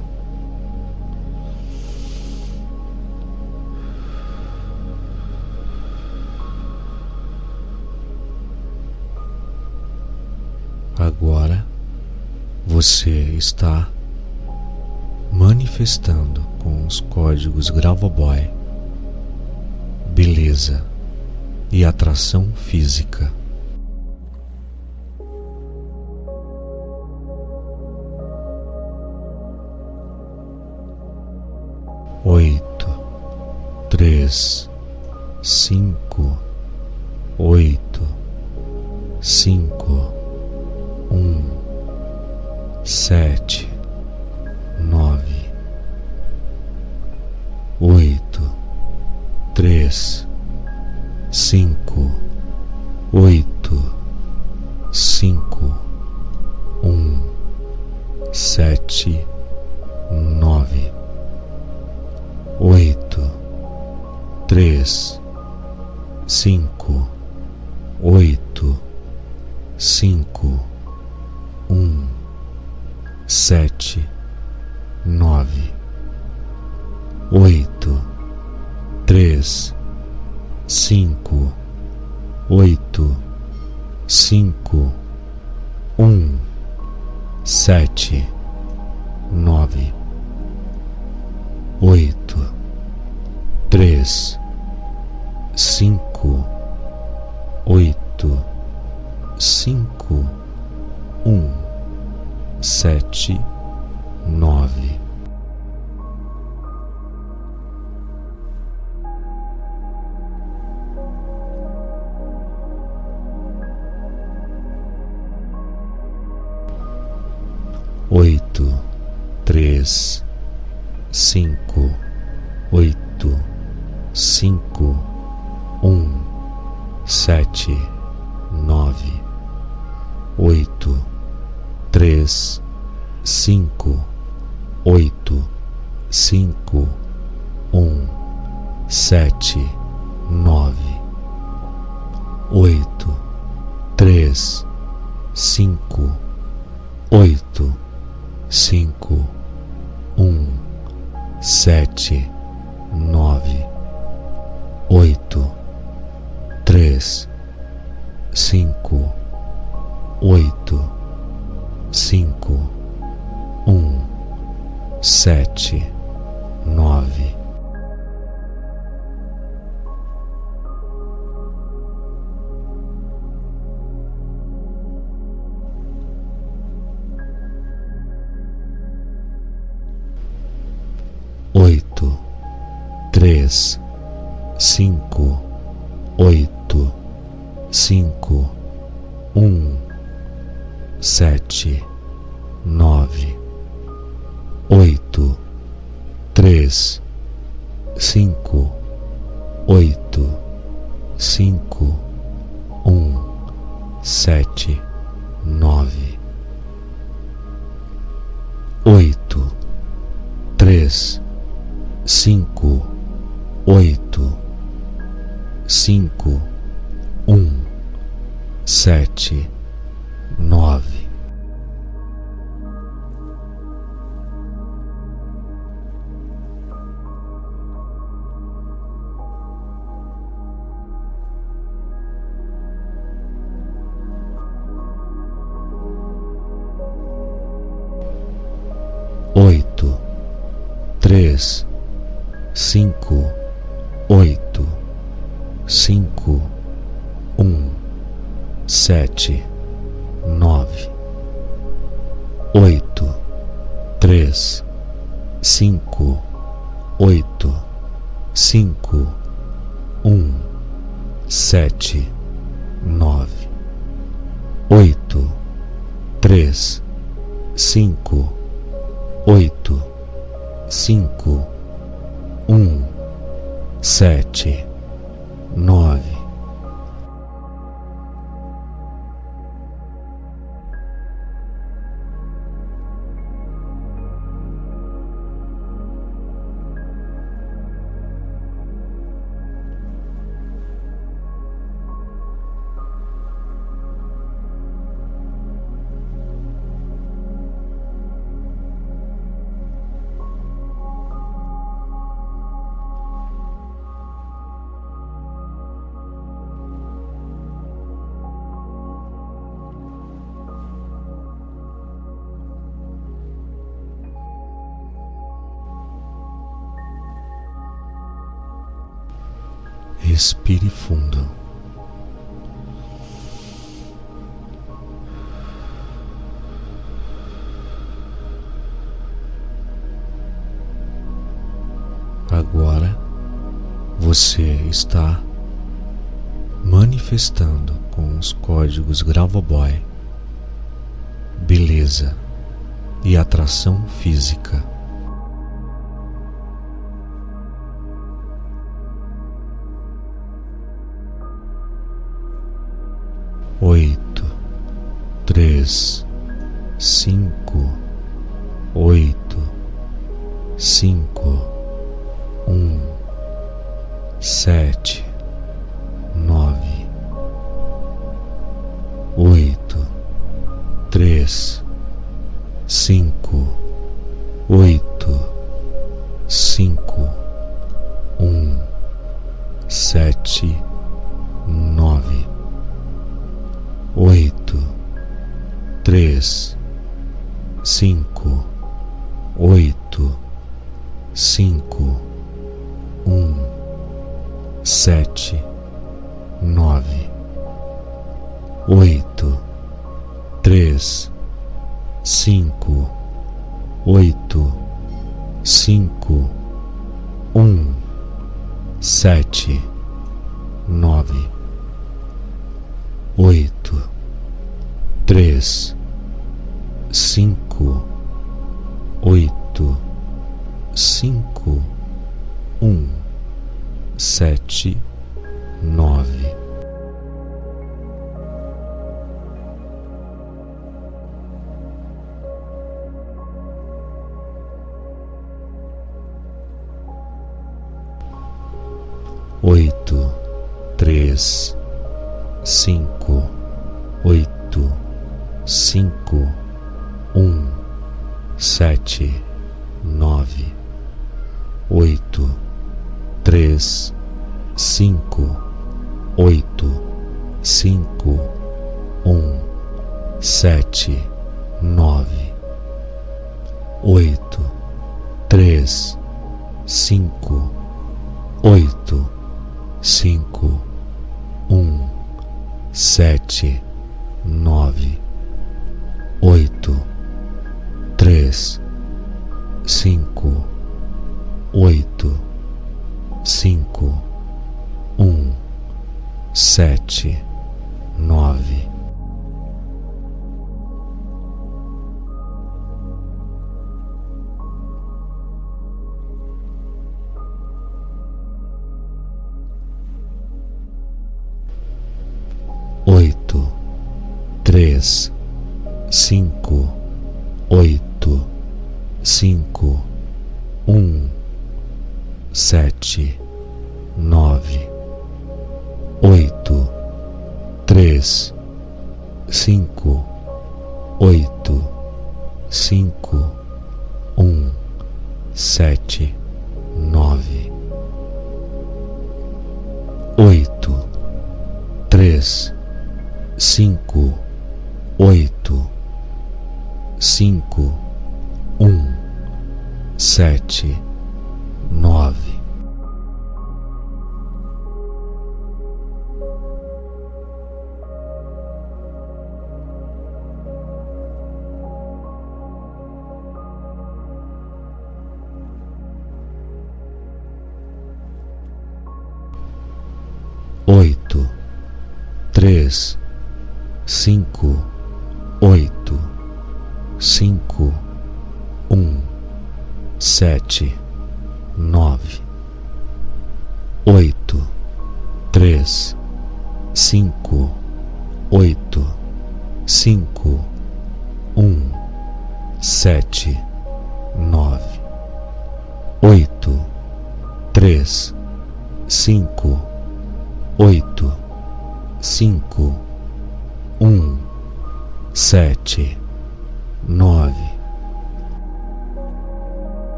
Agora 10.98 11.66
você 12.66 13.10
está 13.10 13.90
manifestando 15.30 16.40
com 16.62 16.86
os 16.86 16.98
códigos 16.98 17.68
Gravoboy, 17.68 18.48
beleza 20.14 20.82
e 21.70 21.84
atração 21.84 22.54
física. 22.54 23.37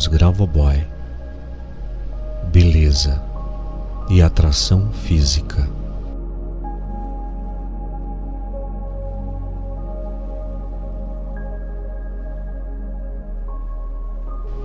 Códigos 0.00 0.06
Gravoboy 0.06 0.86
beleza. 2.50 3.22
E 4.08 4.22
atração 4.22 4.90
física. 4.90 5.68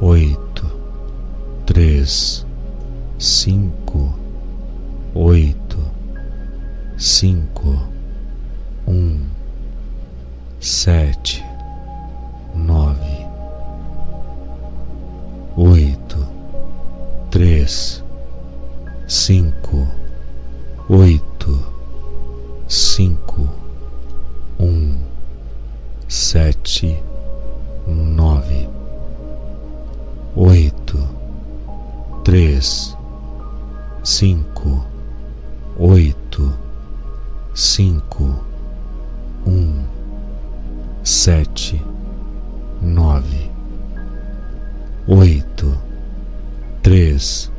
Oito, 0.01 0.65
três, 1.65 2.45
cinco, 3.19 4.14
oito, 5.14 5.77
cinco, 6.97 7.88
um, 8.88 9.22
sete, 10.59 11.45
nove, 12.55 13.15
oito, 15.58 16.17
três, 17.32 18.03
cinco, 19.08 19.88
oito, 20.90 21.66
cinco, 22.67 23.48
um, 24.59 24.98
sete, 26.09 27.01
nove, 27.88 28.67
oito, 30.35 31.08
três, 32.25 32.93
cinco, 34.03 34.85
oito, 35.80 36.53
cinco, 37.53 38.42
um, 39.48 39.85
sete, 41.01 41.82
nove, 42.82 43.55
oito, 45.08 45.72
três, 46.82 47.51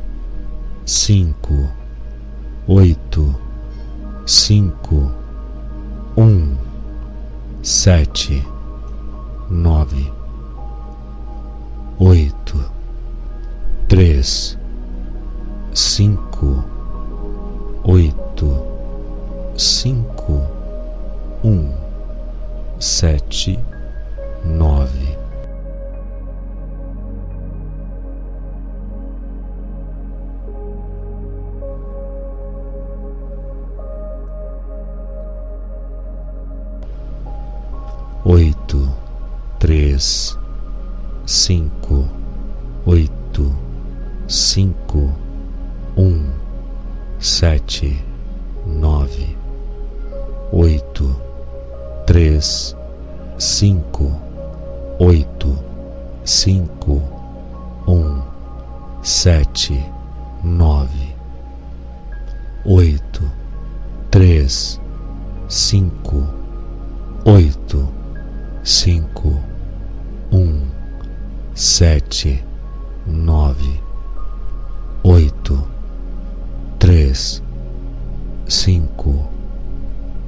cinco, 0.85 1.69
oito, 2.67 3.33
cinco, 4.25 5.09
um, 6.17 6.57
sete, 7.63 8.45
nove, 9.49 10.11
oito, 11.97 12.61
três, 13.87 14.57
cinco, 15.73 16.65
oito, 17.85 18.61
cinco, 19.55 20.41
um, 21.45 21.71
sete, 22.77 23.57
nove. 24.43 25.16
Oito, 38.29 38.93
três, 39.57 40.37
cinco, 41.25 42.09
oito, 42.85 43.55
cinco, 44.27 45.13
um, 45.95 46.29
sete, 47.19 48.03
nove, 48.65 49.37
oito, 50.51 51.15
três, 52.05 52.75
cinco, 53.37 54.11
oito, 54.99 55.57
cinco, 56.25 57.01
um, 57.87 58.21
sete, 59.03 59.81
nove, 60.43 61.15
oito, 62.65 63.23
três, 64.11 64.81
cinco, 65.47 66.27
oito 67.23 67.87
cinco, 68.67 69.41
um, 70.29 70.67
sete, 71.55 72.43
nove, 73.05 73.81
oito, 75.05 75.63
três, 76.77 77.41
cinco, 78.45 79.25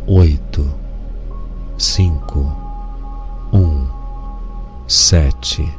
oito, 0.08 0.66
cinco, 1.78 2.40
um, 3.52 3.86
sete, 4.88 5.70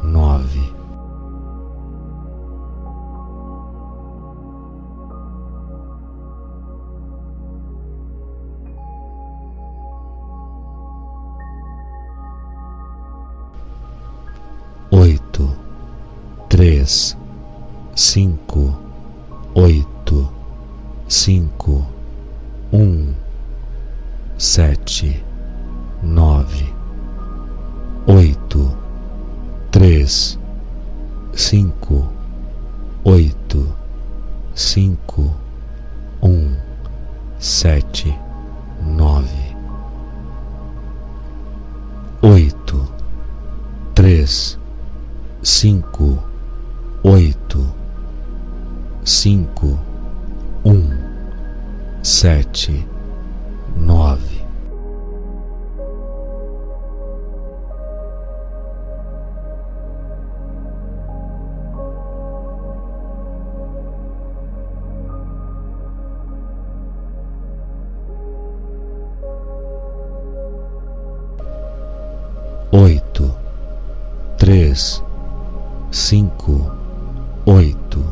nove. 0.00 0.79
Três, 16.80 17.14
cinco, 17.94 18.74
oito, 19.54 20.32
cinco, 21.06 21.84
um, 22.72 23.12
sete, 24.38 25.22
nove, 26.02 26.72
oito, 28.06 28.74
três, 29.70 30.38
cinco, 31.34 32.08
oito, 33.04 33.74
cinco, 34.54 35.34
um, 36.22 36.56
sete, 37.38 38.18
nove, 38.80 39.54
oito, 42.22 42.88
três 43.94 44.58
cinco, 45.42 46.29
oito, 47.02 47.66
cinco, 49.04 49.78
um, 50.64 50.90
sete, 52.02 52.86
nove. 53.74 54.40
Oito, 72.72 73.34
três, 74.36 75.02
cinco, 75.90 76.79
oito, 77.46 78.04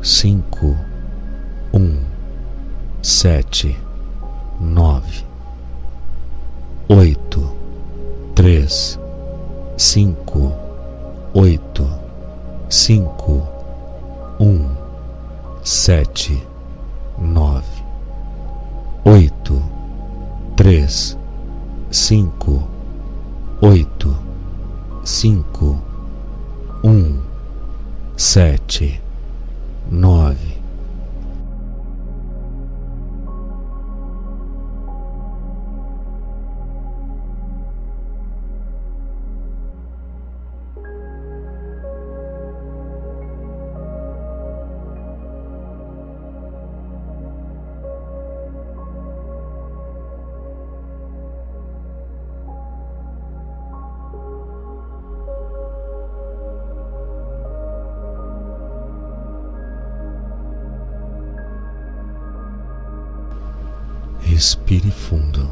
cinco, 0.00 0.76
um, 1.74 2.00
sete, 3.02 3.76
nove, 4.60 5.24
oito, 6.88 7.52
três, 8.34 8.98
cinco, 9.76 10.52
oito, 11.34 11.86
cinco, 12.70 13.42
um, 14.38 14.70
sete, 15.64 16.40
nove, 17.18 17.82
oito, 19.04 19.60
três, 20.56 21.18
cinco, 21.90 22.62
oito, 23.60 24.16
cinco 25.04 25.76
um, 26.84 27.27
sete, 28.18 29.00
nove. 29.90 30.57
Respire 64.38 64.88
fundo. 64.92 65.50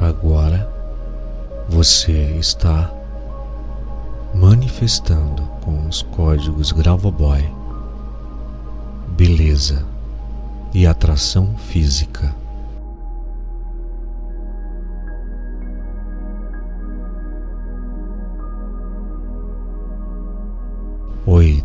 Agora 0.00 0.68
você 1.68 2.10
está 2.40 2.90
manifestando 4.34 5.44
com 5.62 5.86
os 5.86 6.02
códigos 6.02 6.72
Gravoboy 6.72 7.48
beleza 9.16 9.86
e 10.74 10.88
atração 10.88 11.54
física. 11.56 12.34
oi 21.26 21.62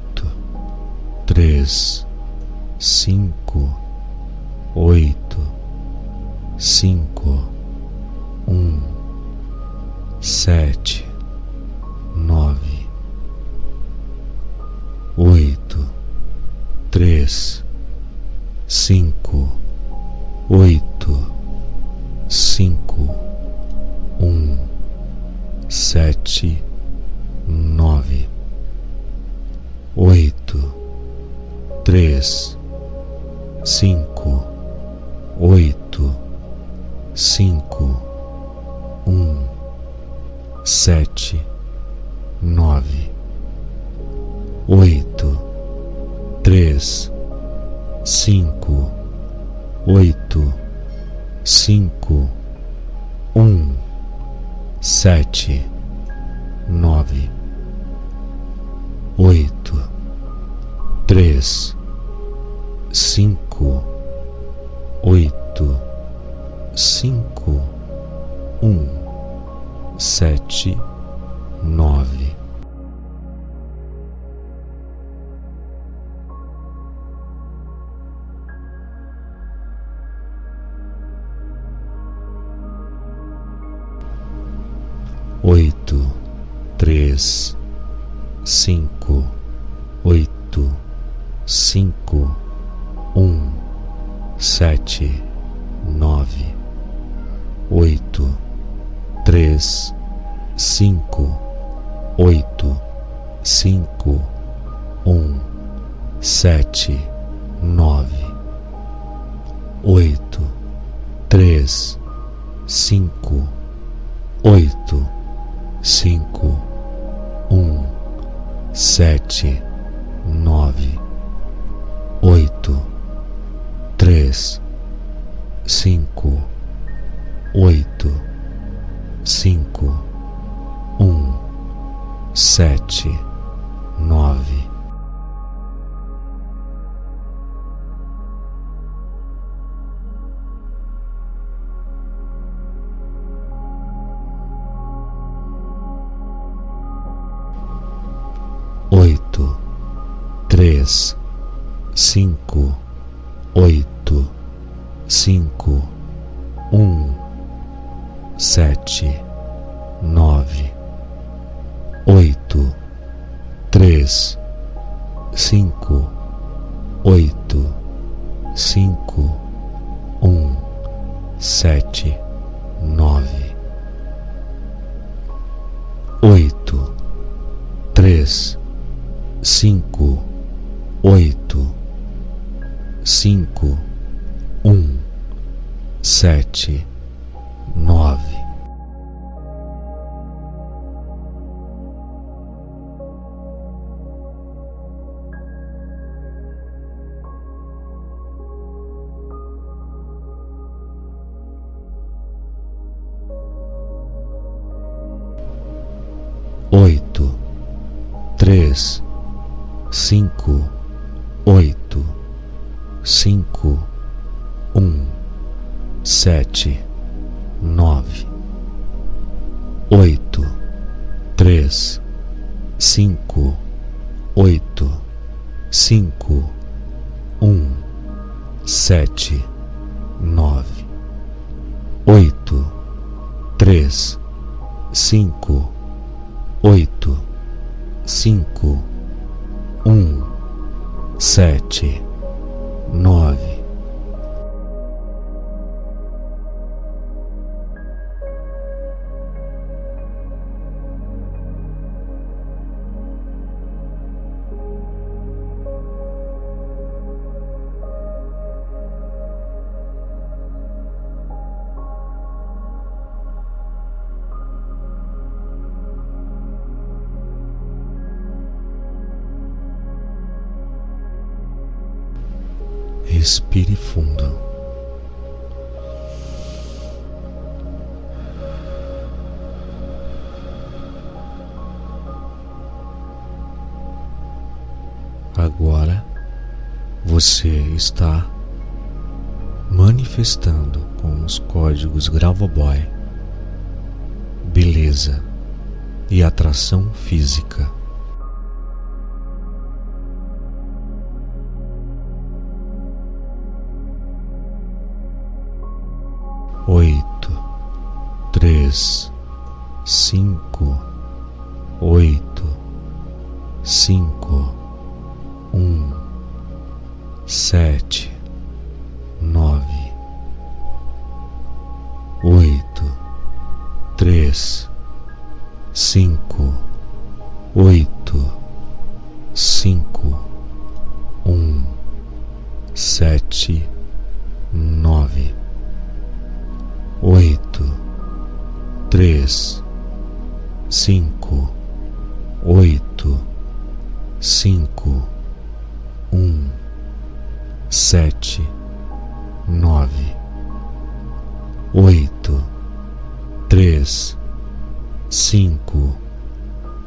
Assim, 235.12 235.34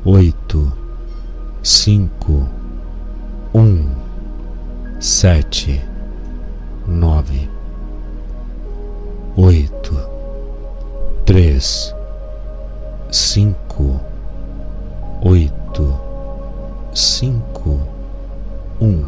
oito, 0.06 0.70
cinco, 1.62 2.46
um, 3.54 3.90
sete, 5.00 5.82
nove, 6.86 7.48
oito, 9.34 9.96
três, 11.24 11.94
cinco, 13.10 13.98
oito, 15.22 15.98
cinco, 16.92 17.80
um, 18.82 19.06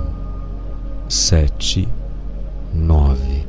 sete, 1.11 1.87
nove, 2.73 3.46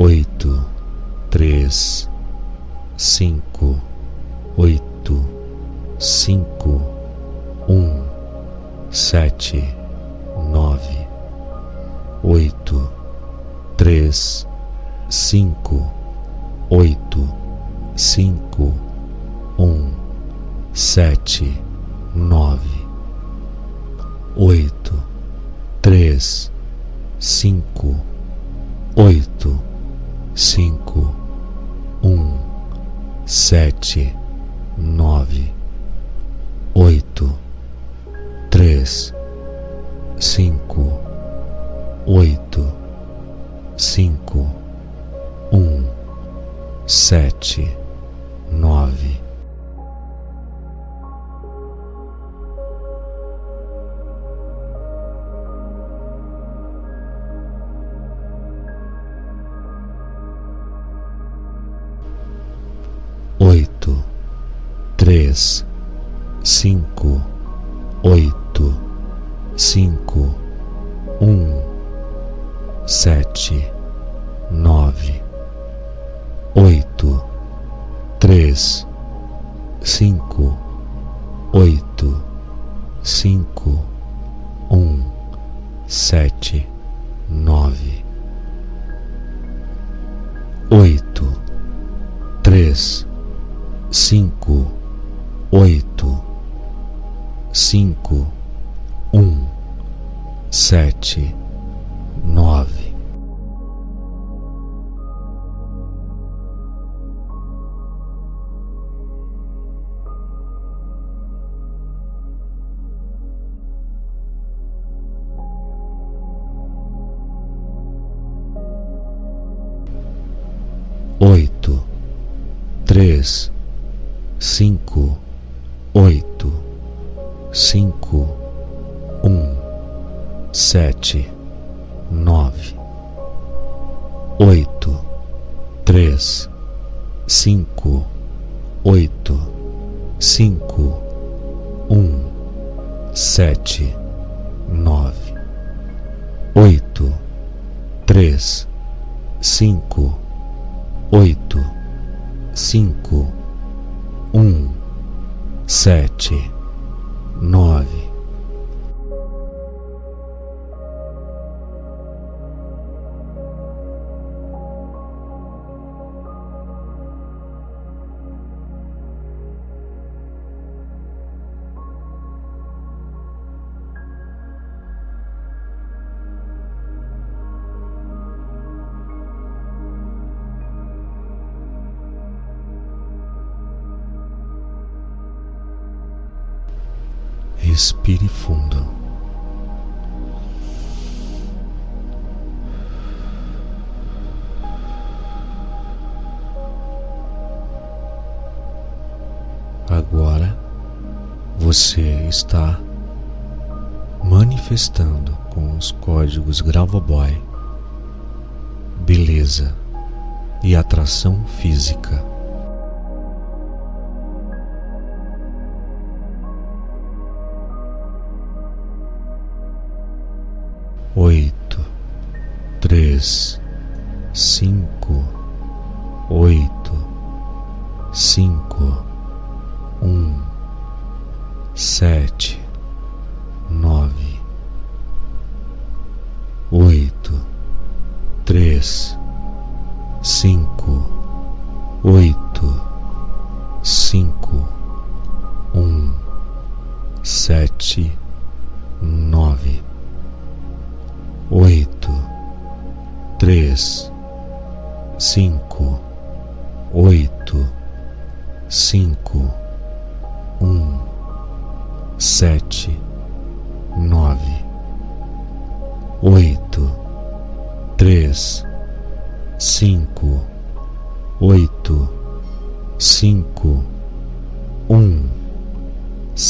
oito, 0.00 0.64
três, 1.28 2.08
cinco, 2.96 3.80
oito, 4.56 5.28
cinco, 5.98 6.80
um, 7.68 8.04
sete, 8.92 9.74
nove, 10.52 11.08
oito, 12.22 12.88
três, 13.76 14.46
cinco, 15.10 15.90
oito, 16.70 17.28
cinco, 17.96 18.72
um, 19.58 19.90
sete, 20.72 21.60
nove, 22.14 22.86
oito, 24.36 24.94
três, 25.82 26.52
cinco, 27.18 27.96
oito 28.94 29.27
cinco, 30.38 31.12
um, 32.00 32.38
sete, 33.26 34.14
nove, 34.76 35.52
oito, 36.72 37.36
três, 38.48 39.12
cinco, 40.16 40.92
oito, 42.06 42.72
cinco, 43.76 44.48
um, 45.52 45.84
sete. 46.86 47.76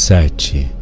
sete. 0.09 0.78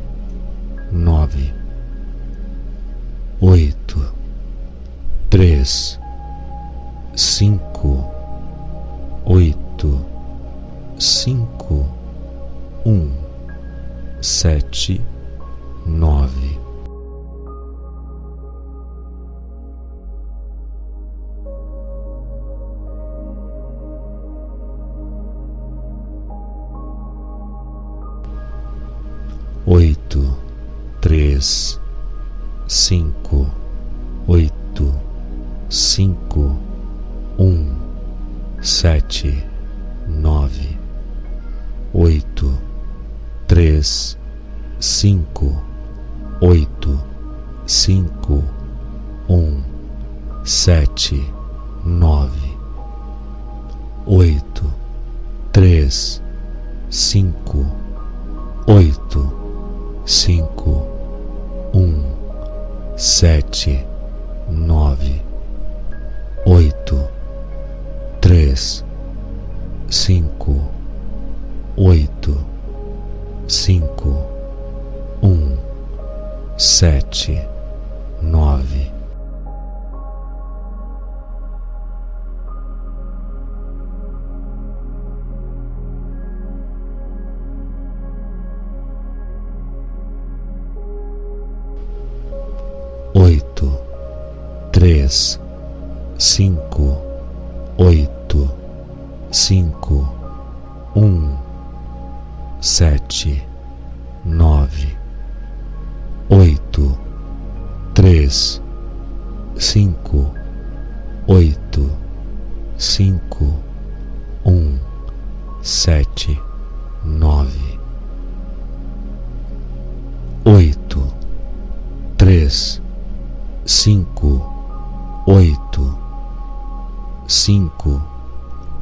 cinco, 127.48 128.02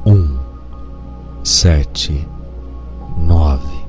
um, 0.08 0.40
sete, 1.44 2.28
nove. 3.16 3.86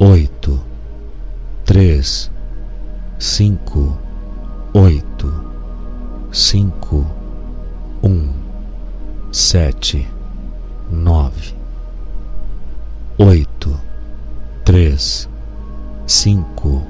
oito, 0.00 0.58
três, 1.66 2.30
cinco, 3.18 3.94
oito 4.72 5.15
cinco, 6.36 7.06
um, 8.02 8.30
sete, 9.32 10.06
nove, 10.90 11.54
oito, 13.16 13.74
três, 14.62 15.26
cinco, 16.06 16.82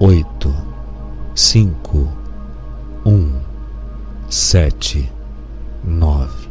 oito, 0.00 0.50
cinco, 1.34 2.08
um, 3.04 3.42
sete, 4.30 5.12
nove, 5.84 6.48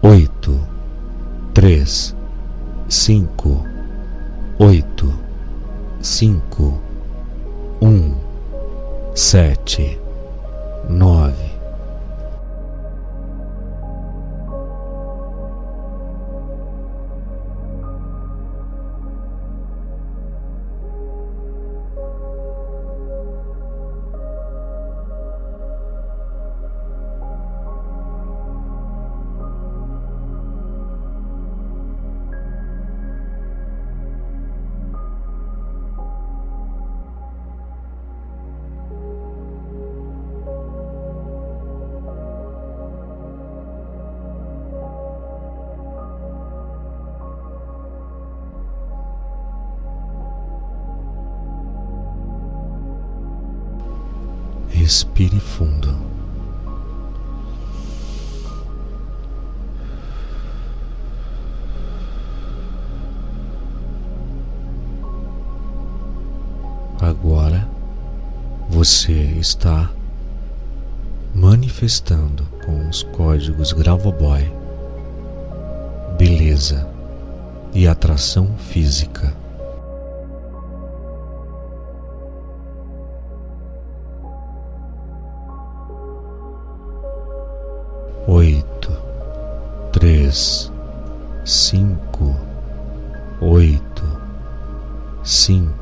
oito, 0.00 0.58
três, 1.52 2.16
cinco, 2.88 3.62
oito, 4.58 5.12
cinco, 6.00 6.80
um, 7.82 8.14
sete 9.14 10.02
nove. 10.88 11.53
Você 68.84 69.12
está 69.40 69.90
manifestando 71.34 72.44
com 72.66 72.86
os 72.86 73.02
códigos 73.02 73.72
Gravoboy 73.72 74.42
beleza 76.18 76.86
e 77.72 77.88
atração 77.88 78.46
física. 78.58 79.34
Oito, 88.26 88.92
três, 89.92 90.70
cinco, 91.42 92.36
oito, 93.40 94.04
cinco. 95.24 95.73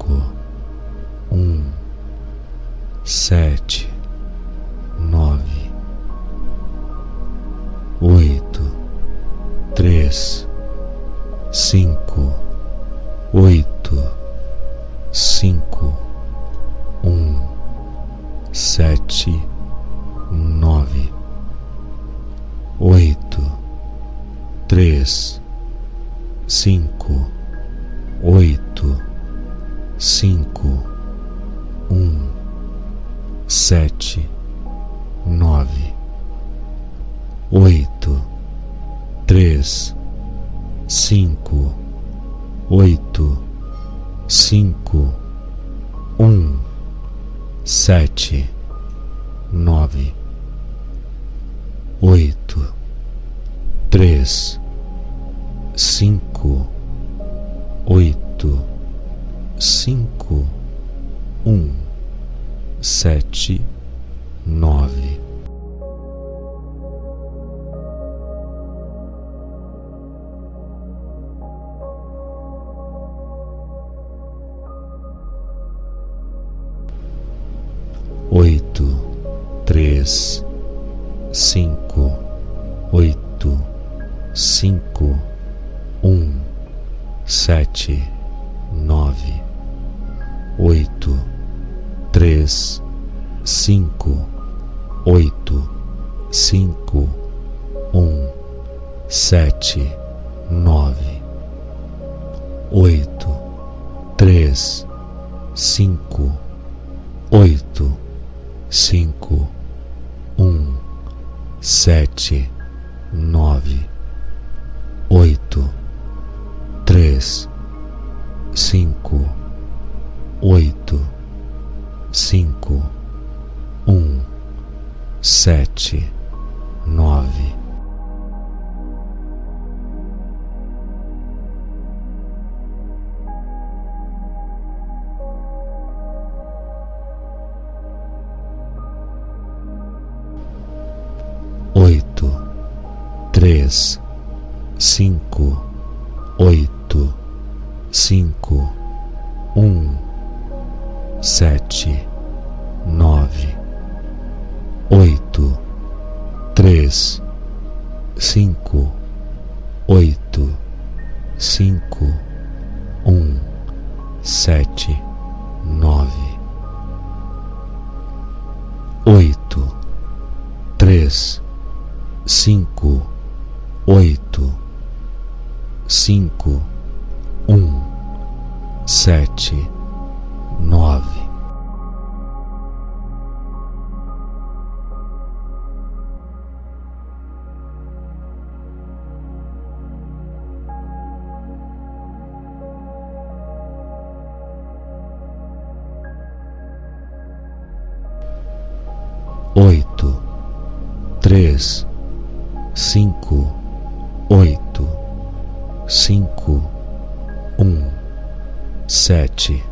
sete, 209.12 209.62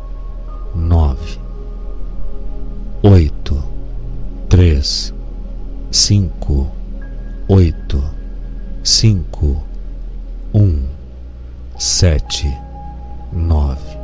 nove, 0.75 1.39
oito, 3.01 3.57
três, 4.47 5.11
cinco, 5.89 6.69
oito, 7.47 8.03
cinco, 8.83 9.63
um, 10.53 10.85
sete, 11.75 12.55
nove, 13.33 13.97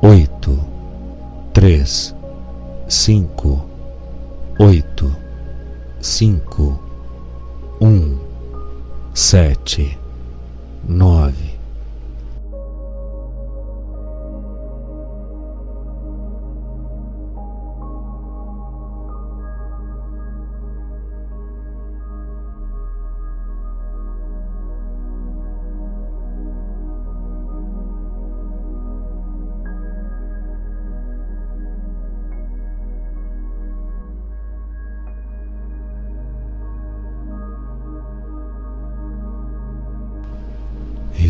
oito, 0.00 0.58
três, 1.52 2.14
cinco, 2.88 3.62
oito, 4.58 5.14
cinco, 6.00 6.80
um, 7.78 8.18
sete, 9.12 9.98
nove 10.88 11.53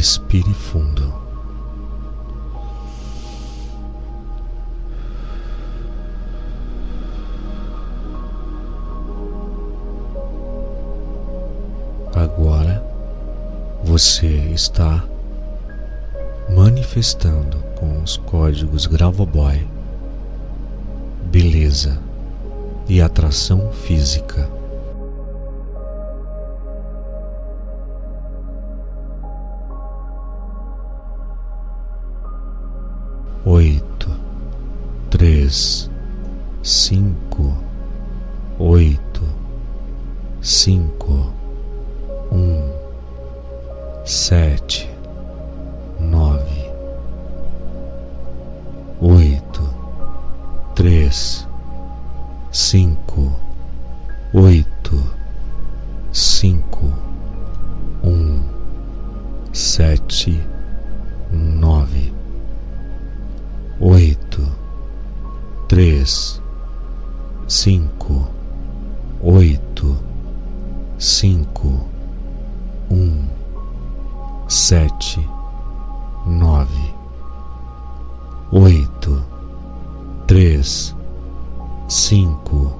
Respire 0.04 0.52
fundo. 0.52 1.14
Agora 12.14 12.84
você 13.82 14.26
está 14.52 15.02
manifestando 16.54 17.56
com 17.78 18.02
os 18.02 18.18
códigos 18.18 18.84
Gravoboy 18.84 19.66
beleza 21.32 21.98
e 22.86 23.00
atração 23.00 23.72
física. 23.72 24.53
Oito, 33.46 34.08
três, 35.10 35.90
cinco, 36.62 37.54
oito, 38.58 39.20
cinco, 40.40 41.30
um, 42.32 42.72
sete, 44.02 44.90
nove, 46.00 46.70
oito, 48.98 49.62
três, 50.74 51.46
cinco, 52.50 53.30
oito, 54.32 55.04
cinco, 56.10 56.90
um, 58.02 58.42
sete, 59.52 60.42
nove, 61.30 62.13
oito, 63.80 64.46
três, 65.68 66.40
cinco, 67.48 68.26
oito, 69.20 69.96
cinco, 70.98 71.80
um, 72.90 73.26
sete, 74.48 75.28
nove, 76.24 76.94
oito, 78.52 79.24
três, 80.28 80.94
cinco, 81.88 82.72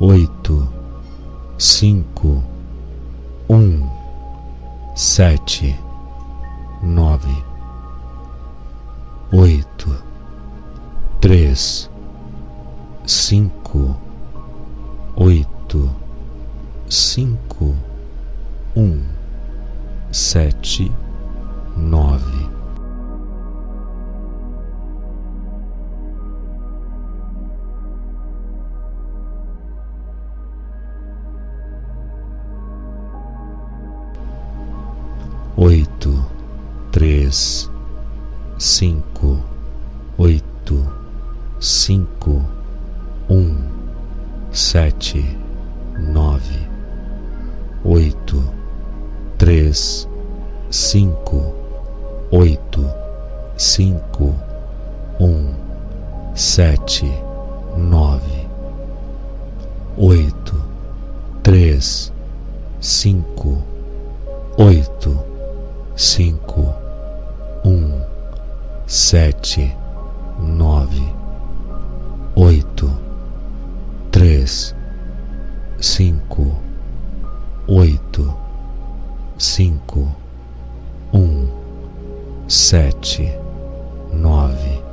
oito, 0.00 0.68
cinco, 1.58 2.42
um, 3.48 3.88
sete, 4.94 5.74
nove, 6.82 7.53
oito, 9.32 10.02
três, 11.20 11.90
cinco, 13.06 13.96
oito, 15.16 15.90
cinco, 16.88 17.74
um, 18.76 19.02
sete, 20.12 20.90
nove. 21.76 22.53
Cinco, 38.76 39.38
oito, 40.18 40.84
cinco, 41.60 42.44
um, 43.30 43.56
sete, 44.50 45.24
nove, 45.96 46.58
oito, 47.84 48.42
três, 49.38 50.08
cinco, 50.72 51.54
oito, 52.32 52.84
cinco, 53.56 54.34
um, 55.20 55.54
sete, 56.34 57.06
nove, 57.76 58.48
oito, 59.96 60.60
três, 61.44 62.12
cinco, 62.80 63.62
oito, 64.58 65.16
cinco, 65.94 66.74
um, 67.64 68.03
sete, 68.86 69.74
nove, 70.38 71.02
oito, 72.36 72.90
três, 74.10 74.74
cinco, 75.80 76.54
oito, 77.66 78.34
cinco, 79.38 80.14
um, 81.12 81.48
sete, 82.46 83.32
nove. 84.12 84.83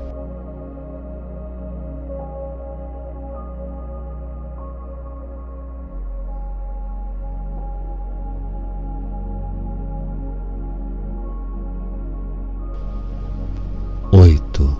Oito, 14.13 14.75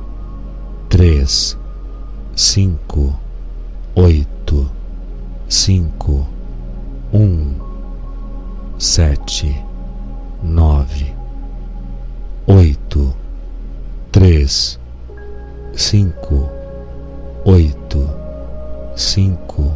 três, 0.89 1.57
cinco, 2.35 3.15
oito, 3.95 4.69
cinco, 5.47 6.27
um, 7.13 7.55
sete, 8.77 9.55
nove, 10.43 11.15
oito, 12.45 13.15
três, 14.11 14.77
cinco, 15.73 16.49
oito, 17.45 18.05
cinco, 18.97 19.71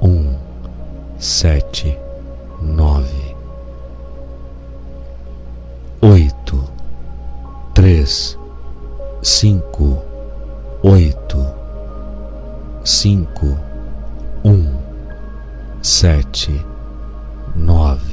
um, 0.00 0.36
sete, 1.18 1.98
nove, 2.62 3.34
oito, 6.00 6.62
três, 7.74 8.38
cinco, 9.22 10.02
oito, 10.82 11.38
cinco, 12.84 13.58
um, 14.44 14.78
sete, 15.82 16.64
nove. 17.54 18.09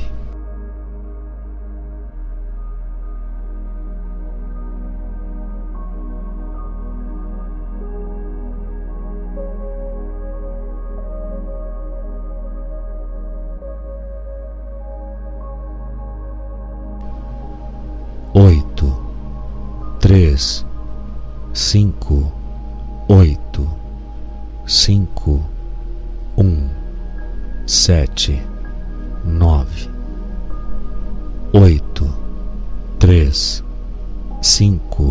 Cinco, 34.57 35.06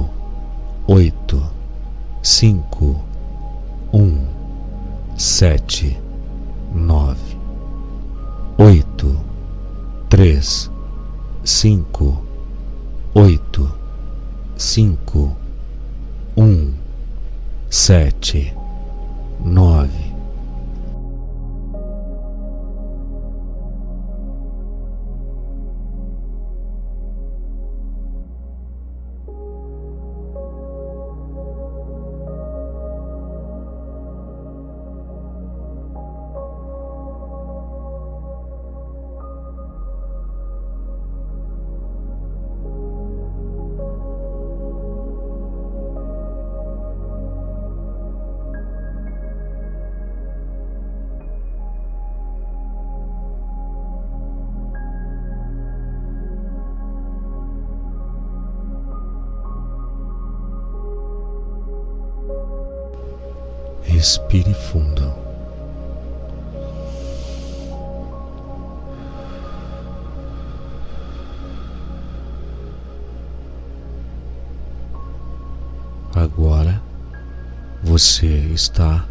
está 78.67 79.05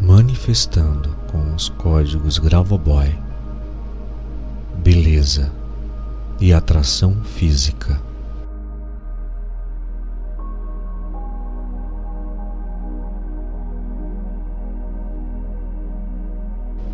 manifestando 0.00 1.08
com 1.30 1.54
os 1.54 1.68
códigos 1.68 2.38
Gravoboy 2.38 3.16
beleza 4.82 5.52
e 6.40 6.52
atração 6.52 7.22
física. 7.22 8.00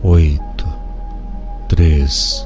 Oito, 0.03 0.67
três, 1.69 2.44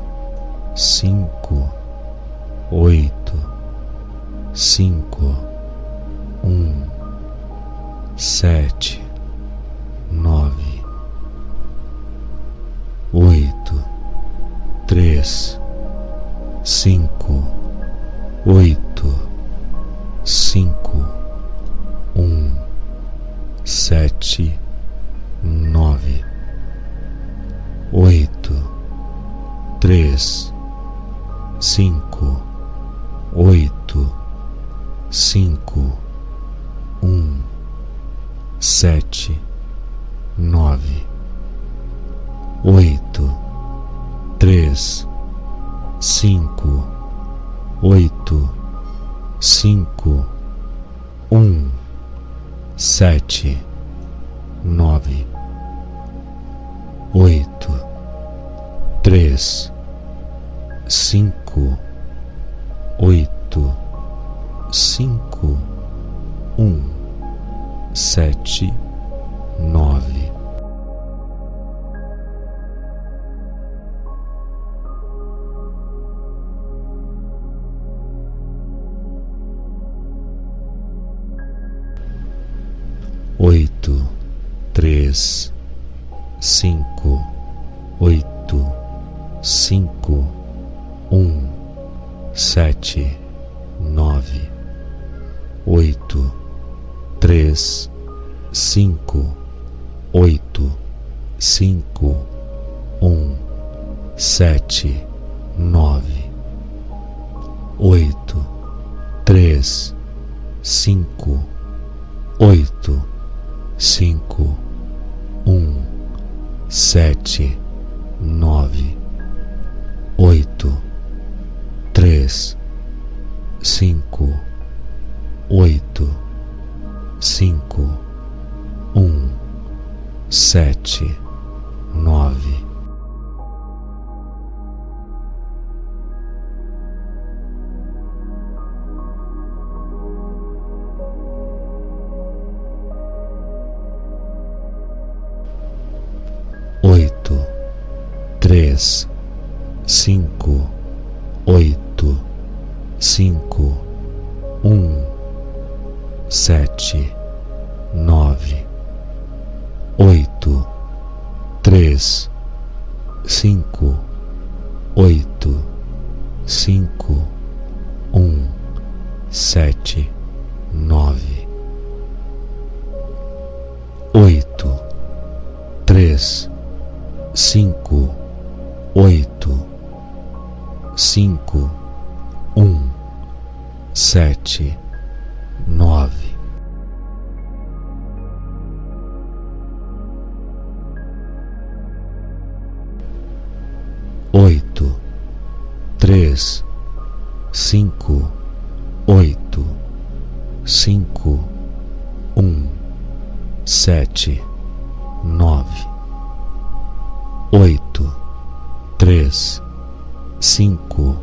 cinco, 210.58 211.14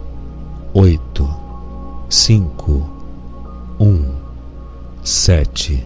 oito, 0.74 1.28
cinco, 2.10 2.90
um, 3.78 4.16
sete, 5.04 5.86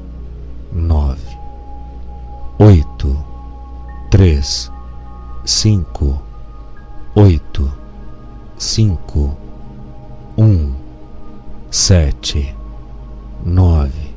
nove, 0.72 1.36
oito, 2.60 3.18
três, 4.12 4.72
cinco, 5.46 6.22
oito, 7.16 7.74
cinco, 8.56 9.36
um, 10.38 10.76
sete, 11.72 12.56
nove. 13.44 14.09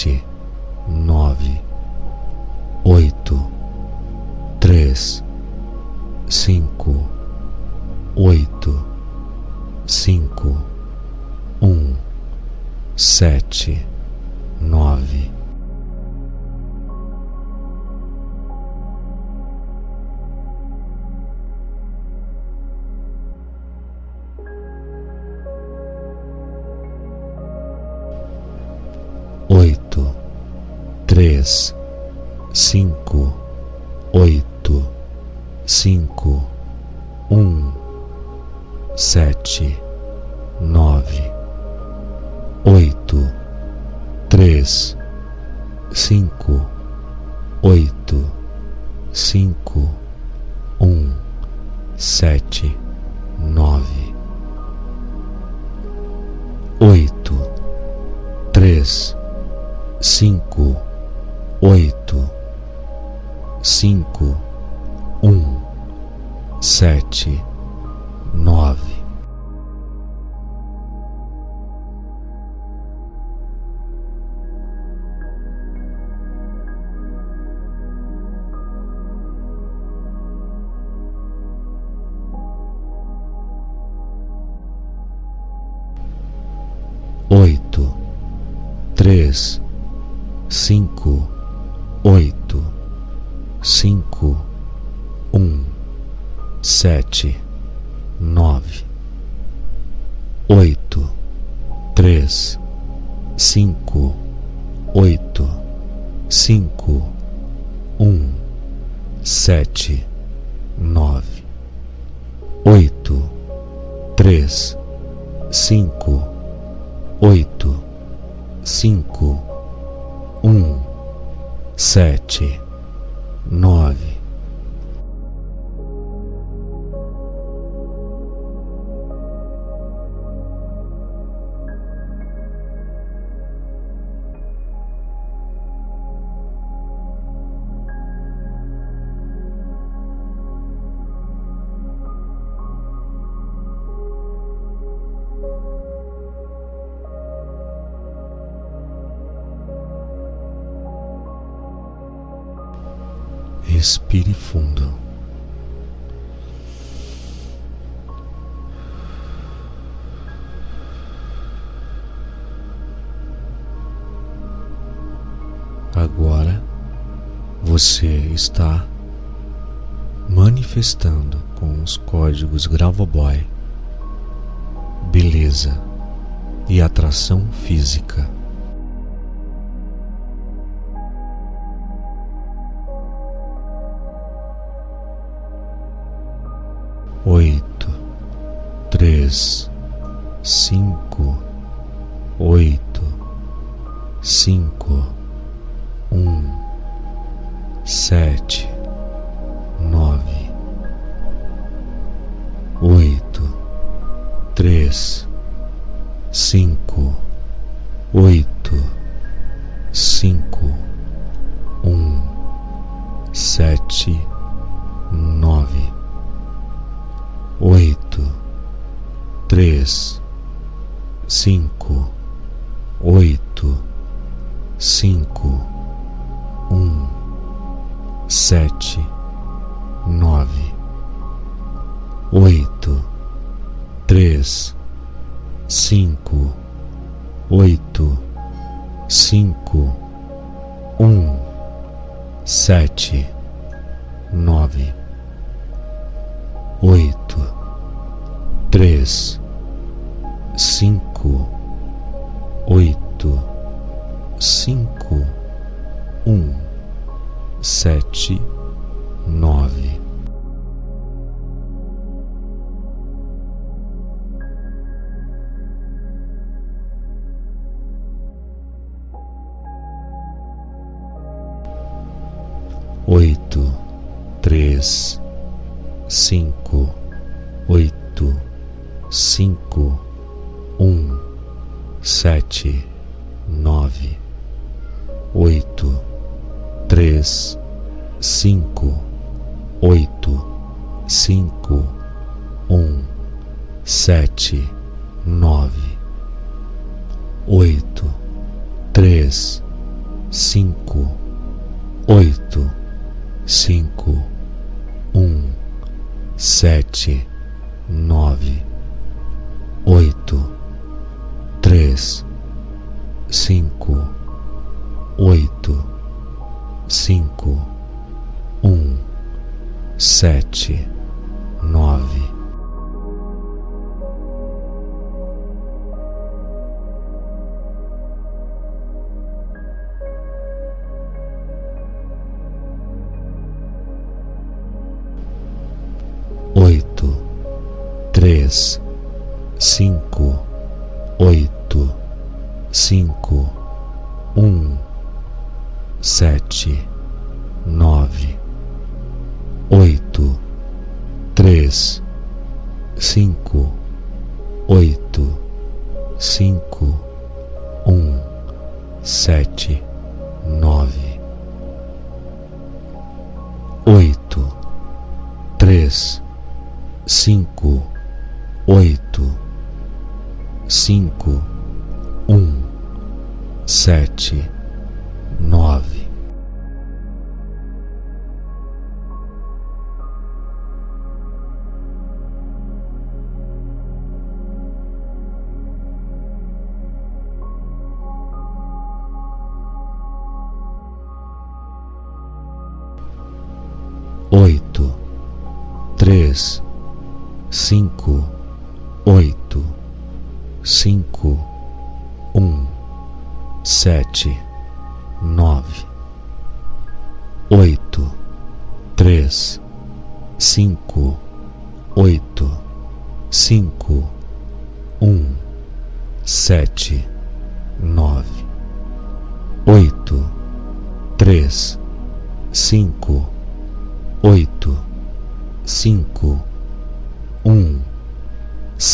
Sete, 0.00 0.24
nove, 0.88 1.60
oito, 2.84 3.38
três, 4.58 5.22
cinco, 6.26 7.06
oito, 8.16 8.82
cinco, 9.86 10.56
um, 11.60 11.94
sete, 12.96 13.86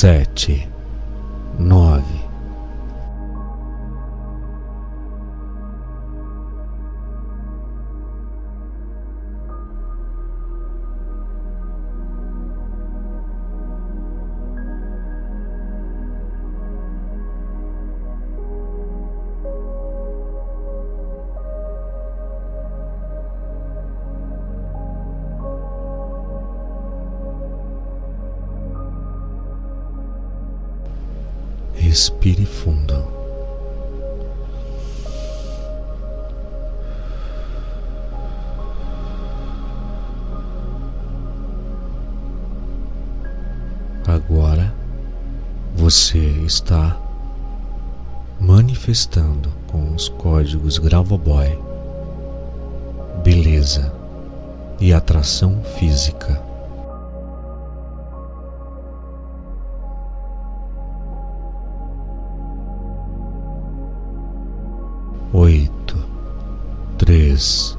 sete. 0.07 0.76
estando 48.97 49.53
com 49.71 49.95
os 49.95 50.09
códigos 50.09 50.79
Gravoboy, 50.79 51.59
beleza 53.23 53.93
e 54.81 54.91
atração 54.91 55.63
física. 55.79 56.43
Oito, 65.35 65.99
três, 66.97 67.77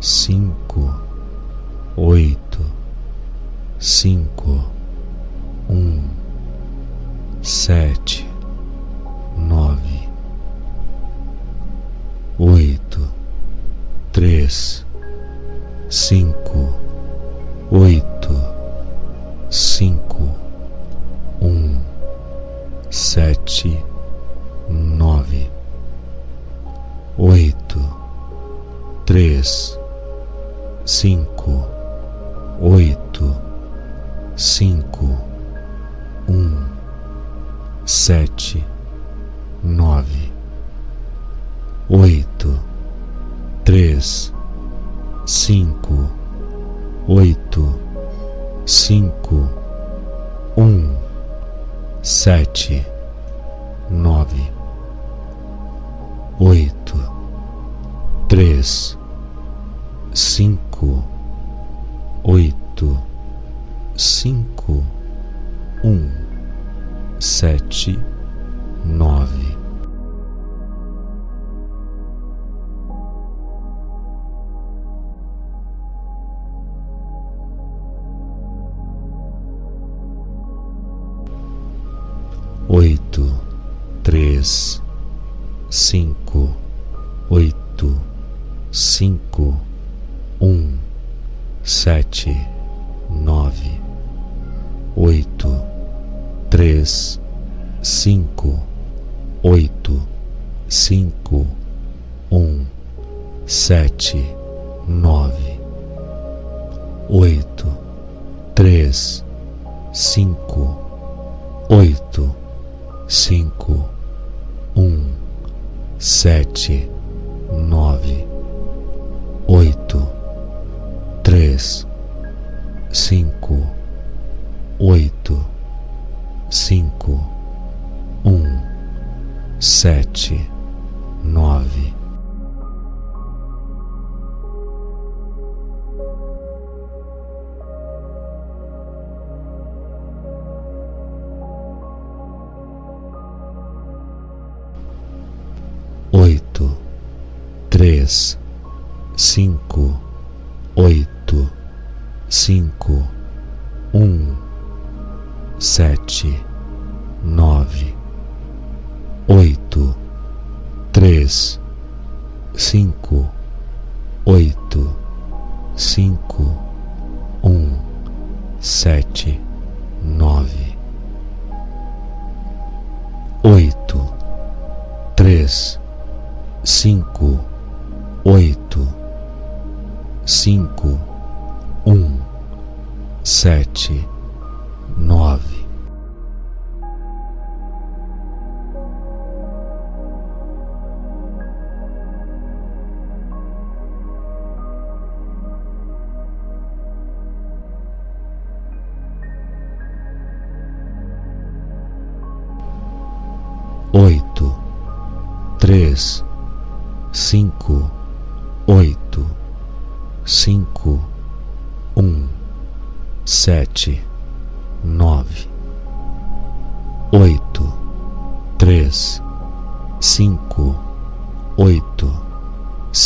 cinco, 0.00 0.94
oito, 1.96 2.60
cinco, 3.80 4.64
um, 5.68 6.04
sete. 7.42 8.15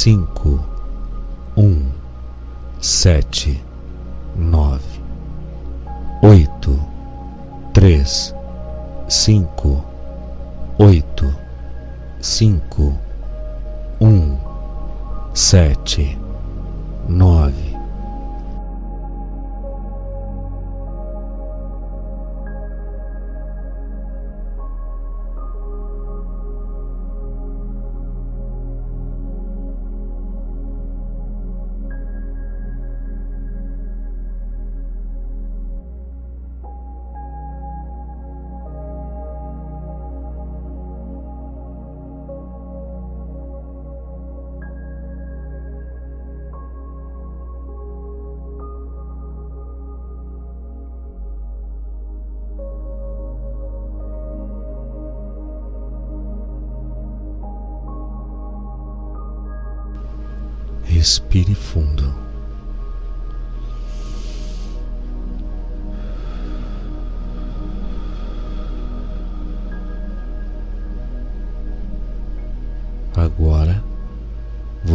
Cinco, 0.03 0.59
um, 1.59 1.91
sete, 2.81 3.62
nove, 4.35 4.99
oito, 6.23 6.81
três, 7.75 8.35
cinco, 9.11 9.85
oito, 10.79 11.31
cinco, 12.19 12.95
um, 14.01 14.39
sete, 15.35 16.19
nove. 17.07 17.69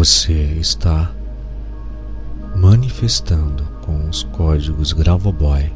Você 0.06 0.34
está 0.60 1.12
manifestando 2.56 3.64
com 3.84 4.08
os 4.08 4.22
códigos 4.22 4.94
Gravoboy 4.94 5.74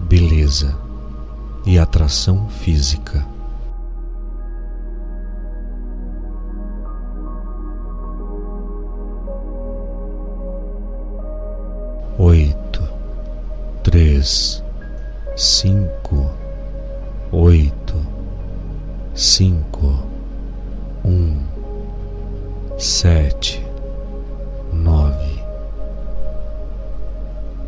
beleza 0.00 0.76
e 1.64 1.78
atração 1.78 2.50
física. 2.50 3.26
oito, 12.18 12.82
três, 13.82 14.62
cinco, 15.34 16.30
oito, 17.32 17.94
cinco, 19.14 20.02
um, 21.02 21.55
sete, 22.78 23.64
nove, 24.72 25.42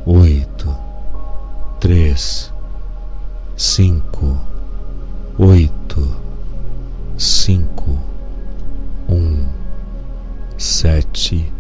oito, 0.07 0.75
três, 1.81 2.53
cinco, 3.57 4.37
oito, 5.39 6.15
cinco, 7.17 7.99
um, 9.09 9.47
sete, 10.57 11.53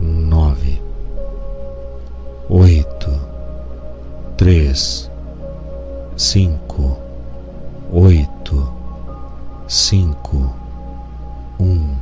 nove 0.00 0.82
oito, 2.52 3.10
três, 4.36 5.10
cinco, 6.18 6.98
oito, 7.90 8.70
cinco, 9.66 10.54
um, 11.58 12.01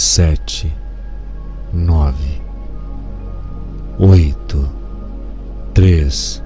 sete, 0.00 0.74
nove, 1.74 2.40
oito, 3.98 4.66
três, 5.74 6.42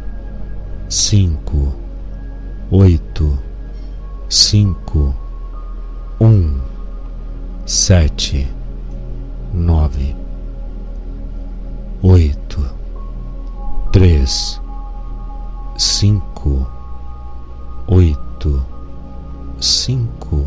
cinco, 0.88 1.72
oito, 2.72 3.38
cinco, 4.28 5.14
um, 6.20 6.60
sete, 7.64 8.52
nove 9.52 10.16
oito, 12.02 12.60
três, 13.92 14.60
cinco, 15.78 16.66
oito, 17.86 18.66
cinco, 19.60 20.44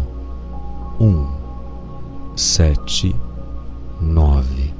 um, 1.00 1.37
sete, 2.38 3.16
nove. 4.00 4.72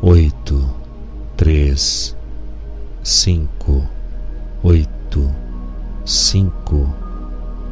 Oito, 0.00 0.64
três, 1.36 2.16
cinco, 3.02 3.82
oito, 4.62 5.34
cinco, 6.04 6.88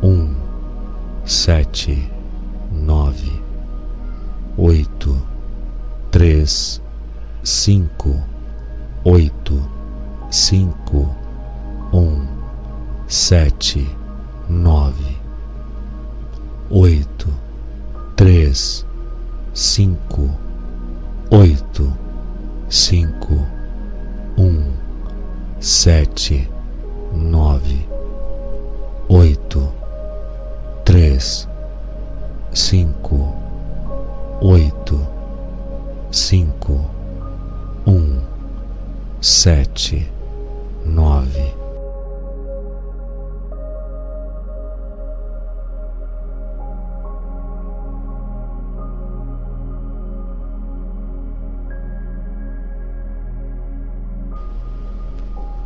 um, 0.02 0.34
sete, 1.24 2.10
nove, 2.72 3.30
oito, 4.56 5.31
três, 6.12 6.80
cinco, 7.42 8.22
oito, 9.02 9.58
cinco, 10.30 11.08
um, 11.90 12.26
sete, 13.08 13.88
nove, 14.46 15.16
oito, 16.68 17.28
três, 18.14 18.86
cinco, 19.54 20.30
oito, 21.30 21.90
cinco, 22.68 23.46
um, 24.36 24.70
sete, 25.60 26.46
nove, 27.10 27.88
oito, 29.08 29.72
três, 30.84 31.48
cinco, 32.52 33.34
oito, 34.42 35.11
cinco, 36.12 36.78
um, 37.86 38.20
sete, 39.18 40.12
nove. 40.84 41.54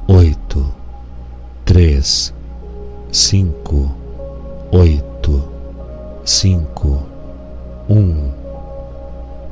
Oito, 0.07 0.73
três, 1.65 2.33
cinco, 3.11 3.91
oito, 4.71 5.43
cinco, 6.25 7.03
um, 7.91 8.46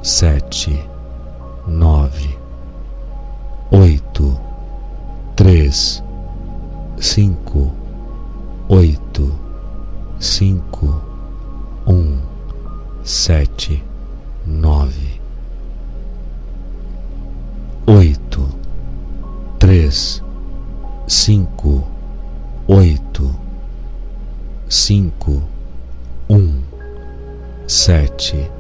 sete, 0.05 0.87
nove, 1.67 2.39
oito, 3.71 4.39
três, 5.35 6.05
cinco, 6.99 7.73
oito, 8.69 9.35
cinco, 10.21 11.01
um, 11.87 12.19
sete, 13.03 13.83
nove, 14.45 15.19
oito, 17.87 18.47
três, 19.59 20.23
cinco, 21.09 21.83
oito, 22.69 23.35
cinco, 24.69 25.43
um, 26.29 26.61
sete, 27.67 28.51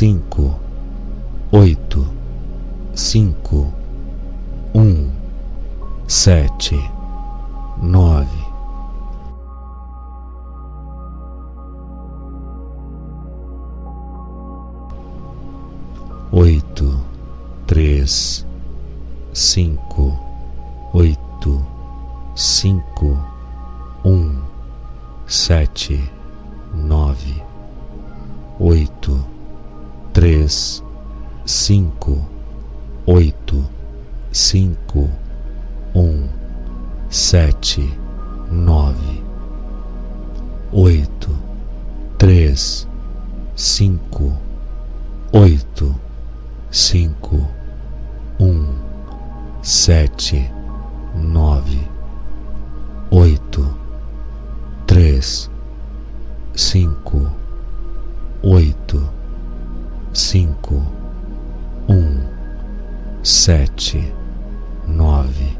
cinco, 0.00 0.58
oito, 1.52 2.08
cinco, 2.94 3.70
um, 4.74 5.10
sete, 6.08 6.74
nove. 7.82 8.46
Oito, 16.32 16.98
três, 17.66 18.46
cinco, 19.34 20.18
oito, 20.94 21.62
cinco, 22.34 23.18
um, 24.02 24.40
sete, 25.26 26.02
nove, 26.72 27.42
oito 28.58 29.39
três, 30.12 30.82
cinco, 31.46 32.26
oito, 33.06 33.64
cinco, 34.32 35.08
um, 35.94 36.28
sete, 37.08 37.88
nove, 38.50 39.22
oito, 40.72 41.30
três, 42.18 42.88
cinco, 43.54 44.32
oito, 45.32 45.94
cinco, 46.72 47.46
um, 48.40 48.66
sete, 49.62 50.50
nove, 51.14 51.86
oito, 53.12 53.74
três, 54.86 55.48
cinco, 56.54 57.30
oito 58.42 59.19
cinco, 60.12 60.82
um, 61.88 62.20
sete, 63.22 64.12
nove, 64.86 65.56